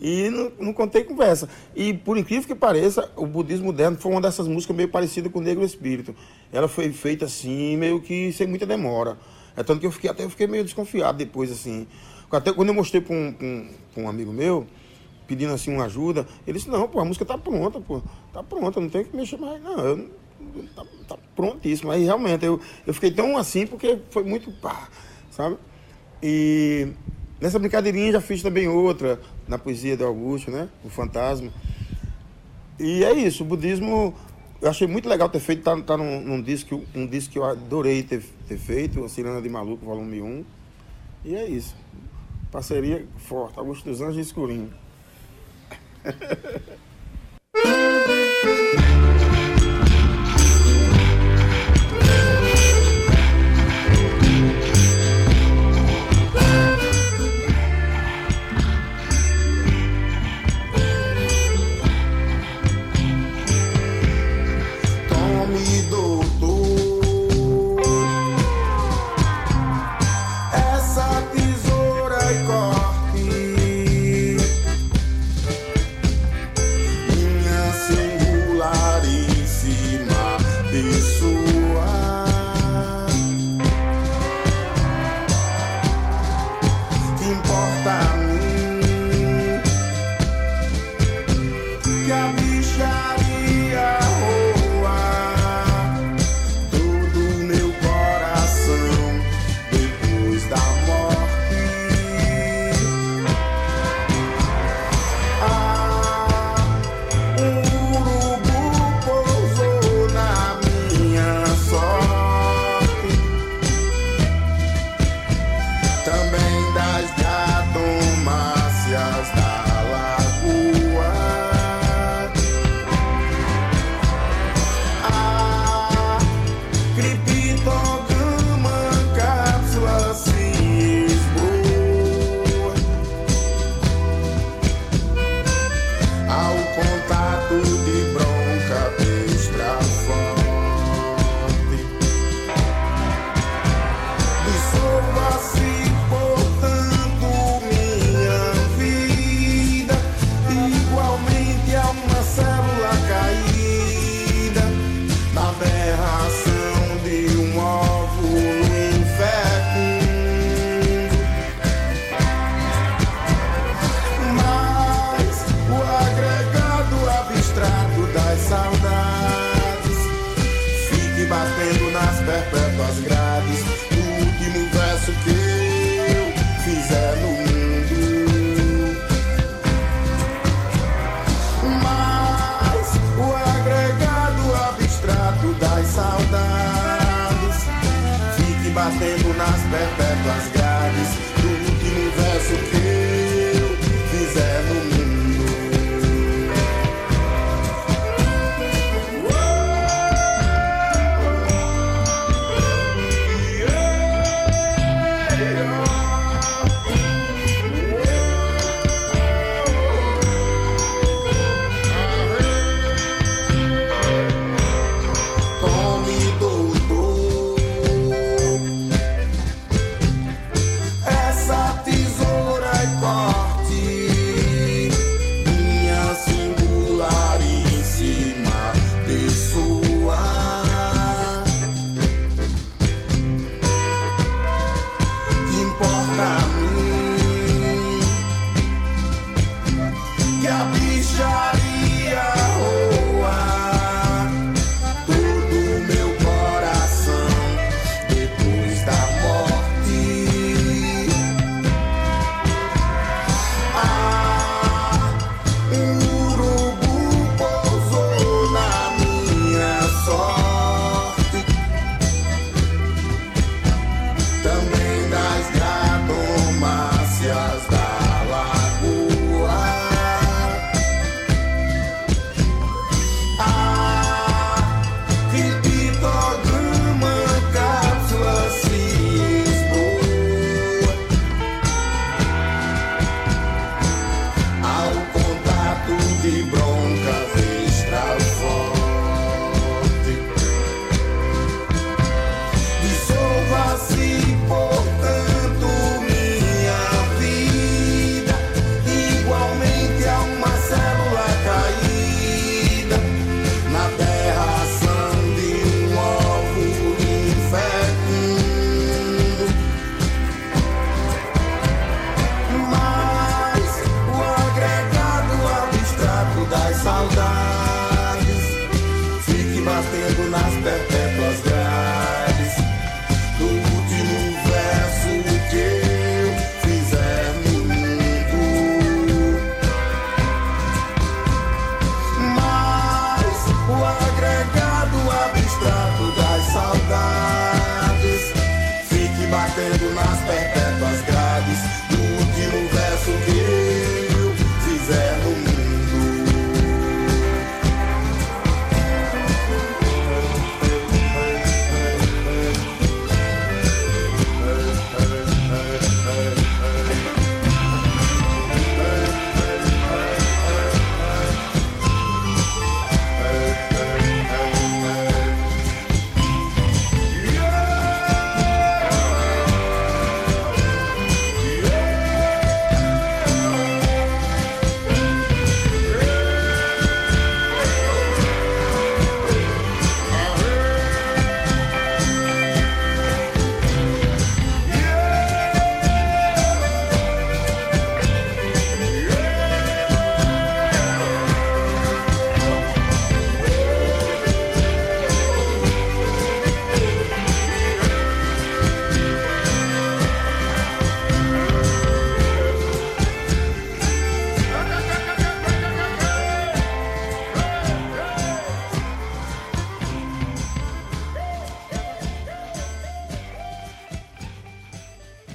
e 0.00 0.28
não, 0.28 0.52
não 0.58 0.72
contei 0.72 1.04
conversa. 1.04 1.48
E 1.74 1.94
por 1.94 2.18
incrível 2.18 2.46
que 2.46 2.54
pareça, 2.54 3.10
o 3.16 3.26
budismo 3.26 3.66
moderno 3.66 3.96
foi 3.96 4.12
uma 4.12 4.20
dessas 4.20 4.46
músicas 4.46 4.76
meio 4.76 4.88
parecida 4.88 5.28
com 5.30 5.38
o 5.38 5.42
Negro 5.42 5.64
Espírito. 5.64 6.14
Ela 6.52 6.68
foi 6.68 6.92
feita 6.92 7.24
assim, 7.24 7.76
meio 7.76 8.00
que 8.00 8.32
sem 8.32 8.46
muita 8.46 8.66
demora. 8.66 9.16
É 9.56 9.62
tanto 9.62 9.80
que 9.80 9.86
eu 9.86 9.92
fiquei 9.92 10.10
até 10.10 10.24
eu 10.24 10.30
fiquei 10.30 10.46
meio 10.46 10.64
desconfiado 10.64 11.16
depois, 11.16 11.50
assim. 11.50 11.86
Até 12.30 12.52
quando 12.52 12.68
eu 12.68 12.74
mostrei 12.74 13.00
para 13.00 13.14
um, 13.14 13.34
um, 13.40 14.02
um 14.02 14.08
amigo 14.08 14.32
meu, 14.32 14.66
pedindo 15.26 15.52
assim 15.52 15.72
uma 15.72 15.84
ajuda, 15.84 16.26
ele 16.46 16.58
disse, 16.58 16.68
não, 16.68 16.88
pô, 16.88 16.98
a 16.98 17.04
música 17.04 17.24
tá 17.24 17.38
pronta, 17.38 17.80
pô. 17.80 18.02
Tá 18.32 18.42
pronta, 18.42 18.80
não 18.80 18.88
tem 18.88 19.04
que 19.04 19.16
mexer 19.16 19.38
mais. 19.38 19.62
Não, 19.62 19.78
eu, 19.78 20.10
tá, 20.74 20.84
tá 21.08 21.18
prontíssimo. 21.36 21.92
Aí 21.92 22.04
realmente 22.04 22.44
eu, 22.44 22.60
eu 22.84 22.92
fiquei 22.92 23.12
tão 23.12 23.36
assim 23.36 23.66
porque 23.66 23.98
foi 24.10 24.24
muito 24.24 24.50
pá, 24.60 24.88
sabe? 25.30 25.56
E 26.20 26.88
Nessa 27.40 27.58
brincadeirinha 27.58 28.12
já 28.12 28.20
fiz 28.20 28.42
também 28.42 28.68
outra, 28.68 29.20
na 29.46 29.58
poesia 29.58 29.96
do 29.96 30.04
Augusto, 30.04 30.50
né? 30.50 30.68
O 30.84 30.88
Fantasma. 30.88 31.50
E 32.78 33.04
é 33.04 33.12
isso, 33.12 33.44
o 33.44 33.46
budismo, 33.46 34.14
eu 34.60 34.70
achei 34.70 34.86
muito 34.86 35.08
legal 35.08 35.28
ter 35.28 35.40
feito, 35.40 35.62
tá, 35.62 35.80
tá 35.82 35.96
num, 35.96 36.20
num 36.20 36.42
disco, 36.42 36.82
um 36.94 37.06
disco 37.06 37.32
que 37.32 37.38
eu 37.38 37.44
adorei 37.44 38.02
ter, 38.02 38.22
ter 38.48 38.58
feito, 38.58 39.04
a 39.04 39.08
Cirana 39.08 39.40
de 39.40 39.48
Maluco, 39.48 39.84
volume 39.84 40.22
1. 40.22 40.44
E 41.24 41.34
é 41.34 41.48
isso. 41.48 41.76
Parceria 42.50 43.06
forte, 43.18 43.58
Augusto 43.58 43.88
dos 43.88 44.00
Anjos 44.00 44.16
e 44.16 44.20
Escurinho. 44.20 44.70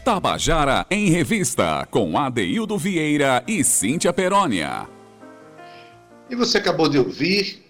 Tabajara 0.10 0.88
em 0.90 1.12
Revista, 1.12 1.88
com 1.92 2.18
Adeildo 2.18 2.80
Vieira 2.80 3.44
e 3.48 3.64
Cíntia 3.64 4.12
Perónia. 4.12 4.90
E 6.28 6.36
você 6.36 6.58
acabou 6.58 6.90
de 6.90 6.98
ouvir 6.98 7.64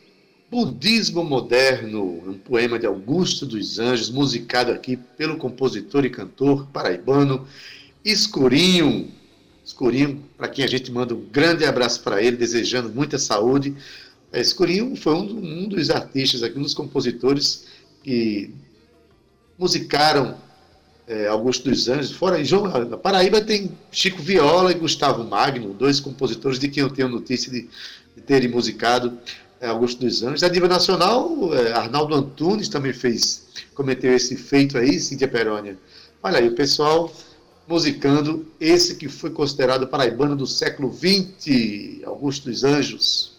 Budismo 0.49 1.21
Moderno, 1.21 2.01
um 2.01 2.37
poema 2.37 2.79
de 2.79 2.85
Augusto 2.85 3.45
dos 3.45 3.77
Anjos, 3.77 4.09
musicado 4.09 4.71
aqui 4.71 4.95
pelo 5.17 5.35
compositor 5.35 6.05
e 6.05 6.09
cantor 6.09 6.65
paraibano 6.71 7.45
Escurinho. 8.05 9.11
Escurinho, 9.61 10.23
para 10.37 10.47
quem 10.47 10.63
a 10.63 10.69
gente 10.69 10.89
manda 10.93 11.13
um 11.13 11.25
grande 11.29 11.65
abraço 11.65 12.01
para 12.01 12.23
ele, 12.23 12.37
desejando 12.37 12.87
muita 12.87 13.19
saúde. 13.19 13.75
Escurinho 14.31 14.95
foi 14.95 15.13
um, 15.13 15.63
um 15.63 15.67
dos 15.67 15.89
artistas 15.89 16.41
aqui, 16.41 16.57
um 16.57 16.63
dos 16.63 16.73
compositores 16.73 17.67
que 18.01 18.49
musicaram 19.57 20.37
é, 21.10 21.28
Augusto 21.28 21.68
dos 21.68 21.89
Anjos. 21.89 22.12
Fora 22.12 22.41
João, 22.45 22.68
na 22.86 22.95
Paraíba 22.95 23.41
tem 23.41 23.72
Chico 23.91 24.22
Viola 24.22 24.72
e 24.72 24.76
Gustavo 24.76 25.24
Magno, 25.24 25.74
dois 25.74 25.99
compositores 25.99 26.60
de 26.60 26.68
quem 26.70 26.84
eu 26.84 26.89
tenho 26.89 27.10
notícia 27.10 27.51
de, 27.51 27.68
de 28.16 28.22
terem 28.22 28.47
musicado 28.47 29.18
é, 29.60 29.68
Augusto 29.68 29.99
dos 30.05 30.22
Anjos. 30.22 30.43
A 30.43 30.49
diva 30.49 30.68
nacional, 30.68 31.53
é, 31.53 31.74
Arnaldo 31.74 32.14
Antunes 32.14 32.70
também 32.70 32.93
fez, 32.93 33.47
cometeu 33.74 34.14
esse 34.14 34.38
feito 34.38 34.78
aí, 34.78 34.99
Cíntia 34.99 35.28
Perônia. 35.28 35.76
Olha 36.22 36.38
aí, 36.38 36.47
o 36.47 36.53
pessoal 36.53 37.12
musicando 37.68 38.45
esse 38.60 38.95
que 38.95 39.07
foi 39.07 39.32
considerado 39.32 39.88
paraibano 39.88 40.36
do 40.36 40.45
século 40.45 40.91
XX, 40.93 42.03
Augusto 42.05 42.49
dos 42.49 42.64
Anjos. 42.64 43.38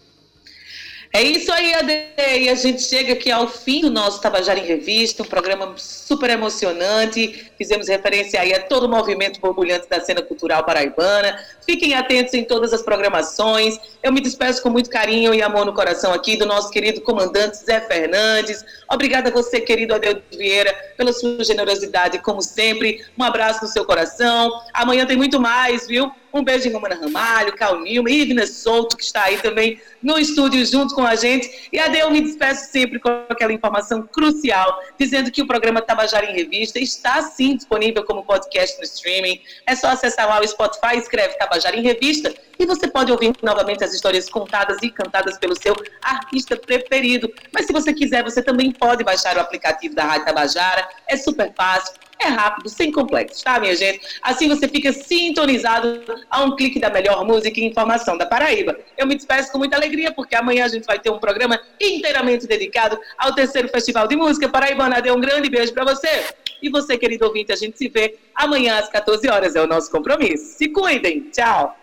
É 1.13 1.23
isso 1.23 1.53
aí, 1.53 1.75
Ade. 1.75 1.93
E 2.39 2.49
a 2.49 2.55
gente 2.55 2.83
chega 2.83 3.15
aqui 3.15 3.33
ao 3.33 3.49
fim 3.49 3.81
do 3.81 3.91
nosso 3.91 4.21
Tabajara 4.21 4.61
em 4.61 4.65
Revista, 4.65 5.25
um 5.25 5.27
programa 5.27 5.75
super 5.77 6.31
emocionante. 6.31 7.51
Fizemos 7.59 7.89
referência 7.89 8.41
aí 8.41 8.55
a 8.55 8.63
todo 8.63 8.85
o 8.85 8.89
movimento 8.89 9.41
borbulhante 9.41 9.89
da 9.89 10.01
cena 10.01 10.23
cultural 10.23 10.65
paraibana. 10.65 11.37
Fiquem 11.67 11.95
atentos 11.95 12.33
em 12.35 12.45
todas 12.45 12.73
as 12.73 12.83
programações. 12.83 13.77
Eu 14.03 14.13
me 14.13 14.21
despeço 14.21 14.63
com 14.63 14.71
muito 14.71 14.89
carinho 14.89 15.35
e 15.35 15.43
amor 15.43 15.67
no 15.67 15.75
coração 15.75 16.13
aqui 16.15 16.35
do 16.35 16.47
nosso 16.47 16.71
querido 16.71 17.03
comandante 17.03 17.59
Zé 17.59 17.83
Fernandes. 17.83 18.65
Obrigada 18.91 19.29
a 19.29 19.33
você, 19.33 19.61
querido 19.61 19.95
Adeus 19.95 20.23
Vieira, 20.33 20.73
pela 20.97 21.13
sua 21.13 21.45
generosidade, 21.45 22.19
como 22.21 22.41
sempre. 22.41 23.05
Um 23.19 23.23
abraço 23.23 23.63
no 23.63 23.69
seu 23.69 23.85
coração. 23.85 24.51
Amanhã 24.73 25.05
tem 25.05 25.19
muito 25.19 25.39
mais, 25.39 25.87
viu? 25.87 26.11
Um 26.33 26.43
beijo 26.43 26.67
em 26.67 26.73
Romana 26.73 26.95
Ramalho, 26.95 27.55
Cal 27.57 27.81
Nilma, 27.81 28.11
Ivna 28.11 28.47
Souto, 28.47 28.97
que 28.97 29.03
está 29.03 29.25
aí 29.25 29.37
também 29.37 29.79
no 30.03 30.19
estúdio 30.19 30.65
junto 30.65 30.95
com 30.95 31.05
a 31.05 31.15
gente. 31.15 31.69
E 31.71 31.79
a 31.79 31.91
eu 31.95 32.11
me 32.11 32.23
despeço 32.23 32.71
sempre 32.71 32.99
com 32.99 33.11
aquela 33.29 33.53
informação 33.53 34.03
crucial, 34.03 34.81
dizendo 34.99 35.31
que 35.31 35.43
o 35.43 35.47
programa 35.47 35.83
Tabajara 35.83 36.25
em 36.25 36.35
Revista 36.35 36.79
está 36.79 37.21
sim 37.23 37.57
disponível 37.57 38.03
como 38.05 38.25
podcast 38.25 38.79
no 38.79 38.85
streaming. 38.85 39.43
É 39.67 39.75
só 39.75 39.89
acessar 39.89 40.27
lá 40.27 40.41
o 40.41 40.49
Spotify, 40.49 40.97
escreve 40.97 41.37
Tabajara 41.37 41.77
em 41.77 41.83
Revista 41.83 42.33
e 42.61 42.67
você 42.67 42.87
pode 42.87 43.11
ouvir 43.11 43.33
novamente 43.43 43.83
as 43.83 43.95
histórias 43.95 44.29
contadas 44.29 44.77
e 44.83 44.91
cantadas 44.91 45.39
pelo 45.39 45.61
seu 45.61 45.75
artista 46.03 46.57
preferido. 46.57 47.33
Mas 47.53 47.67
se 47.67 47.73
você 47.73 47.93
quiser, 47.93 48.23
você 48.23 48.43
também 48.43 48.71
pode 48.71 49.03
baixar 49.03 49.37
o 49.39 49.41
aplicativo 49.41 49.95
da 49.95 50.05
Rádio 50.05 50.27
Tabajara. 50.27 50.87
É 51.09 51.17
super 51.17 51.53
fácil 51.55 51.95
é 52.23 52.29
rápido, 52.29 52.69
sem 52.69 52.93
complexos, 52.93 53.43
tá, 53.43 53.59
minha 53.59 53.75
gente? 53.75 54.01
Assim 54.21 54.47
você 54.47 54.69
fica 54.69 54.93
sintonizado 54.93 56.03
a 56.31 56.45
um 56.45 56.55
clique 56.55 56.79
da 56.79 56.91
melhor 56.91 57.25
música 57.25 57.59
e 57.59 57.65
informação 57.65 58.19
da 58.19 58.27
Paraíba. 58.27 58.77
Eu 58.99 59.07
me 59.07 59.15
despeço 59.15 59.51
com 59.51 59.57
muita 59.57 59.77
alegria, 59.77 60.13
porque 60.13 60.37
amanhã 60.37 60.67
a 60.67 60.69
gente 60.69 60.85
vai 60.85 60.99
ter 60.99 61.09
um 61.09 61.19
programa 61.19 61.59
inteiramente 61.81 62.47
dedicado 62.47 63.01
ao 63.17 63.35
terceiro 63.35 63.69
Festival 63.69 64.07
de 64.07 64.17
Música 64.17 64.51
Paraibana. 64.51 65.01
Dê 65.01 65.11
um 65.11 65.19
grande 65.19 65.49
beijo 65.49 65.73
para 65.73 65.85
você. 65.85 66.27
E 66.63 66.69
você, 66.69 66.99
querido 66.99 67.25
ouvinte, 67.25 67.53
a 67.53 67.57
gente 67.57 67.79
se 67.79 67.89
vê 67.89 68.19
amanhã 68.35 68.79
às 68.79 68.91
14 68.91 69.27
horas, 69.31 69.57
é 69.57 69.63
o 69.63 69.67
nosso 69.67 69.91
compromisso. 69.91 70.59
Se 70.59 70.69
cuidem, 70.69 71.31
tchau! 71.31 71.75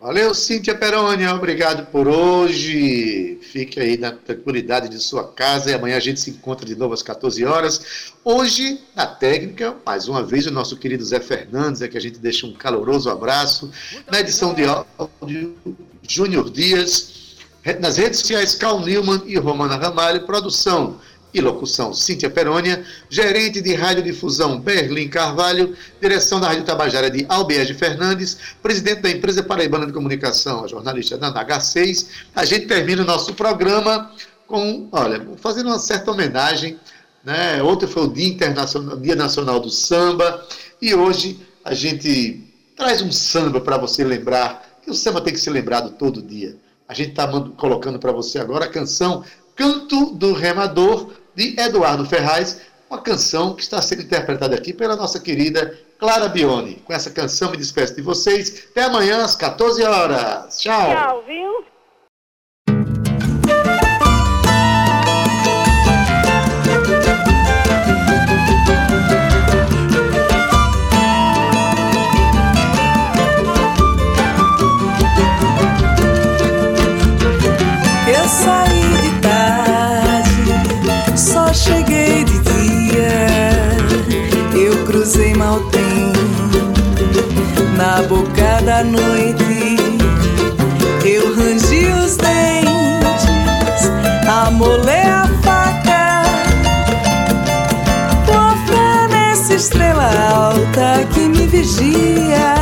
Valeu, 0.00 0.32
Cíntia 0.32 0.74
Perônia, 0.74 1.34
obrigado 1.34 1.84
por 1.90 2.08
hoje. 2.08 3.38
Fique 3.42 3.78
aí 3.78 3.98
na 3.98 4.10
tranquilidade 4.12 4.88
de 4.88 4.98
sua 4.98 5.30
casa 5.30 5.70
e 5.70 5.74
amanhã 5.74 5.98
a 5.98 6.00
gente 6.00 6.18
se 6.18 6.30
encontra 6.30 6.64
de 6.64 6.74
novo 6.74 6.94
às 6.94 7.02
14 7.02 7.44
horas. 7.44 8.14
Hoje, 8.24 8.80
na 8.96 9.06
técnica, 9.06 9.76
mais 9.84 10.08
uma 10.08 10.22
vez, 10.22 10.46
o 10.46 10.50
nosso 10.50 10.78
querido 10.78 11.04
Zé 11.04 11.20
Fernandes, 11.20 11.82
é 11.82 11.88
que 11.88 11.98
a 11.98 12.00
gente 12.00 12.18
deixa 12.18 12.46
um 12.46 12.54
caloroso 12.54 13.10
abraço. 13.10 13.70
Na 14.10 14.20
edição 14.20 14.54
de 14.54 14.64
áudio, 14.64 15.54
Júnior 16.08 16.48
Dias. 16.48 17.36
Nas 17.78 17.98
redes 17.98 18.20
sociais, 18.20 18.54
Cal 18.54 18.80
Newman 18.80 19.20
e 19.26 19.36
Romana 19.36 19.76
Ramalho. 19.76 20.24
Produção 20.24 20.98
e 21.32 21.40
locução 21.40 21.92
Cíntia 21.92 22.28
Perônia, 22.28 22.84
gerente 23.08 23.60
de 23.60 23.74
radiodifusão 23.74 24.58
Berlim 24.58 25.08
Carvalho, 25.08 25.76
direção 26.00 26.40
da 26.40 26.48
Rádio 26.48 26.64
Tabajara 26.64 27.10
de 27.10 27.24
Albiege 27.28 27.74
Fernandes, 27.74 28.38
presidente 28.62 29.02
da 29.02 29.10
empresa 29.10 29.42
paraibana 29.42 29.86
de 29.86 29.92
comunicação, 29.92 30.64
a 30.64 30.68
jornalista 30.68 31.16
da 31.16 31.32
H6. 31.32 32.06
A 32.34 32.44
gente 32.44 32.66
termina 32.66 33.02
o 33.02 33.06
nosso 33.06 33.34
programa 33.34 34.10
com, 34.46 34.88
olha, 34.90 35.26
fazendo 35.36 35.68
uma 35.68 35.78
certa 35.78 36.10
homenagem, 36.10 36.78
né? 37.24 37.62
Ontem 37.62 37.86
foi 37.86 38.04
o 38.04 38.12
Dia 38.12 38.28
Internacional, 38.28 38.96
Dia 38.96 39.14
Nacional 39.14 39.60
do 39.60 39.70
Samba 39.70 40.44
e 40.82 40.94
hoje 40.94 41.40
a 41.64 41.74
gente 41.74 42.42
traz 42.76 43.02
um 43.02 43.12
samba 43.12 43.60
para 43.60 43.76
você 43.76 44.02
lembrar 44.02 44.78
que 44.82 44.90
o 44.90 44.94
samba 44.94 45.20
tem 45.20 45.32
que 45.32 45.38
ser 45.38 45.50
lembrado 45.50 45.90
todo 45.98 46.22
dia. 46.22 46.56
A 46.88 46.94
gente 46.94 47.10
está 47.10 47.28
colocando 47.56 47.98
para 47.98 48.10
você 48.10 48.38
agora 48.38 48.64
a 48.64 48.68
canção 48.68 49.22
Canto 49.54 50.12
do 50.14 50.32
Remador, 50.32 51.10
de 51.34 51.58
Eduardo 51.60 52.04
Ferraz, 52.06 52.60
uma 52.88 53.00
canção 53.00 53.54
que 53.54 53.62
está 53.62 53.80
sendo 53.80 54.02
interpretada 54.02 54.54
aqui 54.54 54.72
pela 54.72 54.96
nossa 54.96 55.20
querida 55.20 55.78
Clara 55.98 56.28
Bione. 56.28 56.76
Com 56.84 56.92
essa 56.92 57.10
canção 57.10 57.50
me 57.50 57.56
despeço 57.56 57.94
de 57.94 58.02
vocês. 58.02 58.66
Até 58.70 58.84
amanhã 58.84 59.24
às 59.24 59.36
14 59.36 59.82
horas. 59.84 60.58
Tchau. 60.58 60.94
Tchau, 60.94 61.24
viu? 61.26 61.69
Noite. 88.84 89.76
Eu 91.04 91.34
rangi 91.34 91.86
os 91.92 92.16
dentes, 92.16 93.90
amolei 94.26 95.02
a 95.02 95.28
faca. 95.42 96.22
Tua 98.26 98.54
fé 98.66 99.08
nessa 99.08 99.54
estrela 99.54 100.10
alta 100.32 101.04
que 101.12 101.20
me 101.20 101.46
vigia. 101.46 102.54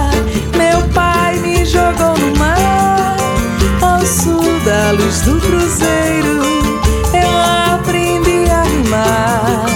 Meu 0.56 0.82
pai 0.94 1.38
me 1.38 1.64
jogou 1.64 2.16
no 2.16 2.36
mar, 2.38 3.16
ao 3.82 4.04
sul 4.04 4.42
da 4.64 4.92
luz 4.92 5.20
do 5.22 5.40
cruzeiro. 5.40 6.42
Eu 7.12 7.74
aprendi 7.74 8.50
a 8.50 8.62
rimar 8.62 9.66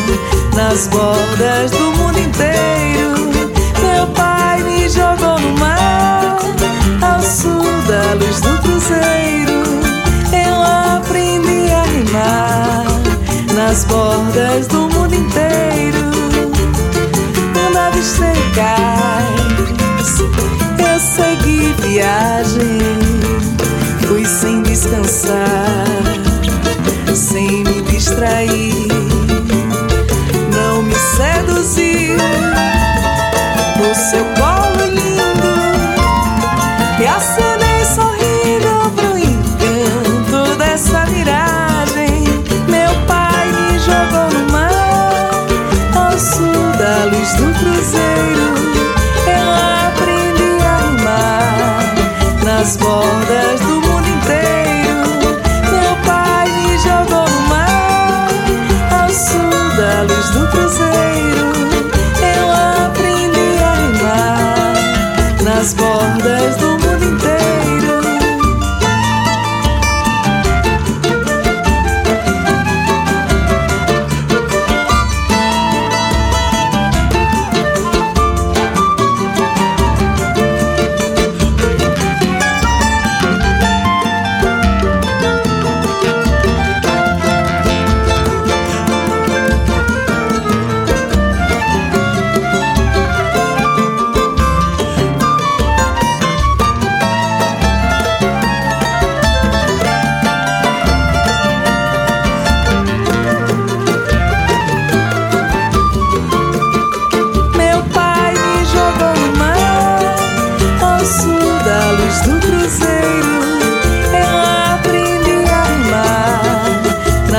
nas 0.55 0.87
bordas 0.89 1.71
do 1.71 1.93
mundo 1.93 2.19
inteiro. 2.19 2.92
Nas 13.73 13.85
bordas 13.87 14.67
do 14.67 14.81
mundo 14.81 15.15
inteiro. 15.15 15.99
Quando 17.55 17.79
avistei 17.79 18.35
cais, 18.55 20.19
eu 20.79 21.01
segui 21.01 21.73
viagem, 21.81 22.99
fui 24.07 24.27
sem 24.27 24.63
descansar, 24.63 25.87
sem 27.15 27.65
me 27.65 27.81
distrair. 27.83 29.12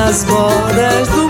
Nas 0.06 0.26
bordas 0.26 1.08
do 1.08 1.23